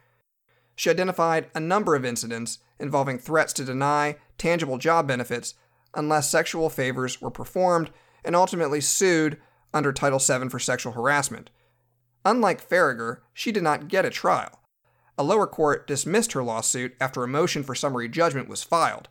She 0.75 0.89
identified 0.89 1.49
a 1.53 1.59
number 1.59 1.95
of 1.95 2.05
incidents 2.05 2.59
involving 2.79 3.19
threats 3.19 3.53
to 3.53 3.65
deny 3.65 4.17
tangible 4.37 4.77
job 4.77 5.07
benefits 5.07 5.53
unless 5.93 6.29
sexual 6.29 6.69
favors 6.69 7.21
were 7.21 7.31
performed, 7.31 7.91
and 8.25 8.35
ultimately 8.35 8.81
sued 8.81 9.37
under 9.73 9.93
Title 9.93 10.19
VII 10.19 10.49
for 10.49 10.59
sexual 10.59 10.93
harassment. 10.93 11.49
Unlike 12.25 12.67
Faragher, 12.67 13.19
she 13.33 13.51
did 13.51 13.63
not 13.63 13.87
get 13.87 14.05
a 14.05 14.09
trial. 14.09 14.62
A 15.17 15.23
lower 15.23 15.47
court 15.47 15.85
dismissed 15.85 16.33
her 16.33 16.43
lawsuit 16.43 16.95
after 16.99 17.23
a 17.23 17.27
motion 17.27 17.63
for 17.63 17.75
summary 17.75 18.09
judgment 18.09 18.49
was 18.49 18.63
filed. 18.63 19.09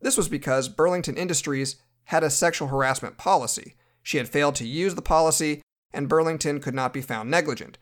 This 0.00 0.16
was 0.16 0.28
because 0.28 0.68
Burlington 0.68 1.16
Industries 1.16 1.76
had 2.04 2.24
a 2.24 2.30
sexual 2.30 2.68
harassment 2.68 3.16
policy. 3.16 3.74
She 4.02 4.18
had 4.18 4.28
failed 4.28 4.56
to 4.56 4.66
use 4.66 4.94
the 4.94 5.02
policy, 5.02 5.62
and 5.92 6.08
Burlington 6.08 6.60
could 6.60 6.74
not 6.74 6.92
be 6.92 7.00
found 7.00 7.30
negligent. 7.30 7.78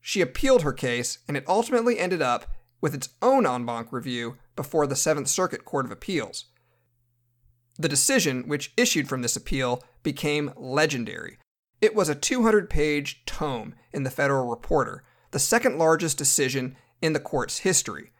She 0.00 0.20
appealed 0.20 0.62
her 0.62 0.72
case, 0.72 1.18
and 1.26 1.36
it 1.36 1.48
ultimately 1.48 1.98
ended 1.98 2.22
up 2.22 2.54
with 2.80 2.94
its 2.94 3.08
own 3.22 3.46
en 3.46 3.66
banc 3.66 3.92
review 3.92 4.36
before 4.54 4.86
the 4.86 4.94
Seventh 4.94 5.28
Circuit 5.28 5.64
Court 5.64 5.86
of 5.86 5.90
Appeals. 5.90 6.44
The 7.78 7.88
decision, 7.88 8.46
which 8.46 8.72
issued 8.76 9.08
from 9.08 9.22
this 9.22 9.36
appeal, 9.36 9.82
became 10.02 10.52
legendary. 10.56 11.38
It 11.80 11.94
was 11.94 12.08
a 12.08 12.14
200 12.14 12.70
page 12.70 13.22
tome 13.26 13.74
in 13.92 14.04
the 14.04 14.10
Federal 14.10 14.46
Reporter, 14.46 15.02
the 15.32 15.38
second 15.38 15.78
largest 15.78 16.16
decision 16.16 16.76
in 17.02 17.12
the 17.12 17.20
court's 17.20 17.58
history. 17.58 18.10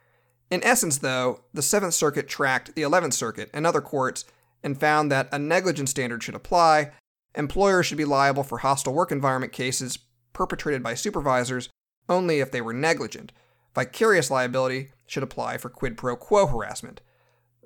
In 0.51 0.63
essence, 0.63 0.99
though, 0.99 1.43
the 1.53 1.63
Seventh 1.63 1.95
Circuit 1.95 2.29
tracked 2.29 2.75
the 2.75 2.83
Eleventh 2.83 3.15
Circuit 3.15 3.51
and 3.53 3.67
other 3.67 3.81
courts 3.81 4.25
and 4.63 4.79
found 4.79 5.11
that 5.11 5.29
a 5.33 5.39
negligence 5.39 5.91
standard 5.91 6.23
should 6.23 6.35
apply. 6.35 6.93
Employers 7.35 7.87
should 7.87 7.99
be 7.99 8.05
liable 8.05 8.43
for 8.43 8.59
hostile 8.59 8.95
work 8.95 9.11
environment 9.11 9.53
cases 9.53 9.99
perpetrated 10.33 10.83
by 10.83 10.95
supervisors 10.95 11.69
only 12.09 12.41
if 12.41 12.51
they 12.51 12.61
were 12.61 12.73
negligent. 12.73 13.33
Vicarious 13.75 14.31
liability 14.31 14.91
should 15.07 15.23
apply 15.23 15.59
for 15.59 15.69
quid 15.69 15.97
pro 15.97 16.17
quo 16.17 16.47
harassment. 16.47 17.01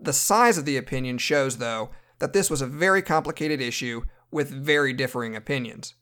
The 0.01 0.13
size 0.13 0.57
of 0.57 0.65
the 0.65 0.77
opinion 0.77 1.19
shows, 1.19 1.59
though, 1.59 1.91
that 2.19 2.33
this 2.33 2.51
was 2.51 2.63
a 2.63 2.67
very 2.67 3.03
complicated 3.03 3.61
issue 3.61 4.03
with 4.31 4.51
very 4.51 4.93
differing 4.93 5.37
opinions. 5.37 5.95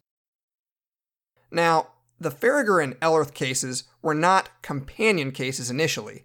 Now, 1.51 1.89
the 2.21 2.31
Faragher 2.31 2.83
and 2.83 2.99
Ellerth 3.01 3.35
cases 3.35 3.85
were 4.03 4.15
not 4.15 4.51
companion 4.63 5.31
cases 5.33 5.71
initially. 5.71 6.25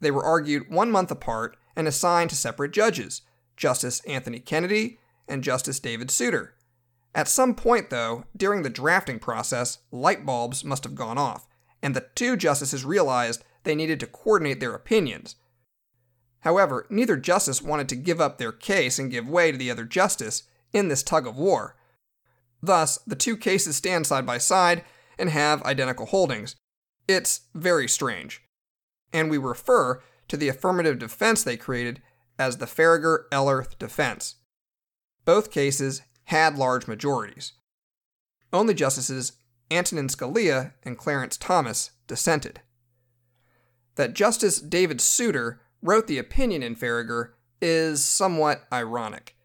They 0.00 0.10
were 0.10 0.24
argued 0.24 0.70
one 0.70 0.90
month 0.90 1.10
apart 1.10 1.56
and 1.76 1.88
assigned 1.88 2.30
to 2.30 2.36
separate 2.36 2.72
judges, 2.72 3.22
Justice 3.56 4.00
Anthony 4.06 4.38
Kennedy 4.38 4.98
and 5.26 5.42
Justice 5.42 5.80
David 5.80 6.10
Souter. 6.10 6.54
At 7.14 7.28
some 7.28 7.54
point, 7.54 7.90
though, 7.90 8.24
during 8.36 8.62
the 8.62 8.70
drafting 8.70 9.18
process, 9.18 9.78
light 9.90 10.26
bulbs 10.26 10.64
must 10.64 10.84
have 10.84 10.94
gone 10.94 11.18
off, 11.18 11.46
and 11.82 11.94
the 11.94 12.06
two 12.14 12.36
justices 12.36 12.84
realized 12.84 13.44
they 13.62 13.74
needed 13.74 14.00
to 14.00 14.06
coordinate 14.06 14.60
their 14.60 14.74
opinions, 14.74 15.36
However, 16.44 16.86
neither 16.90 17.16
justice 17.16 17.62
wanted 17.62 17.88
to 17.88 17.96
give 17.96 18.20
up 18.20 18.36
their 18.36 18.52
case 18.52 18.98
and 18.98 19.10
give 19.10 19.26
way 19.26 19.50
to 19.50 19.56
the 19.56 19.70
other 19.70 19.86
justice 19.86 20.42
in 20.74 20.88
this 20.88 21.02
tug 21.02 21.26
of 21.26 21.36
war. 21.36 21.74
Thus, 22.62 22.98
the 23.06 23.16
two 23.16 23.38
cases 23.38 23.76
stand 23.76 24.06
side 24.06 24.26
by 24.26 24.36
side 24.36 24.84
and 25.18 25.30
have 25.30 25.62
identical 25.62 26.06
holdings. 26.06 26.56
It's 27.08 27.42
very 27.54 27.88
strange. 27.88 28.42
And 29.12 29.30
we 29.30 29.38
refer 29.38 30.02
to 30.28 30.36
the 30.36 30.48
affirmative 30.48 30.98
defense 30.98 31.42
they 31.42 31.56
created 31.56 32.02
as 32.38 32.58
the 32.58 32.66
Faragher 32.66 33.24
Ellerth 33.30 33.78
defense. 33.78 34.36
Both 35.24 35.50
cases 35.50 36.02
had 36.24 36.58
large 36.58 36.86
majorities. 36.86 37.52
Only 38.52 38.74
Justices 38.74 39.32
Antonin 39.70 40.08
Scalia 40.08 40.72
and 40.82 40.98
Clarence 40.98 41.36
Thomas 41.36 41.90
dissented. 42.06 42.60
That 43.96 44.14
Justice 44.14 44.60
David 44.60 45.00
Souter 45.00 45.60
wrote 45.82 46.06
the 46.06 46.18
opinion 46.18 46.62
in 46.62 46.74
Faragher 46.74 47.30
is 47.60 48.04
somewhat 48.04 48.64
ironic. 48.72 49.36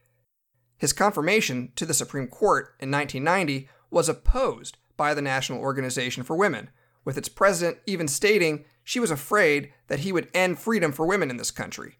His 0.77 0.93
confirmation 0.93 1.71
to 1.75 1.85
the 1.85 1.93
Supreme 1.93 2.27
Court 2.27 2.75
in 2.79 2.89
1990 2.89 3.69
was 3.91 4.09
opposed 4.09 4.77
by 4.99 5.13
the 5.13 5.21
National 5.21 5.61
Organization 5.61 6.23
for 6.23 6.35
Women, 6.35 6.69
with 7.05 7.17
its 7.17 7.29
president 7.29 7.77
even 7.85 8.09
stating 8.09 8.65
she 8.83 8.99
was 8.99 9.09
afraid 9.09 9.71
that 9.87 10.01
he 10.01 10.11
would 10.11 10.27
end 10.33 10.59
freedom 10.59 10.91
for 10.91 11.05
women 11.05 11.29
in 11.29 11.37
this 11.37 11.51
country. 11.51 11.97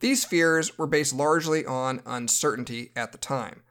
These 0.00 0.26
fears 0.26 0.76
were 0.76 0.86
based 0.86 1.14
largely 1.14 1.64
on 1.64 2.02
uncertainty 2.04 2.92
at 2.94 3.12
the 3.12 3.18
time. 3.18 3.62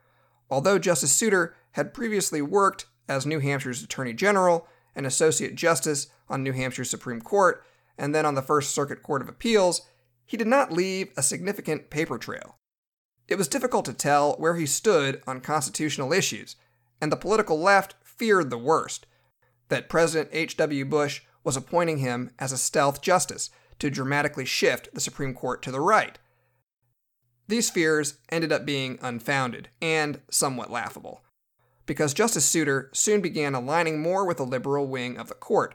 Although 0.49 0.79
Justice 0.79 1.11
Souter 1.11 1.55
had 1.73 1.93
previously 1.93 2.41
worked 2.41 2.87
as 3.07 3.27
New 3.27 3.39
Hampshire's 3.39 3.83
Attorney 3.83 4.13
General 4.13 4.67
and 4.95 5.05
Associate 5.05 5.53
Justice 5.53 6.07
on 6.27 6.41
New 6.41 6.53
Hampshire's 6.53 6.89
Supreme 6.89 7.21
Court 7.21 7.63
and 7.95 8.15
then 8.15 8.25
on 8.25 8.33
the 8.33 8.41
First 8.41 8.73
Circuit 8.73 9.03
Court 9.03 9.21
of 9.21 9.29
Appeals, 9.29 9.83
he 10.25 10.35
did 10.35 10.47
not 10.47 10.71
leave 10.71 11.11
a 11.15 11.21
significant 11.21 11.91
paper 11.91 12.17
trail. 12.17 12.57
It 13.27 13.37
was 13.37 13.47
difficult 13.47 13.85
to 13.85 13.93
tell 13.93 14.33
where 14.33 14.55
he 14.55 14.65
stood 14.65 15.21
on 15.27 15.41
constitutional 15.41 16.11
issues, 16.11 16.55
and 16.99 17.11
the 17.11 17.17
political 17.17 17.59
left 17.59 17.95
feared 18.18 18.49
the 18.49 18.57
worst 18.57 19.05
that 19.70 19.89
President 19.89 20.30
H.W. 20.32 20.86
Bush 20.86 21.22
was 21.43 21.55
appointing 21.55 21.99
him 21.99 22.32
as 22.39 22.51
a 22.51 22.57
stealth 22.57 23.01
justice 23.01 23.49
to 23.80 23.89
dramatically 23.89 24.45
shift 24.45 24.89
the 24.93 25.01
Supreme 25.01 25.34
Court 25.34 25.61
to 25.61 25.72
the 25.72 25.80
right. 25.80 26.18
These 27.47 27.70
fears 27.70 28.18
ended 28.30 28.51
up 28.51 28.65
being 28.65 28.99
unfounded 29.01 29.70
and 29.82 30.20
somewhat 30.30 30.72
laughable, 30.72 31.22
because 31.86 32.13
Justice 32.13 32.43
Souter 32.43 32.89
soon 32.93 33.22
began 33.22 33.55
aligning 33.55 34.01
more 34.01 34.26
with 34.26 34.38
the 34.38 34.45
liberal 34.45 34.88
wing 34.88 35.18
of 35.18 35.30
the 35.30 35.36
court, 35.36 35.74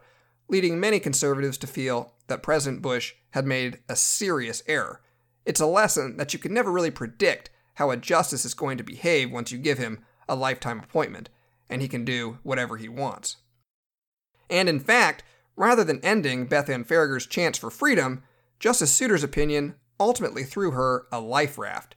leading 0.49 0.79
many 0.79 1.01
conservatives 1.01 1.57
to 1.59 1.67
feel 1.67 2.13
that 2.27 2.43
President 2.43 2.83
Bush 2.83 3.15
had 3.31 3.47
made 3.47 3.79
a 3.89 3.97
serious 3.97 4.63
error. 4.67 5.01
It's 5.47 5.61
a 5.61 5.67
lesson 5.67 6.19
that 6.19 6.35
you 6.35 6.39
can 6.39 6.53
never 6.53 6.71
really 6.71 6.91
predict 6.91 7.49
how 7.75 7.91
a 7.91 7.97
justice 7.97 8.45
is 8.45 8.53
going 8.53 8.77
to 8.77 8.85
behave 8.85 9.33
once 9.33 9.51
you 9.51 9.57
give 9.57 9.79
him 9.79 10.05
a 10.29 10.37
lifetime 10.37 10.81
appointment, 10.81 11.31
and 11.73 11.81
he 11.81 11.89
can 11.89 12.05
do 12.05 12.39
whatever 12.43 12.77
he 12.77 12.89
wants. 12.89 13.39
And 14.51 14.69
in 14.69 14.79
fact, 14.79 15.25
rather 15.57 15.83
than 15.83 16.05
ending 16.05 16.47
Beth 16.47 16.69
Ann 16.69 16.85
Faragher's 16.85 17.27
chance 17.27 17.57
for 17.57 17.71
freedom, 17.71 18.23
Justice 18.61 18.93
Souter's 18.93 19.25
opinion 19.25 19.75
ultimately 19.99 20.45
threw 20.45 20.73
her 20.73 21.07
a 21.11 21.19
life 21.19 21.57
raft. 21.57 21.97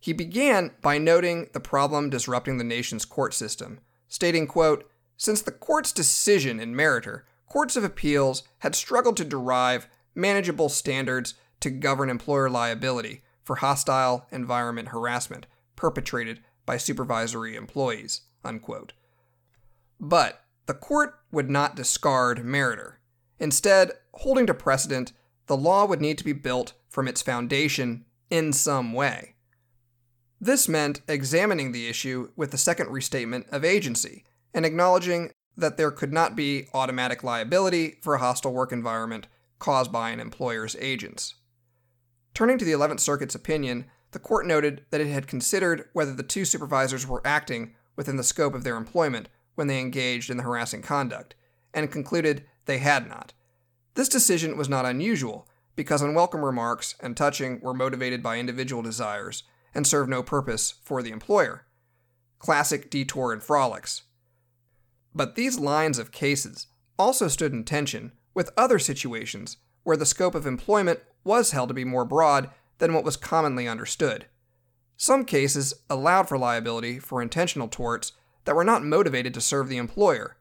He 0.00 0.12
began 0.12 0.72
by 0.82 0.98
noting 0.98 1.48
the 1.52 1.60
problem 1.60 2.10
disrupting 2.10 2.58
the 2.58 2.64
nation's 2.64 3.04
court 3.04 3.34
system, 3.34 3.80
stating, 4.08 4.46
quote, 4.46 4.90
Since 5.16 5.42
the 5.42 5.52
court's 5.52 5.92
decision 5.92 6.58
in 6.58 6.74
Meritor, 6.74 7.22
courts 7.48 7.76
of 7.76 7.84
appeals 7.84 8.42
had 8.58 8.74
struggled 8.74 9.16
to 9.18 9.24
derive 9.24 9.88
manageable 10.14 10.68
standards 10.68 11.34
to 11.60 11.70
govern 11.70 12.10
employer 12.10 12.50
liability 12.50 13.22
for 13.42 13.56
hostile 13.56 14.26
environment 14.32 14.88
harassment 14.88 15.46
perpetrated 15.76 16.40
by 16.66 16.76
supervisory 16.76 17.54
employees. 17.54 18.22
Unquote. 18.46 18.92
But 20.00 20.42
the 20.66 20.74
court 20.74 21.18
would 21.30 21.50
not 21.50 21.76
discard 21.76 22.38
Meritor. 22.38 22.94
Instead, 23.38 23.92
holding 24.14 24.46
to 24.46 24.54
precedent, 24.54 25.12
the 25.46 25.56
law 25.56 25.84
would 25.84 26.00
need 26.00 26.18
to 26.18 26.24
be 26.24 26.32
built 26.32 26.72
from 26.88 27.06
its 27.08 27.22
foundation 27.22 28.04
in 28.30 28.52
some 28.52 28.92
way. 28.92 29.34
This 30.40 30.68
meant 30.68 31.00
examining 31.08 31.72
the 31.72 31.88
issue 31.88 32.30
with 32.36 32.50
the 32.50 32.58
second 32.58 32.90
restatement 32.90 33.46
of 33.50 33.64
agency 33.64 34.24
and 34.52 34.66
acknowledging 34.66 35.32
that 35.56 35.76
there 35.76 35.90
could 35.90 36.12
not 36.12 36.36
be 36.36 36.68
automatic 36.74 37.22
liability 37.24 37.98
for 38.02 38.14
a 38.14 38.18
hostile 38.18 38.52
work 38.52 38.72
environment 38.72 39.26
caused 39.58 39.90
by 39.90 40.10
an 40.10 40.20
employer's 40.20 40.76
agents. 40.78 41.34
Turning 42.34 42.58
to 42.58 42.64
the 42.64 42.72
11th 42.72 43.00
Circuit's 43.00 43.34
opinion, 43.34 43.86
the 44.10 44.18
court 44.18 44.46
noted 44.46 44.84
that 44.90 45.00
it 45.00 45.06
had 45.06 45.26
considered 45.26 45.88
whether 45.94 46.12
the 46.12 46.22
two 46.22 46.44
supervisors 46.44 47.06
were 47.06 47.26
acting 47.26 47.74
within 47.96 48.16
the 48.16 48.22
scope 48.22 48.54
of 48.54 48.62
their 48.62 48.76
employment 48.76 49.28
when 49.54 49.66
they 49.66 49.80
engaged 49.80 50.30
in 50.30 50.36
the 50.36 50.42
harassing 50.42 50.82
conduct, 50.82 51.34
and 51.74 51.90
concluded 51.90 52.44
they 52.66 52.78
had 52.78 53.08
not. 53.08 53.32
This 53.94 54.08
decision 54.08 54.56
was 54.56 54.68
not 54.68 54.84
unusual, 54.84 55.48
because 55.74 56.02
unwelcome 56.02 56.44
remarks 56.44 56.94
and 57.00 57.16
touching 57.16 57.60
were 57.60 57.74
motivated 57.74 58.22
by 58.22 58.38
individual 58.38 58.82
desires 58.82 59.42
and 59.74 59.86
served 59.86 60.08
no 60.08 60.22
purpose 60.22 60.74
for 60.82 61.02
the 61.02 61.10
employer. 61.10 61.66
Classic 62.38 62.90
detour 62.90 63.32
and 63.32 63.42
frolics. 63.42 64.02
But 65.14 65.34
these 65.34 65.58
lines 65.58 65.98
of 65.98 66.12
cases 66.12 66.66
also 66.98 67.28
stood 67.28 67.52
in 67.52 67.64
tension 67.64 68.12
with 68.34 68.52
other 68.56 68.78
situations 68.78 69.58
where 69.82 69.96
the 69.96 70.06
scope 70.06 70.34
of 70.34 70.46
employment 70.46 71.00
was 71.24 71.52
held 71.52 71.68
to 71.68 71.74
be 71.74 71.84
more 71.84 72.04
broad 72.04 72.50
than 72.78 72.92
what 72.92 73.04
was 73.04 73.16
commonly 73.16 73.68
understood. 73.68 74.26
Some 74.96 75.24
cases 75.24 75.74
allowed 75.90 76.28
for 76.28 76.38
liability 76.38 76.98
for 76.98 77.20
intentional 77.20 77.68
torts 77.68 78.12
that 78.44 78.56
were 78.56 78.64
not 78.64 78.84
motivated 78.84 79.34
to 79.34 79.40
serve 79.40 79.68
the 79.68 79.76
employer. 79.76 80.36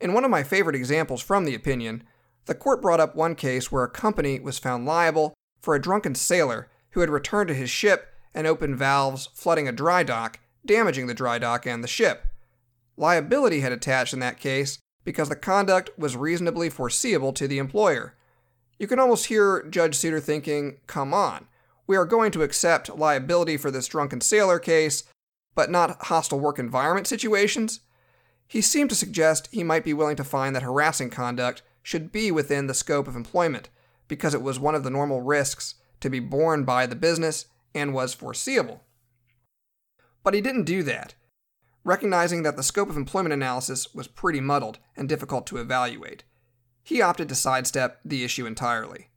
In 0.00 0.12
one 0.12 0.24
of 0.24 0.30
my 0.30 0.42
favorite 0.42 0.74
examples 0.74 1.22
from 1.22 1.44
the 1.44 1.54
opinion, 1.54 2.02
the 2.46 2.54
court 2.54 2.82
brought 2.82 2.98
up 2.98 3.14
one 3.14 3.36
case 3.36 3.70
where 3.70 3.84
a 3.84 3.90
company 3.90 4.40
was 4.40 4.58
found 4.58 4.84
liable 4.84 5.34
for 5.60 5.74
a 5.74 5.80
drunken 5.80 6.14
sailor 6.14 6.68
who 6.90 7.00
had 7.00 7.10
returned 7.10 7.48
to 7.48 7.54
his 7.54 7.70
ship 7.70 8.08
and 8.34 8.46
opened 8.46 8.76
valves 8.76 9.28
flooding 9.32 9.68
a 9.68 9.72
dry 9.72 10.02
dock, 10.02 10.40
damaging 10.66 11.06
the 11.06 11.14
dry 11.14 11.38
dock 11.38 11.66
and 11.66 11.84
the 11.84 11.88
ship. 11.88 12.26
Liability 12.96 13.60
had 13.60 13.72
attached 13.72 14.12
in 14.12 14.18
that 14.18 14.40
case 14.40 14.78
because 15.04 15.28
the 15.28 15.36
conduct 15.36 15.90
was 15.96 16.16
reasonably 16.16 16.68
foreseeable 16.68 17.32
to 17.32 17.46
the 17.46 17.58
employer. 17.58 18.14
You 18.78 18.86
can 18.86 18.98
almost 18.98 19.26
hear 19.26 19.62
Judge 19.70 19.94
Souter 19.94 20.20
thinking, 20.20 20.78
come 20.86 21.14
on, 21.14 21.46
we 21.86 21.96
are 21.96 22.04
going 22.04 22.30
to 22.32 22.42
accept 22.42 22.96
liability 22.96 23.56
for 23.56 23.70
this 23.70 23.88
drunken 23.88 24.20
sailor 24.20 24.58
case, 24.58 25.04
but 25.54 25.70
not 25.70 26.02
hostile 26.02 26.40
work 26.40 26.58
environment 26.58 27.06
situations? 27.06 27.80
He 28.46 28.60
seemed 28.60 28.90
to 28.90 28.96
suggest 28.96 29.48
he 29.50 29.64
might 29.64 29.84
be 29.84 29.94
willing 29.94 30.16
to 30.16 30.24
find 30.24 30.54
that 30.54 30.62
harassing 30.62 31.10
conduct 31.10 31.62
should 31.82 32.12
be 32.12 32.30
within 32.30 32.66
the 32.66 32.74
scope 32.74 33.08
of 33.08 33.16
employment 33.16 33.68
because 34.08 34.34
it 34.34 34.42
was 34.42 34.58
one 34.58 34.74
of 34.74 34.84
the 34.84 34.90
normal 34.90 35.20
risks 35.20 35.74
to 36.00 36.10
be 36.10 36.20
borne 36.20 36.64
by 36.64 36.86
the 36.86 36.96
business 36.96 37.46
and 37.74 37.94
was 37.94 38.14
foreseeable. 38.14 38.82
But 40.22 40.34
he 40.34 40.40
didn't 40.40 40.64
do 40.64 40.82
that 40.84 41.14
recognizing 41.84 42.42
that 42.42 42.56
the 42.56 42.62
scope 42.62 42.88
of 42.88 42.96
employment 42.96 43.32
analysis 43.32 43.92
was 43.94 44.06
pretty 44.06 44.40
muddled 44.40 44.78
and 44.96 45.08
difficult 45.08 45.46
to 45.48 45.58
evaluate. 45.58 46.24
He 46.82 47.02
opted 47.02 47.28
to 47.28 47.34
sidestep 47.34 48.00
the 48.04 48.24
issue 48.24 48.46
entirely. 48.46 49.08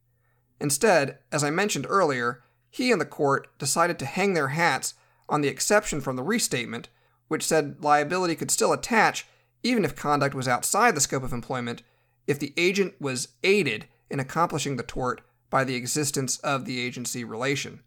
Instead, 0.59 1.19
as 1.31 1.43
I 1.43 1.49
mentioned 1.49 1.85
earlier, 1.87 2.41
he 2.75 2.91
and 2.91 2.99
the 2.99 3.05
court 3.05 3.47
decided 3.57 3.97
to 3.97 4.05
hang 4.05 4.33
their 4.33 4.49
hats 4.49 4.95
on 5.29 5.39
the 5.39 5.47
exception 5.47 6.01
from 6.01 6.17
the 6.17 6.23
restatement, 6.23 6.89
which 7.29 7.45
said 7.45 7.81
liability 7.81 8.35
could 8.35 8.51
still 8.51 8.73
attach 8.73 9.25
even 9.63 9.85
if 9.85 9.95
conduct 9.95 10.35
was 10.35 10.45
outside 10.45 10.93
the 10.93 10.99
scope 10.99 11.23
of 11.23 11.31
employment 11.31 11.83
if 12.27 12.37
the 12.37 12.53
agent 12.57 12.93
was 12.99 13.29
aided 13.45 13.87
in 14.09 14.19
accomplishing 14.19 14.75
the 14.75 14.83
tort 14.83 15.21
by 15.49 15.63
the 15.63 15.75
existence 15.75 16.37
of 16.39 16.65
the 16.65 16.81
agency 16.81 17.23
relation. 17.23 17.79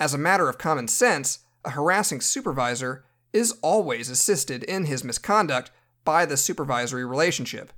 As 0.00 0.12
a 0.12 0.18
matter 0.18 0.48
of 0.48 0.58
common 0.58 0.88
sense, 0.88 1.38
a 1.64 1.70
harassing 1.70 2.20
supervisor 2.20 3.04
is 3.32 3.56
always 3.62 4.10
assisted 4.10 4.64
in 4.64 4.86
his 4.86 5.04
misconduct 5.04 5.70
by 6.04 6.26
the 6.26 6.36
supervisory 6.36 7.04
relationship. 7.04 7.72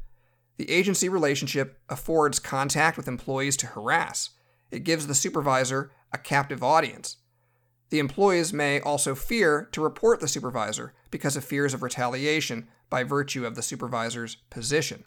The 0.57 0.71
agency 0.71 1.11
relationship 1.11 1.79
affords 1.91 2.39
contact 2.39 2.97
with 2.97 3.07
employees 3.07 3.59
to 3.59 3.67
harass. 3.67 4.31
It 4.75 4.83
gives 4.83 5.07
the 5.07 5.15
supervisor 5.15 5.93
a 6.13 6.19
captive 6.19 6.65
audience. 6.65 7.19
The 7.91 8.01
employees 8.01 8.53
may 8.53 8.81
also 8.81 9.15
fear 9.15 9.69
to 9.71 9.81
report 9.81 10.19
the 10.19 10.27
supervisor 10.27 10.95
because 11.13 11.37
of 11.37 11.45
fears 11.45 11.75
of 11.75 11.83
retaliation 11.83 12.67
by 12.91 13.05
virtue 13.05 13.47
of 13.47 13.55
the 13.55 13.63
supervisor's 13.63 14.35
position. 14.51 15.05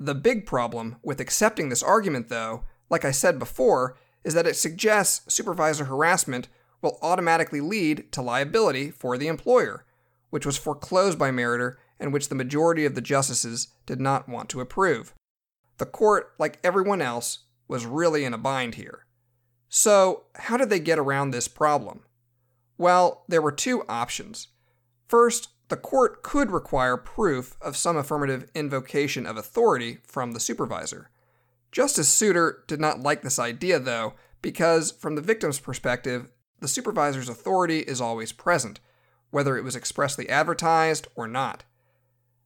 The 0.00 0.16
big 0.16 0.44
problem 0.44 0.96
with 1.04 1.20
accepting 1.20 1.68
this 1.68 1.84
argument, 1.84 2.30
though, 2.30 2.64
like 2.90 3.04
I 3.04 3.12
said 3.12 3.38
before, 3.38 3.96
is 4.24 4.34
that 4.34 4.46
it 4.48 4.56
suggests 4.56 5.32
supervisor 5.32 5.84
harassment 5.84 6.48
will 6.82 6.98
automatically 7.00 7.60
lead 7.60 8.10
to 8.10 8.22
liability 8.22 8.90
for 8.90 9.16
the 9.16 9.28
employer, 9.28 9.84
which 10.30 10.44
was 10.44 10.56
foreclosed 10.56 11.16
by 11.16 11.30
Meritor 11.30 11.76
and 12.00 12.12
which 12.12 12.28
the 12.28 12.34
majority 12.34 12.84
of 12.84 12.96
the 12.96 13.00
justices 13.00 13.68
did 13.86 14.00
not 14.00 14.28
want 14.28 14.48
to 14.48 14.60
approve. 14.60 15.14
The 15.76 15.86
court, 15.86 16.32
like 16.40 16.58
everyone 16.64 17.00
else, 17.00 17.44
was 17.68 17.86
really 17.86 18.24
in 18.24 18.34
a 18.34 18.38
bind 18.38 18.74
here. 18.74 19.04
So, 19.68 20.24
how 20.34 20.56
did 20.56 20.70
they 20.70 20.80
get 20.80 20.98
around 20.98 21.30
this 21.30 21.46
problem? 21.46 22.00
Well, 22.78 23.24
there 23.28 23.42
were 23.42 23.52
two 23.52 23.84
options. 23.88 24.48
First, 25.06 25.50
the 25.68 25.76
court 25.76 26.22
could 26.22 26.50
require 26.50 26.96
proof 26.96 27.56
of 27.60 27.76
some 27.76 27.96
affirmative 27.96 28.50
invocation 28.54 29.26
of 29.26 29.36
authority 29.36 29.98
from 30.02 30.32
the 30.32 30.40
supervisor. 30.40 31.10
Justice 31.70 32.08
Souter 32.08 32.64
did 32.66 32.80
not 32.80 33.00
like 33.00 33.20
this 33.20 33.38
idea, 33.38 33.78
though, 33.78 34.14
because, 34.40 34.90
from 34.90 35.14
the 35.14 35.22
victim's 35.22 35.60
perspective, 35.60 36.30
the 36.60 36.68
supervisor's 36.68 37.28
authority 37.28 37.80
is 37.80 38.00
always 38.00 38.32
present, 38.32 38.80
whether 39.30 39.56
it 39.58 39.64
was 39.64 39.76
expressly 39.76 40.28
advertised 40.28 41.06
or 41.14 41.28
not. 41.28 41.64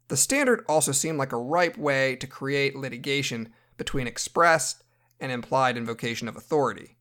The 0.08 0.16
standard 0.16 0.64
also 0.68 0.92
seemed 0.92 1.18
like 1.18 1.32
a 1.32 1.38
ripe 1.38 1.78
way 1.78 2.16
to 2.16 2.26
create 2.26 2.74
litigation 2.74 3.52
between 3.76 4.06
expressed 4.06 4.81
and 5.22 5.30
implied 5.30 5.76
invocation 5.76 6.26
of 6.26 6.36
authority. 6.36 6.96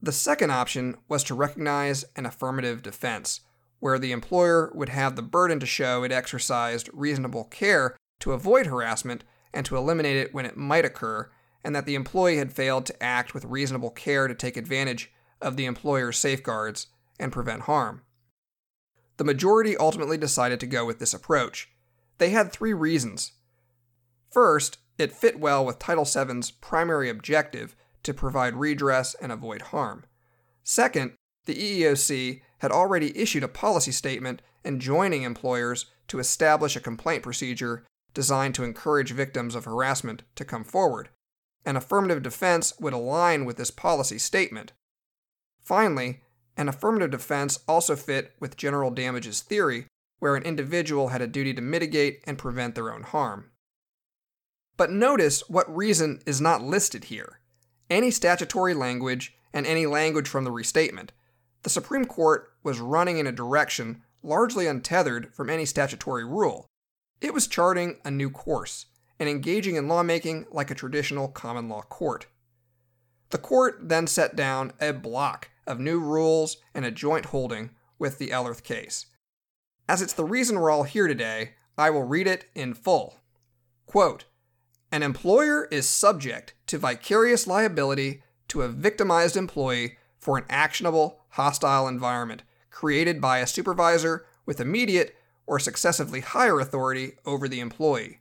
The 0.00 0.12
second 0.12 0.50
option 0.50 0.96
was 1.08 1.24
to 1.24 1.34
recognize 1.34 2.04
an 2.14 2.24
affirmative 2.24 2.82
defense, 2.82 3.40
where 3.80 3.98
the 3.98 4.12
employer 4.12 4.70
would 4.74 4.90
have 4.90 5.16
the 5.16 5.22
burden 5.22 5.58
to 5.58 5.66
show 5.66 6.04
it 6.04 6.12
exercised 6.12 6.88
reasonable 6.92 7.44
care 7.44 7.96
to 8.20 8.32
avoid 8.32 8.66
harassment 8.66 9.24
and 9.52 9.66
to 9.66 9.76
eliminate 9.76 10.16
it 10.16 10.32
when 10.32 10.46
it 10.46 10.56
might 10.56 10.84
occur, 10.84 11.30
and 11.64 11.74
that 11.74 11.84
the 11.84 11.96
employee 11.96 12.36
had 12.36 12.52
failed 12.52 12.86
to 12.86 13.02
act 13.02 13.34
with 13.34 13.44
reasonable 13.44 13.90
care 13.90 14.28
to 14.28 14.34
take 14.34 14.56
advantage 14.56 15.10
of 15.40 15.56
the 15.56 15.66
employer's 15.66 16.16
safeguards 16.16 16.86
and 17.18 17.32
prevent 17.32 17.62
harm. 17.62 18.02
The 19.16 19.24
majority 19.24 19.76
ultimately 19.76 20.16
decided 20.16 20.60
to 20.60 20.66
go 20.66 20.84
with 20.84 21.00
this 21.00 21.14
approach. 21.14 21.70
They 22.18 22.30
had 22.30 22.52
three 22.52 22.72
reasons. 22.72 23.32
First, 24.30 24.78
it 24.98 25.12
fit 25.12 25.38
well 25.38 25.64
with 25.64 25.78
Title 25.78 26.04
VII's 26.04 26.50
primary 26.50 27.08
objective 27.08 27.74
to 28.02 28.14
provide 28.14 28.56
redress 28.56 29.14
and 29.14 29.32
avoid 29.32 29.62
harm. 29.62 30.04
Second, 30.62 31.12
the 31.46 31.54
EEOC 31.54 32.42
had 32.58 32.72
already 32.72 33.16
issued 33.18 33.42
a 33.42 33.48
policy 33.48 33.92
statement 33.92 34.40
enjoining 34.64 35.22
employers 35.22 35.86
to 36.08 36.18
establish 36.18 36.76
a 36.76 36.80
complaint 36.80 37.22
procedure 37.22 37.84
designed 38.14 38.54
to 38.54 38.64
encourage 38.64 39.12
victims 39.12 39.54
of 39.54 39.64
harassment 39.64 40.22
to 40.36 40.44
come 40.44 40.64
forward. 40.64 41.08
An 41.66 41.76
affirmative 41.76 42.22
defense 42.22 42.72
would 42.78 42.92
align 42.92 43.44
with 43.44 43.56
this 43.56 43.70
policy 43.70 44.18
statement. 44.18 44.72
Finally, 45.60 46.20
an 46.56 46.68
affirmative 46.68 47.10
defense 47.10 47.58
also 47.66 47.96
fit 47.96 48.32
with 48.38 48.56
general 48.56 48.90
damages 48.90 49.40
theory, 49.40 49.86
where 50.20 50.36
an 50.36 50.44
individual 50.44 51.08
had 51.08 51.20
a 51.20 51.26
duty 51.26 51.52
to 51.54 51.60
mitigate 51.60 52.22
and 52.26 52.38
prevent 52.38 52.74
their 52.74 52.92
own 52.92 53.02
harm. 53.02 53.50
But 54.76 54.90
notice 54.90 55.48
what 55.48 55.74
reason 55.74 56.20
is 56.26 56.40
not 56.40 56.62
listed 56.62 57.04
here 57.04 57.40
any 57.90 58.10
statutory 58.10 58.72
language 58.72 59.36
and 59.52 59.66
any 59.66 59.86
language 59.86 60.26
from 60.26 60.44
the 60.44 60.50
restatement. 60.50 61.12
The 61.62 61.70
Supreme 61.70 62.06
Court 62.06 62.50
was 62.62 62.80
running 62.80 63.18
in 63.18 63.26
a 63.26 63.32
direction 63.32 64.02
largely 64.22 64.66
untethered 64.66 65.34
from 65.34 65.50
any 65.50 65.66
statutory 65.66 66.24
rule. 66.24 66.66
It 67.20 67.34
was 67.34 67.46
charting 67.46 67.98
a 68.04 68.10
new 68.10 68.30
course 68.30 68.86
and 69.20 69.28
engaging 69.28 69.76
in 69.76 69.86
lawmaking 69.86 70.46
like 70.50 70.70
a 70.70 70.74
traditional 70.74 71.28
common 71.28 71.68
law 71.68 71.82
court. 71.82 72.26
The 73.30 73.38
court 73.38 73.88
then 73.88 74.06
set 74.06 74.34
down 74.34 74.72
a 74.80 74.92
block 74.92 75.50
of 75.66 75.78
new 75.78 76.00
rules 76.00 76.56
and 76.74 76.84
a 76.84 76.90
joint 76.90 77.26
holding 77.26 77.70
with 77.98 78.18
the 78.18 78.28
Ellerth 78.28 78.62
case. 78.62 79.06
As 79.88 80.02
it's 80.02 80.12
the 80.12 80.24
reason 80.24 80.58
we're 80.58 80.70
all 80.70 80.84
here 80.84 81.06
today, 81.06 81.52
I 81.76 81.90
will 81.90 82.02
read 82.02 82.26
it 82.26 82.46
in 82.54 82.74
full. 82.74 83.20
Quote 83.86 84.24
An 84.94 85.02
employer 85.02 85.64
is 85.72 85.88
subject 85.88 86.54
to 86.68 86.78
vicarious 86.78 87.48
liability 87.48 88.22
to 88.46 88.62
a 88.62 88.68
victimized 88.68 89.36
employee 89.36 89.96
for 90.20 90.38
an 90.38 90.44
actionable, 90.48 91.24
hostile 91.30 91.88
environment 91.88 92.44
created 92.70 93.20
by 93.20 93.38
a 93.38 93.46
supervisor 93.48 94.24
with 94.46 94.60
immediate 94.60 95.16
or 95.48 95.58
successively 95.58 96.20
higher 96.20 96.60
authority 96.60 97.14
over 97.26 97.48
the 97.48 97.58
employee. 97.58 98.20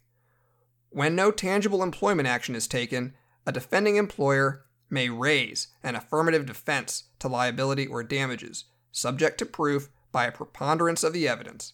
When 0.89 1.15
no 1.15 1.29
tangible 1.29 1.83
employment 1.83 2.27
action 2.27 2.55
is 2.55 2.67
taken, 2.67 3.13
a 3.45 3.51
defending 3.51 3.97
employer 3.97 4.65
may 4.89 5.09
raise 5.09 5.67
an 5.83 5.95
affirmative 5.95 6.47
defense 6.47 7.03
to 7.19 7.27
liability 7.27 7.85
or 7.85 8.01
damages, 8.01 8.65
subject 8.91 9.37
to 9.37 9.45
proof 9.45 9.91
by 10.11 10.25
a 10.25 10.31
preponderance 10.31 11.03
of 11.03 11.13
the 11.13 11.27
evidence. 11.27 11.73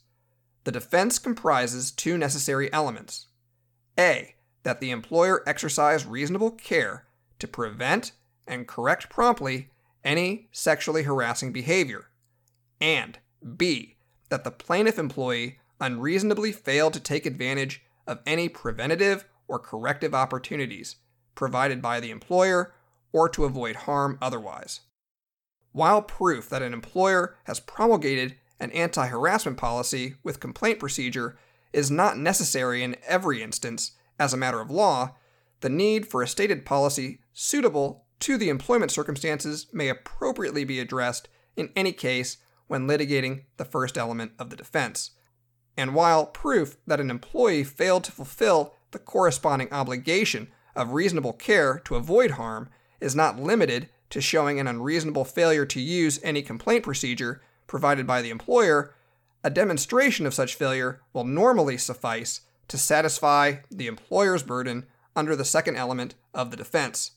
The 0.66 0.74
defense 0.74 1.20
comprises 1.20 1.90
two 1.90 2.18
necessary 2.18 2.70
elements 2.74 3.28
A. 3.98 4.36
That 4.64 4.82
the 4.82 4.92
employer 4.92 5.44
exercise 5.48 6.06
reasonable 6.06 6.52
care 6.52 7.06
to 7.40 7.48
prevent 7.48 8.12
and 8.48 8.68
correct 8.68 9.10
promptly 9.10 9.70
any 10.04 10.50
sexually 10.52 11.04
harassing 11.04 11.52
behavior, 11.52 12.10
and 12.82 13.20
B. 13.58 13.98
That 14.30 14.44
the 14.44 14.52
plaintiff 14.52 15.00
employee 15.00 15.60
unreasonably 15.80 16.52
failed 16.52 16.94
to 16.94 17.00
take 17.00 17.26
advantage 17.26 17.84
of 18.06 18.20
any 18.26 18.50
preventative 18.50 19.26
or 19.48 19.60
corrective 19.60 20.14
opportunities 20.14 20.98
provided 21.36 21.82
by 21.82 22.00
the 22.00 22.12
employer 22.12 22.74
or 23.12 23.30
to 23.30 23.46
avoid 23.46 23.76
harm 23.76 24.18
otherwise. 24.22 24.82
While 25.72 26.02
proof 26.02 26.50
that 26.50 26.62
an 26.62 26.74
employer 26.74 27.38
has 27.46 27.60
promulgated 27.60 28.36
an 28.60 28.72
anti 28.72 29.08
harassment 29.08 29.58
policy 29.58 30.16
with 30.24 30.40
complaint 30.40 30.80
procedure 30.80 31.38
is 31.72 31.90
not 31.92 32.18
necessary 32.18 32.84
in 32.84 32.98
every 33.08 33.42
instance 33.42 33.92
as 34.20 34.34
a 34.34 34.38
matter 34.38 34.60
of 34.60 34.70
law, 34.70 35.16
the 35.62 35.70
need 35.70 36.08
for 36.08 36.22
a 36.22 36.28
stated 36.28 36.66
policy 36.66 37.20
suitable 37.34 38.06
to 38.20 38.38
the 38.38 38.50
employment 38.50 38.92
circumstances 38.92 39.68
may 39.72 39.90
appropriately 39.90 40.64
be 40.64 40.80
addressed 40.80 41.30
in 41.56 41.70
any 41.76 41.92
case 41.92 42.38
when 42.68 42.88
litigating 42.88 43.44
the 43.58 43.66
first 43.66 43.98
element 43.98 44.32
of 44.38 44.50
the 44.50 44.56
defense. 44.56 45.12
And 45.78 45.96
while 45.96 46.26
proof 46.26 46.78
that 46.86 47.00
an 47.00 47.10
employee 47.10 47.64
failed 47.64 48.04
to 48.06 48.12
fulfill 48.12 48.76
the 48.92 49.00
corresponding 49.00 49.72
obligation 49.72 50.50
of 50.76 50.94
reasonable 50.94 51.34
care 51.34 51.80
to 51.86 51.96
avoid 51.96 52.32
harm 52.32 52.70
is 53.00 53.16
not 53.16 53.40
limited 53.40 53.90
to 54.10 54.22
showing 54.22 54.60
an 54.60 54.68
unreasonable 54.68 55.26
failure 55.26 55.66
to 55.66 55.80
use 55.80 56.20
any 56.24 56.42
complaint 56.42 56.84
procedure 56.84 57.42
provided 57.68 58.08
by 58.08 58.22
the 58.22 58.30
employer, 58.30 58.96
a 59.44 59.50
demonstration 59.50 60.26
of 60.26 60.34
such 60.34 60.56
failure 60.56 61.02
will 61.14 61.24
normally 61.24 61.78
suffice 61.78 62.42
to 62.70 62.78
satisfy 62.78 63.58
the 63.70 63.88
employer's 63.88 64.44
burden 64.44 64.88
under 65.16 65.36
the 65.36 65.46
second 65.46 65.76
element 65.76 66.16
of 66.34 66.52
the 66.52 66.58
defense. 66.58 67.12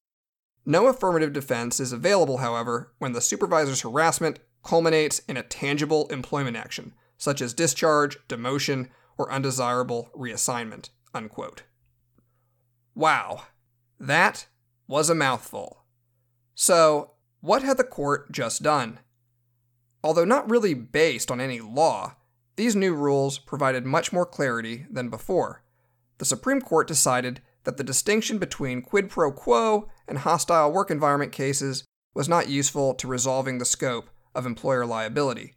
No 0.64 0.86
affirmative 0.86 1.32
defense 1.32 1.80
is 1.80 1.92
available, 1.92 2.38
however, 2.38 2.92
when 2.98 3.12
the 3.12 3.20
supervisor's 3.20 3.80
harassment 3.80 4.38
culminates 4.64 5.20
in 5.20 5.36
a 5.36 5.42
tangible 5.42 6.06
employment 6.08 6.56
action, 6.56 6.94
such 7.16 7.40
as 7.40 7.54
discharge, 7.54 8.16
demotion, 8.28 8.88
or 9.18 9.30
undesirable 9.30 10.10
reassignment. 10.16 10.90
Unquote. 11.14 11.62
Wow, 12.94 13.42
that 13.98 14.46
was 14.86 15.10
a 15.10 15.14
mouthful. 15.14 15.84
So, 16.54 17.12
what 17.40 17.62
had 17.62 17.76
the 17.76 17.84
court 17.84 18.30
just 18.30 18.62
done? 18.62 19.00
Although 20.04 20.24
not 20.24 20.50
really 20.50 20.74
based 20.74 21.30
on 21.30 21.40
any 21.40 21.60
law, 21.60 22.16
these 22.56 22.76
new 22.76 22.94
rules 22.94 23.38
provided 23.38 23.86
much 23.86 24.12
more 24.12 24.26
clarity 24.26 24.86
than 24.90 25.08
before. 25.08 25.62
The 26.18 26.24
Supreme 26.24 26.60
Court 26.60 26.86
decided 26.86 27.40
that 27.64 27.76
the 27.76 27.84
distinction 27.84 28.38
between 28.38 28.82
quid 28.82 29.08
pro 29.08 29.32
quo 29.32 29.88
and 30.06 30.18
hostile 30.18 30.72
work 30.72 30.90
environment 30.90 31.32
cases 31.32 31.84
was 32.14 32.28
not 32.28 32.48
useful 32.48 32.94
to 32.94 33.08
resolving 33.08 33.58
the 33.58 33.64
scope 33.64 34.10
of 34.34 34.46
employer 34.46 34.84
liability. 34.84 35.54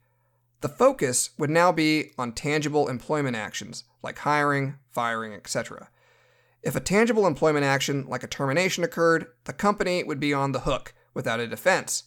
The 0.62 0.70
focus 0.70 1.32
would 1.38 1.50
now 1.50 1.72
be 1.72 2.12
on 2.18 2.32
tangible 2.32 2.88
employment 2.88 3.36
actions 3.36 3.84
like 4.02 4.20
hiring, 4.20 4.76
firing, 4.90 5.34
etc. 5.34 5.90
If 6.64 6.76
a 6.76 6.80
tangible 6.80 7.28
employment 7.28 7.66
action 7.66 8.06
like 8.08 8.24
a 8.24 8.28
termination 8.28 8.84
occurred, 8.84 9.28
the 9.44 9.54
company 9.54 10.04
would 10.04 10.20
be 10.20 10.34
on 10.34 10.52
the 10.52 10.62
hook 10.62 10.94
without 11.14 11.40
a 11.40 11.48
defense. 11.48 12.06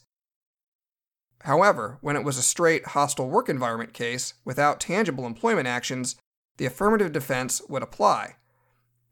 However, 1.42 1.98
when 2.00 2.16
it 2.16 2.24
was 2.24 2.36
a 2.36 2.42
straight 2.42 2.88
hostile 2.88 3.28
work 3.28 3.48
environment 3.48 3.92
case 3.92 4.34
without 4.44 4.80
tangible 4.80 5.26
employment 5.26 5.68
actions, 5.68 6.16
the 6.56 6.66
affirmative 6.66 7.12
defense 7.12 7.62
would 7.68 7.82
apply. 7.82 8.36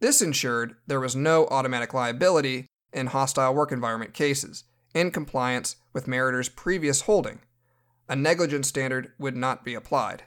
This 0.00 0.20
ensured 0.20 0.76
there 0.86 1.00
was 1.00 1.16
no 1.16 1.46
automatic 1.46 1.94
liability 1.94 2.66
in 2.92 3.08
hostile 3.08 3.54
work 3.54 3.72
environment 3.72 4.14
cases, 4.14 4.64
in 4.94 5.10
compliance 5.10 5.76
with 5.92 6.08
Meritor's 6.08 6.48
previous 6.48 7.02
holding. 7.02 7.40
A 8.08 8.16
negligence 8.16 8.68
standard 8.68 9.12
would 9.18 9.36
not 9.36 9.64
be 9.64 9.74
applied. 9.74 10.24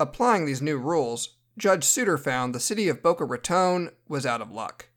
Applying 0.00 0.46
these 0.46 0.62
new 0.62 0.78
rules, 0.78 1.36
Judge 1.56 1.84
Souter 1.84 2.16
found 2.16 2.54
the 2.54 2.60
city 2.60 2.88
of 2.88 3.02
Boca 3.02 3.24
Raton 3.24 3.90
was 4.08 4.24
out 4.24 4.40
of 4.40 4.52
luck. 4.52 4.88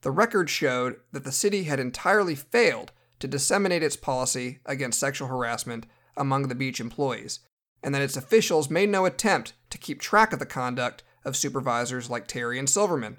The 0.00 0.10
record 0.10 0.50
showed 0.50 0.96
that 1.12 1.24
the 1.24 1.32
city 1.32 1.64
had 1.64 1.78
entirely 1.78 2.34
failed 2.34 2.92
to 3.24 3.28
disseminate 3.28 3.82
its 3.82 3.96
policy 3.96 4.58
against 4.66 5.00
sexual 5.00 5.28
harassment 5.28 5.86
among 6.14 6.48
the 6.48 6.54
beach 6.54 6.78
employees, 6.78 7.40
and 7.82 7.94
that 7.94 8.02
its 8.02 8.18
officials 8.18 8.68
made 8.68 8.90
no 8.90 9.06
attempt 9.06 9.54
to 9.70 9.78
keep 9.78 9.98
track 9.98 10.34
of 10.34 10.38
the 10.38 10.44
conduct 10.44 11.02
of 11.24 11.34
supervisors 11.34 12.10
like 12.10 12.26
Terry 12.26 12.58
and 12.58 12.68
Silverman. 12.68 13.18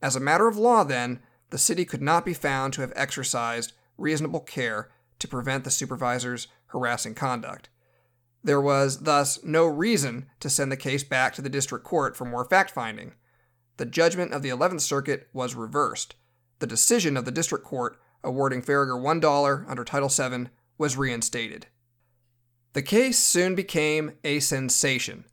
As 0.00 0.14
a 0.14 0.20
matter 0.20 0.46
of 0.46 0.56
law, 0.56 0.84
then, 0.84 1.20
the 1.50 1.58
city 1.58 1.84
could 1.84 2.00
not 2.00 2.24
be 2.24 2.32
found 2.32 2.74
to 2.74 2.80
have 2.82 2.92
exercised 2.94 3.72
reasonable 3.98 4.38
care 4.38 4.92
to 5.18 5.26
prevent 5.26 5.64
the 5.64 5.70
supervisor's 5.72 6.46
harassing 6.66 7.16
conduct. 7.16 7.68
There 8.44 8.60
was 8.60 9.00
thus 9.00 9.42
no 9.42 9.66
reason 9.66 10.26
to 10.38 10.48
send 10.48 10.70
the 10.70 10.76
case 10.76 11.02
back 11.02 11.34
to 11.34 11.42
the 11.42 11.48
district 11.48 11.84
court 11.84 12.16
for 12.16 12.24
more 12.24 12.44
fact 12.44 12.70
finding. 12.70 13.14
The 13.78 13.86
judgment 13.86 14.32
of 14.32 14.42
the 14.42 14.50
11th 14.50 14.82
Circuit 14.82 15.26
was 15.32 15.56
reversed. 15.56 16.14
The 16.60 16.68
decision 16.68 17.16
of 17.16 17.24
the 17.24 17.32
district 17.32 17.64
court 17.64 17.98
awarding 18.24 18.62
Faragher 18.62 19.00
$1 19.00 19.64
under 19.68 19.84
Title 19.84 20.08
VII 20.08 20.48
was 20.78 20.96
reinstated. 20.96 21.66
The 22.72 22.82
case 22.82 23.18
soon 23.18 23.54
became 23.54 24.12
a 24.24 24.40
sensation. 24.40 25.26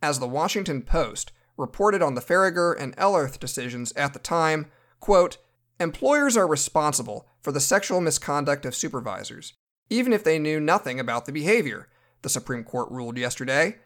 As 0.00 0.20
the 0.20 0.28
Washington 0.28 0.82
Post 0.82 1.32
reported 1.56 2.02
on 2.02 2.14
the 2.14 2.20
Faragher 2.20 2.76
and 2.78 2.94
Ellerth 2.96 3.40
decisions 3.40 3.92
at 3.92 4.12
the 4.12 4.18
time, 4.18 4.66
quote, 5.00 5.38
employers 5.80 6.36
are 6.36 6.46
responsible 6.46 7.26
for 7.42 7.50
the 7.50 7.60
sexual 7.60 8.00
misconduct 8.00 8.64
of 8.64 8.74
supervisors, 8.74 9.54
even 9.90 10.12
if 10.12 10.22
they 10.22 10.38
knew 10.38 10.60
nothing 10.60 11.00
about 11.00 11.24
the 11.24 11.32
behavior 11.32 11.88
the 12.22 12.28
Supreme 12.28 12.64
Court 12.64 12.90
ruled 12.90 13.18
yesterday. 13.18 13.76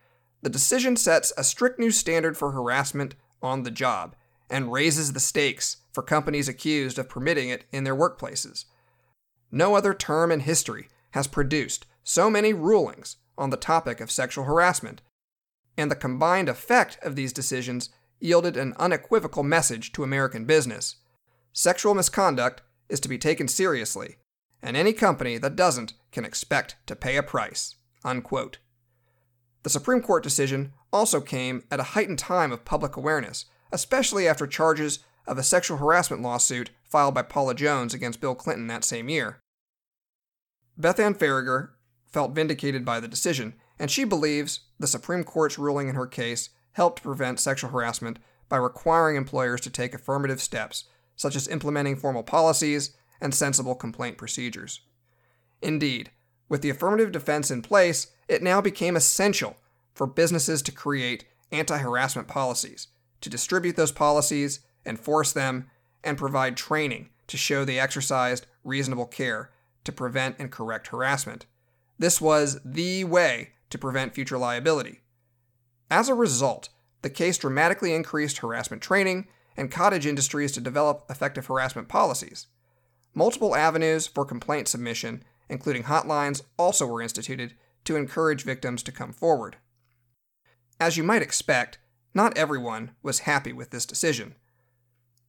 The 0.42 0.48
decision 0.48 0.96
sets 0.96 1.32
a 1.36 1.44
strict 1.44 1.78
new 1.78 1.90
standard 1.90 2.38
for 2.38 2.52
harassment 2.52 3.14
on 3.42 3.62
the 3.62 3.70
job 3.70 4.16
and 4.48 4.72
raises 4.72 5.12
the 5.12 5.20
stakes 5.20 5.78
for 5.92 6.02
companies 6.02 6.48
accused 6.48 6.98
of 6.98 7.08
permitting 7.08 7.48
it 7.48 7.64
in 7.72 7.84
their 7.84 7.96
workplaces. 7.96 8.64
No 9.50 9.74
other 9.74 9.94
term 9.94 10.30
in 10.30 10.40
history 10.40 10.88
has 11.12 11.26
produced 11.26 11.86
so 12.02 12.30
many 12.30 12.52
rulings 12.52 13.16
on 13.36 13.50
the 13.50 13.56
topic 13.56 14.00
of 14.00 14.10
sexual 14.10 14.44
harassment, 14.44 15.00
and 15.76 15.90
the 15.90 15.96
combined 15.96 16.48
effect 16.48 16.98
of 17.02 17.16
these 17.16 17.32
decisions 17.32 17.90
yielded 18.20 18.56
an 18.56 18.74
unequivocal 18.78 19.42
message 19.42 19.92
to 19.92 20.04
American 20.04 20.44
business. 20.44 20.96
Sexual 21.52 21.94
misconduct 21.94 22.62
is 22.88 23.00
to 23.00 23.08
be 23.08 23.18
taken 23.18 23.48
seriously, 23.48 24.16
and 24.62 24.76
any 24.76 24.92
company 24.92 25.38
that 25.38 25.56
doesn't 25.56 25.94
can 26.12 26.24
expect 26.24 26.76
to 26.86 26.94
pay 26.94 27.16
a 27.16 27.22
price. 27.22 27.76
Unquote. 28.04 28.58
The 29.62 29.70
Supreme 29.70 30.02
Court 30.02 30.22
decision 30.22 30.72
also 30.92 31.20
came 31.20 31.64
at 31.70 31.80
a 31.80 31.94
heightened 31.94 32.18
time 32.18 32.52
of 32.52 32.64
public 32.64 32.96
awareness, 32.96 33.46
especially 33.72 34.26
after 34.26 34.46
charges 34.46 35.00
of 35.30 35.38
a 35.38 35.44
sexual 35.44 35.76
harassment 35.76 36.20
lawsuit 36.20 36.70
filed 36.82 37.14
by 37.14 37.22
Paula 37.22 37.54
Jones 37.54 37.94
against 37.94 38.20
Bill 38.20 38.34
Clinton 38.34 38.66
that 38.66 38.82
same 38.82 39.08
year. 39.08 39.38
Beth 40.76 40.98
Ann 40.98 41.14
Faragher 41.14 41.70
felt 42.08 42.34
vindicated 42.34 42.84
by 42.84 42.98
the 42.98 43.06
decision, 43.06 43.54
and 43.78 43.92
she 43.92 44.02
believes 44.02 44.60
the 44.80 44.88
Supreme 44.88 45.22
Court's 45.22 45.56
ruling 45.56 45.88
in 45.88 45.94
her 45.94 46.08
case 46.08 46.50
helped 46.72 47.04
prevent 47.04 47.38
sexual 47.38 47.70
harassment 47.70 48.18
by 48.48 48.56
requiring 48.56 49.16
employers 49.16 49.60
to 49.60 49.70
take 49.70 49.94
affirmative 49.94 50.42
steps, 50.42 50.86
such 51.14 51.36
as 51.36 51.46
implementing 51.46 51.94
formal 51.94 52.24
policies 52.24 52.96
and 53.20 53.32
sensible 53.32 53.76
complaint 53.76 54.18
procedures. 54.18 54.80
Indeed, 55.62 56.10
with 56.48 56.60
the 56.60 56.70
affirmative 56.70 57.12
defense 57.12 57.52
in 57.52 57.62
place, 57.62 58.08
it 58.26 58.42
now 58.42 58.60
became 58.60 58.96
essential 58.96 59.56
for 59.94 60.08
businesses 60.08 60.60
to 60.62 60.72
create 60.72 61.24
anti 61.52 61.78
harassment 61.78 62.26
policies, 62.26 62.88
to 63.20 63.30
distribute 63.30 63.76
those 63.76 63.92
policies, 63.92 64.58
enforce 64.86 65.32
them, 65.32 65.70
and 66.02 66.18
provide 66.18 66.56
training 66.56 67.10
to 67.26 67.36
show 67.36 67.64
they 67.64 67.78
exercised 67.78 68.46
reasonable 68.64 69.06
care 69.06 69.50
to 69.84 69.92
prevent 69.92 70.36
and 70.38 70.50
correct 70.50 70.88
harassment. 70.88 71.46
This 71.98 72.20
was 72.20 72.60
the 72.64 73.04
way 73.04 73.50
to 73.70 73.78
prevent 73.78 74.14
future 74.14 74.38
liability. 74.38 75.00
As 75.90 76.08
a 76.08 76.14
result, 76.14 76.68
the 77.02 77.10
case 77.10 77.38
dramatically 77.38 77.94
increased 77.94 78.38
harassment 78.38 78.82
training 78.82 79.28
and 79.56 79.70
cottage 79.70 80.06
industries 80.06 80.52
to 80.52 80.60
develop 80.60 81.04
effective 81.10 81.46
harassment 81.46 81.88
policies. 81.88 82.46
Multiple 83.14 83.56
avenues 83.56 84.06
for 84.06 84.24
complaint 84.24 84.68
submission, 84.68 85.24
including 85.48 85.84
hotlines, 85.84 86.42
also 86.56 86.86
were 86.86 87.02
instituted 87.02 87.54
to 87.84 87.96
encourage 87.96 88.44
victims 88.44 88.82
to 88.82 88.92
come 88.92 89.12
forward. 89.12 89.56
As 90.78 90.96
you 90.96 91.02
might 91.02 91.22
expect, 91.22 91.78
not 92.14 92.36
everyone 92.38 92.92
was 93.02 93.20
happy 93.20 93.52
with 93.52 93.70
this 93.70 93.86
decision. 93.86 94.34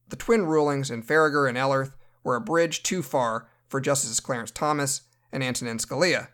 The 0.08 0.16
twin 0.16 0.46
rulings 0.46 0.90
in 0.90 1.02
Faragher 1.02 1.48
and 1.48 1.56
Ellerth 1.56 1.92
were 2.22 2.36
a 2.36 2.40
bridge 2.40 2.82
too 2.82 3.02
far 3.02 3.48
for 3.68 3.80
Justices 3.80 4.20
Clarence 4.20 4.50
Thomas 4.50 5.02
and 5.32 5.42
Antonin 5.42 5.78
Scalia. 5.78 6.28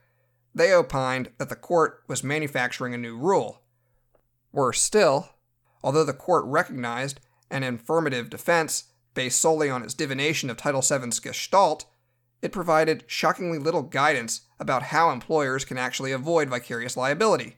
They 0.54 0.72
opined 0.72 1.30
that 1.38 1.48
the 1.48 1.56
court 1.56 2.02
was 2.08 2.24
manufacturing 2.24 2.94
a 2.94 2.98
new 2.98 3.16
rule. 3.16 3.62
Worse 4.52 4.80
still, 4.80 5.30
although 5.82 6.04
the 6.04 6.12
court 6.12 6.44
recognized 6.46 7.20
an 7.50 7.62
affirmative 7.62 8.30
defense 8.30 8.84
based 9.14 9.40
solely 9.40 9.70
on 9.70 9.82
its 9.82 9.94
divination 9.94 10.50
of 10.50 10.56
Title 10.56 10.82
VII's 10.82 11.20
gestalt, 11.20 11.86
it 12.40 12.52
provided 12.52 13.04
shockingly 13.06 13.58
little 13.58 13.82
guidance 13.82 14.42
about 14.60 14.84
how 14.84 15.10
employers 15.10 15.64
can 15.64 15.78
actually 15.78 16.12
avoid 16.12 16.48
vicarious 16.48 16.96
liability. 16.96 17.56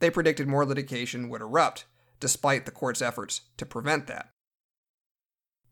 They 0.00 0.10
predicted 0.10 0.48
more 0.48 0.66
litigation 0.66 1.28
would 1.28 1.40
erupt, 1.40 1.84
despite 2.20 2.64
the 2.64 2.72
court's 2.72 3.02
efforts 3.02 3.42
to 3.56 3.66
prevent 3.66 4.06
that. 4.06 4.30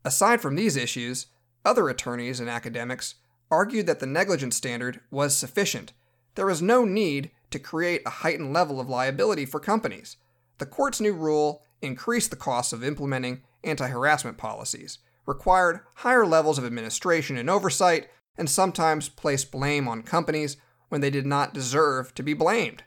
Aside 0.07 0.39
from 0.39 0.55
these 0.55 0.77
issues, 0.77 1.25
other 1.65 1.89
attorneys 1.89 2.39
and 2.39 2.49
academics 2.49 3.15
argued 3.51 3.87
that 3.87 3.99
the 3.99 4.05
negligence 4.05 4.55
standard 4.55 5.01
was 5.11 5.35
sufficient. 5.35 5.91
There 6.35 6.45
was 6.45 6.61
no 6.61 6.85
need 6.85 7.29
to 7.51 7.59
create 7.59 8.03
a 8.05 8.21
heightened 8.23 8.53
level 8.53 8.79
of 8.79 8.87
liability 8.87 9.45
for 9.45 9.59
companies. 9.59 10.15
The 10.59 10.65
court's 10.65 11.01
new 11.01 11.11
rule 11.11 11.61
increased 11.81 12.29
the 12.29 12.37
costs 12.37 12.71
of 12.71 12.85
implementing 12.85 13.41
anti 13.65 13.89
harassment 13.89 14.37
policies, 14.37 14.99
required 15.25 15.81
higher 15.95 16.25
levels 16.25 16.57
of 16.57 16.63
administration 16.63 17.35
and 17.35 17.49
oversight, 17.49 18.07
and 18.37 18.49
sometimes 18.49 19.09
placed 19.09 19.51
blame 19.51 19.89
on 19.89 20.03
companies 20.03 20.55
when 20.87 21.01
they 21.01 21.09
did 21.09 21.25
not 21.25 21.53
deserve 21.53 22.15
to 22.15 22.23
be 22.23 22.33
blamed. 22.33 22.85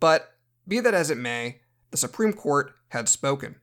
But, 0.00 0.32
be 0.66 0.80
that 0.80 0.94
as 0.94 1.10
it 1.10 1.18
may, 1.18 1.60
the 1.90 1.98
Supreme 1.98 2.32
Court 2.32 2.72
had 2.92 3.10
spoken. 3.10 3.56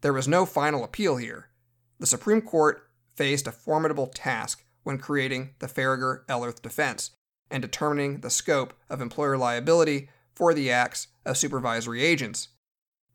There 0.00 0.12
was 0.12 0.26
no 0.26 0.46
final 0.46 0.82
appeal 0.82 1.18
here. 1.18 1.50
The 1.98 2.06
Supreme 2.06 2.42
Court 2.42 2.88
faced 3.14 3.46
a 3.46 3.52
formidable 3.52 4.06
task 4.06 4.64
when 4.82 4.98
creating 4.98 5.54
the 5.58 5.66
Faragher 5.66 6.24
Ellerth 6.28 6.62
defense 6.62 7.12
and 7.50 7.62
determining 7.62 8.20
the 8.20 8.30
scope 8.30 8.74
of 8.90 9.00
employer 9.00 9.38
liability 9.38 10.08
for 10.34 10.52
the 10.52 10.70
acts 10.70 11.08
of 11.24 11.36
supervisory 11.36 12.02
agents. 12.02 12.48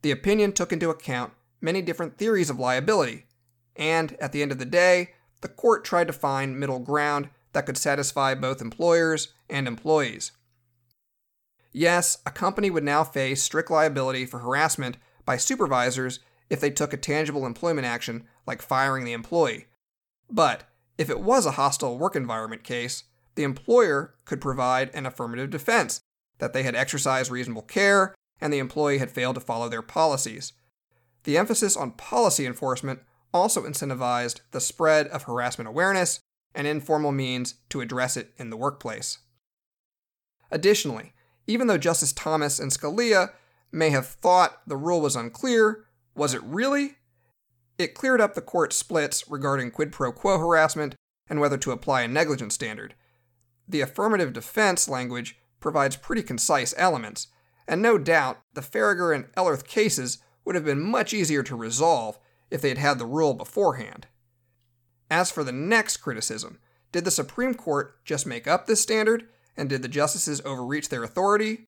The 0.01 0.11
opinion 0.11 0.53
took 0.53 0.73
into 0.73 0.89
account 0.89 1.33
many 1.61 1.81
different 1.81 2.17
theories 2.17 2.49
of 2.49 2.59
liability, 2.59 3.27
and 3.75 4.17
at 4.19 4.31
the 4.31 4.41
end 4.41 4.51
of 4.51 4.57
the 4.57 4.65
day, 4.65 5.11
the 5.41 5.47
court 5.47 5.85
tried 5.85 6.07
to 6.07 6.13
find 6.13 6.59
middle 6.59 6.79
ground 6.79 7.29
that 7.53 7.65
could 7.65 7.77
satisfy 7.77 8.33
both 8.33 8.61
employers 8.61 9.33
and 9.49 9.67
employees. 9.67 10.31
Yes, 11.71 12.17
a 12.25 12.31
company 12.31 12.69
would 12.69 12.83
now 12.83 13.03
face 13.03 13.43
strict 13.43 13.69
liability 13.69 14.25
for 14.25 14.39
harassment 14.39 14.97
by 15.25 15.37
supervisors 15.37 16.19
if 16.51 16.59
they 16.59 16.69
took 16.69 16.91
a 16.91 16.97
tangible 16.97 17.45
employment 17.45 17.87
action 17.87 18.25
like 18.45 18.61
firing 18.61 19.05
the 19.05 19.13
employee. 19.13 19.67
But 20.29 20.65
if 20.97 21.09
it 21.09 21.21
was 21.21 21.45
a 21.45 21.51
hostile 21.51 21.97
work 21.97 22.13
environment 22.13 22.65
case, 22.65 23.05
the 23.35 23.43
employer 23.43 24.15
could 24.25 24.41
provide 24.41 24.91
an 24.93 25.05
affirmative 25.05 25.49
defense 25.49 26.01
that 26.39 26.51
they 26.51 26.63
had 26.63 26.75
exercised 26.75 27.31
reasonable 27.31 27.61
care 27.61 28.13
and 28.41 28.51
the 28.51 28.59
employee 28.59 28.97
had 28.97 29.09
failed 29.09 29.35
to 29.35 29.41
follow 29.41 29.69
their 29.69 29.81
policies. 29.81 30.51
The 31.23 31.37
emphasis 31.37 31.77
on 31.77 31.91
policy 31.91 32.45
enforcement 32.45 32.99
also 33.33 33.63
incentivized 33.63 34.41
the 34.51 34.59
spread 34.59 35.07
of 35.07 35.23
harassment 35.23 35.69
awareness 35.69 36.19
and 36.53 36.67
informal 36.67 37.13
means 37.13 37.55
to 37.69 37.79
address 37.79 38.17
it 38.17 38.33
in 38.37 38.49
the 38.49 38.57
workplace. 38.57 39.19
Additionally, 40.51 41.13
even 41.47 41.67
though 41.67 41.77
Justice 41.77 42.11
Thomas 42.11 42.59
and 42.59 42.71
Scalia 42.71 43.29
may 43.71 43.89
have 43.91 44.05
thought 44.05 44.61
the 44.67 44.75
rule 44.75 44.99
was 44.99 45.15
unclear, 45.15 45.85
was 46.15 46.33
it 46.33 46.43
really? 46.43 46.97
It 47.77 47.95
cleared 47.95 48.21
up 48.21 48.35
the 48.35 48.41
court 48.41 48.73
splits 48.73 49.23
regarding 49.29 49.71
quid 49.71 49.91
pro 49.91 50.11
quo 50.11 50.37
harassment 50.37 50.95
and 51.27 51.39
whether 51.39 51.57
to 51.57 51.71
apply 51.71 52.01
a 52.01 52.07
negligence 52.07 52.53
standard. 52.53 52.95
The 53.67 53.81
affirmative 53.81 54.33
defense 54.33 54.89
language 54.89 55.37
provides 55.59 55.95
pretty 55.95 56.23
concise 56.23 56.73
elements, 56.77 57.27
and 57.67 57.81
no 57.81 57.97
doubt 57.97 58.41
the 58.53 58.61
Faragher 58.61 59.15
and 59.15 59.31
Ellerth 59.35 59.65
cases 59.65 60.19
would 60.43 60.55
have 60.55 60.65
been 60.65 60.81
much 60.81 61.13
easier 61.13 61.43
to 61.43 61.55
resolve 61.55 62.19
if 62.49 62.61
they 62.61 62.69
had 62.69 62.77
had 62.77 62.99
the 62.99 63.05
rule 63.05 63.33
beforehand. 63.33 64.07
As 65.09 65.31
for 65.31 65.43
the 65.43 65.51
next 65.51 65.97
criticism, 65.97 66.59
did 66.91 67.05
the 67.05 67.11
Supreme 67.11 67.53
Court 67.53 67.95
just 68.03 68.27
make 68.27 68.47
up 68.47 68.65
this 68.65 68.81
standard, 68.81 69.27
and 69.55 69.69
did 69.69 69.81
the 69.81 69.87
justices 69.87 70.41
overreach 70.43 70.89
their 70.89 71.03
authority? 71.03 71.65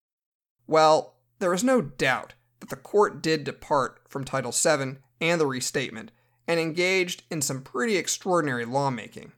Well, 0.67 1.15
there 1.39 1.53
is 1.53 1.63
no 1.63 1.81
doubt 1.81 2.33
that 2.63 2.69
the 2.69 2.75
court 2.77 3.21
did 3.21 3.43
depart 3.43 3.99
from 4.07 4.23
Title 4.23 4.53
VII 4.53 4.95
and 5.19 5.41
the 5.41 5.45
restatement 5.45 6.11
and 6.47 6.61
engaged 6.61 7.23
in 7.29 7.41
some 7.41 7.61
pretty 7.61 7.97
extraordinary 7.97 8.63
lawmaking. 8.63 9.33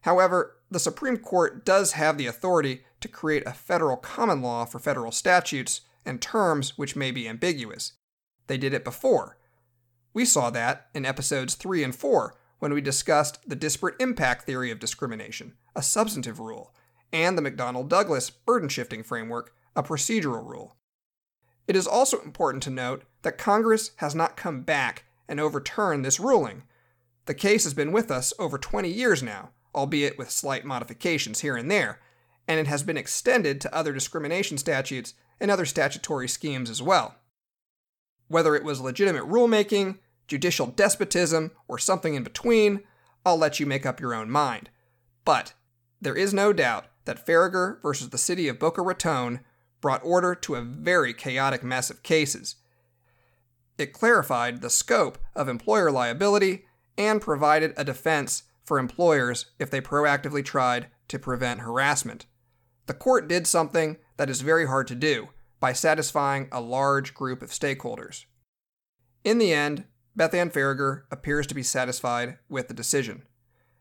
However, 0.00 0.56
the 0.68 0.80
Supreme 0.80 1.16
Court 1.16 1.64
does 1.64 1.92
have 1.92 2.18
the 2.18 2.26
authority 2.26 2.82
to 3.02 3.06
create 3.06 3.46
a 3.46 3.52
federal 3.52 3.96
common 3.96 4.42
law 4.42 4.64
for 4.64 4.80
federal 4.80 5.12
statutes 5.12 5.82
and 6.04 6.20
terms 6.20 6.76
which 6.76 6.96
may 6.96 7.12
be 7.12 7.28
ambiguous. 7.28 7.92
They 8.48 8.58
did 8.58 8.74
it 8.74 8.82
before. 8.82 9.38
We 10.12 10.24
saw 10.24 10.50
that 10.50 10.88
in 10.92 11.06
episodes 11.06 11.54
3 11.54 11.84
and 11.84 11.94
4 11.94 12.34
when 12.58 12.74
we 12.74 12.80
discussed 12.80 13.48
the 13.48 13.54
disparate 13.54 13.94
impact 14.00 14.44
theory 14.44 14.72
of 14.72 14.80
discrimination, 14.80 15.54
a 15.76 15.82
substantive 15.82 16.40
rule, 16.40 16.74
and 17.12 17.38
the 17.38 17.48
McDonnell 17.48 17.88
Douglas 17.88 18.28
burden 18.28 18.68
shifting 18.68 19.04
framework, 19.04 19.54
a 19.76 19.84
procedural 19.84 20.44
rule. 20.44 20.74
It 21.70 21.76
is 21.76 21.86
also 21.86 22.20
important 22.22 22.64
to 22.64 22.70
note 22.70 23.04
that 23.22 23.38
Congress 23.38 23.92
has 23.98 24.12
not 24.12 24.36
come 24.36 24.62
back 24.62 25.04
and 25.28 25.38
overturned 25.38 26.04
this 26.04 26.18
ruling. 26.18 26.64
The 27.26 27.32
case 27.32 27.62
has 27.62 27.74
been 27.74 27.92
with 27.92 28.10
us 28.10 28.32
over 28.40 28.58
20 28.58 28.90
years 28.90 29.22
now, 29.22 29.50
albeit 29.72 30.18
with 30.18 30.32
slight 30.32 30.64
modifications 30.64 31.42
here 31.42 31.56
and 31.56 31.70
there, 31.70 32.00
and 32.48 32.58
it 32.58 32.66
has 32.66 32.82
been 32.82 32.96
extended 32.96 33.60
to 33.60 33.72
other 33.72 33.92
discrimination 33.92 34.58
statutes 34.58 35.14
and 35.38 35.48
other 35.48 35.64
statutory 35.64 36.26
schemes 36.26 36.70
as 36.70 36.82
well. 36.82 37.14
Whether 38.26 38.56
it 38.56 38.64
was 38.64 38.80
legitimate 38.80 39.28
rulemaking, 39.28 39.98
judicial 40.26 40.66
despotism, 40.66 41.52
or 41.68 41.78
something 41.78 42.16
in 42.16 42.24
between, 42.24 42.80
I'll 43.24 43.38
let 43.38 43.60
you 43.60 43.66
make 43.66 43.86
up 43.86 44.00
your 44.00 44.12
own 44.12 44.28
mind. 44.28 44.70
But 45.24 45.52
there 46.00 46.16
is 46.16 46.34
no 46.34 46.52
doubt 46.52 46.86
that 47.04 47.24
Faragher 47.24 47.80
versus 47.80 48.08
the 48.08 48.18
city 48.18 48.48
of 48.48 48.58
Boca 48.58 48.82
Raton 48.82 49.44
brought 49.80 50.04
order 50.04 50.34
to 50.34 50.54
a 50.54 50.62
very 50.62 51.12
chaotic 51.14 51.62
mess 51.62 51.90
of 51.90 52.02
cases. 52.02 52.56
It 53.78 53.92
clarified 53.92 54.60
the 54.60 54.70
scope 54.70 55.18
of 55.34 55.48
employer 55.48 55.90
liability 55.90 56.66
and 56.98 57.20
provided 57.20 57.72
a 57.76 57.84
defense 57.84 58.42
for 58.64 58.78
employers 58.78 59.46
if 59.58 59.70
they 59.70 59.80
proactively 59.80 60.44
tried 60.44 60.88
to 61.08 61.18
prevent 61.18 61.60
harassment. 61.60 62.26
The 62.86 62.94
court 62.94 63.28
did 63.28 63.46
something 63.46 63.96
that 64.16 64.30
is 64.30 64.42
very 64.42 64.66
hard 64.66 64.86
to 64.88 64.94
do 64.94 65.28
by 65.60 65.72
satisfying 65.72 66.48
a 66.52 66.60
large 66.60 67.14
group 67.14 67.42
of 67.42 67.50
stakeholders. 67.50 68.24
In 69.24 69.38
the 69.38 69.52
end, 69.52 69.84
Beth 70.16 70.34
Ann 70.34 70.50
Faragher 70.50 71.02
appears 71.10 71.46
to 71.46 71.54
be 71.54 71.62
satisfied 71.62 72.38
with 72.48 72.68
the 72.68 72.74
decision. 72.74 73.22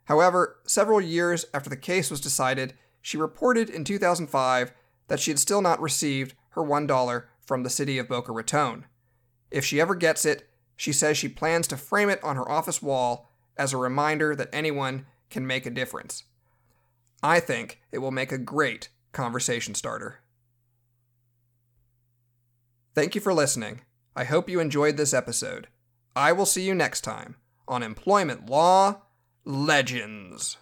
However, 0.06 0.58
several 0.66 1.02
years 1.02 1.46
after 1.54 1.70
the 1.70 1.78
case 1.78 2.10
was 2.10 2.22
decided, 2.22 2.74
she 3.02 3.18
reported 3.18 3.70
in 3.70 3.84
2005 3.84 4.74
that 5.10 5.20
she 5.20 5.32
had 5.32 5.40
still 5.40 5.62
not 5.62 5.82
received 5.82 6.34
her 6.52 6.64
$1 6.64 7.24
from 7.46 7.64
the 7.64 7.70
city 7.70 7.98
of 7.98 8.08
Boca 8.08 8.32
Raton. 8.32 8.86
If 9.52 9.66
she 9.66 9.82
ever 9.82 9.96
gets 9.96 10.24
it, 10.24 10.50
she 10.76 10.94
says 10.94 11.18
she 11.18 11.28
plans 11.28 11.68
to 11.68 11.78
frame 11.78 12.10
it 12.10 12.24
on 12.24 12.38
her 12.38 12.50
office 12.50 12.82
wall 12.82 13.30
as 13.58 13.74
a 13.74 13.78
reminder 13.78 14.36
that 14.36 14.50
anyone 14.54 15.06
can 15.30 15.46
make 15.46 15.66
a 15.66 15.72
difference. 15.72 16.24
I 17.22 17.42
think 17.42 17.82
it 17.92 17.98
will 17.98 18.12
make 18.12 18.32
a 18.32 18.38
great 18.38 18.90
conversation 19.12 19.76
starter. 19.76 20.22
Thank 22.96 23.16
you 23.16 23.22
for 23.22 23.34
listening. 23.34 23.82
I 24.16 24.24
hope 24.24 24.50
you 24.50 24.60
enjoyed 24.60 24.98
this 24.98 25.14
episode. 25.14 25.68
I 26.16 26.32
will 26.32 26.46
see 26.46 26.64
you 26.64 26.74
next 26.74 27.02
time 27.02 27.36
on 27.68 27.84
Employment 27.84 28.50
Law 28.50 29.02
Legends. 29.46 30.58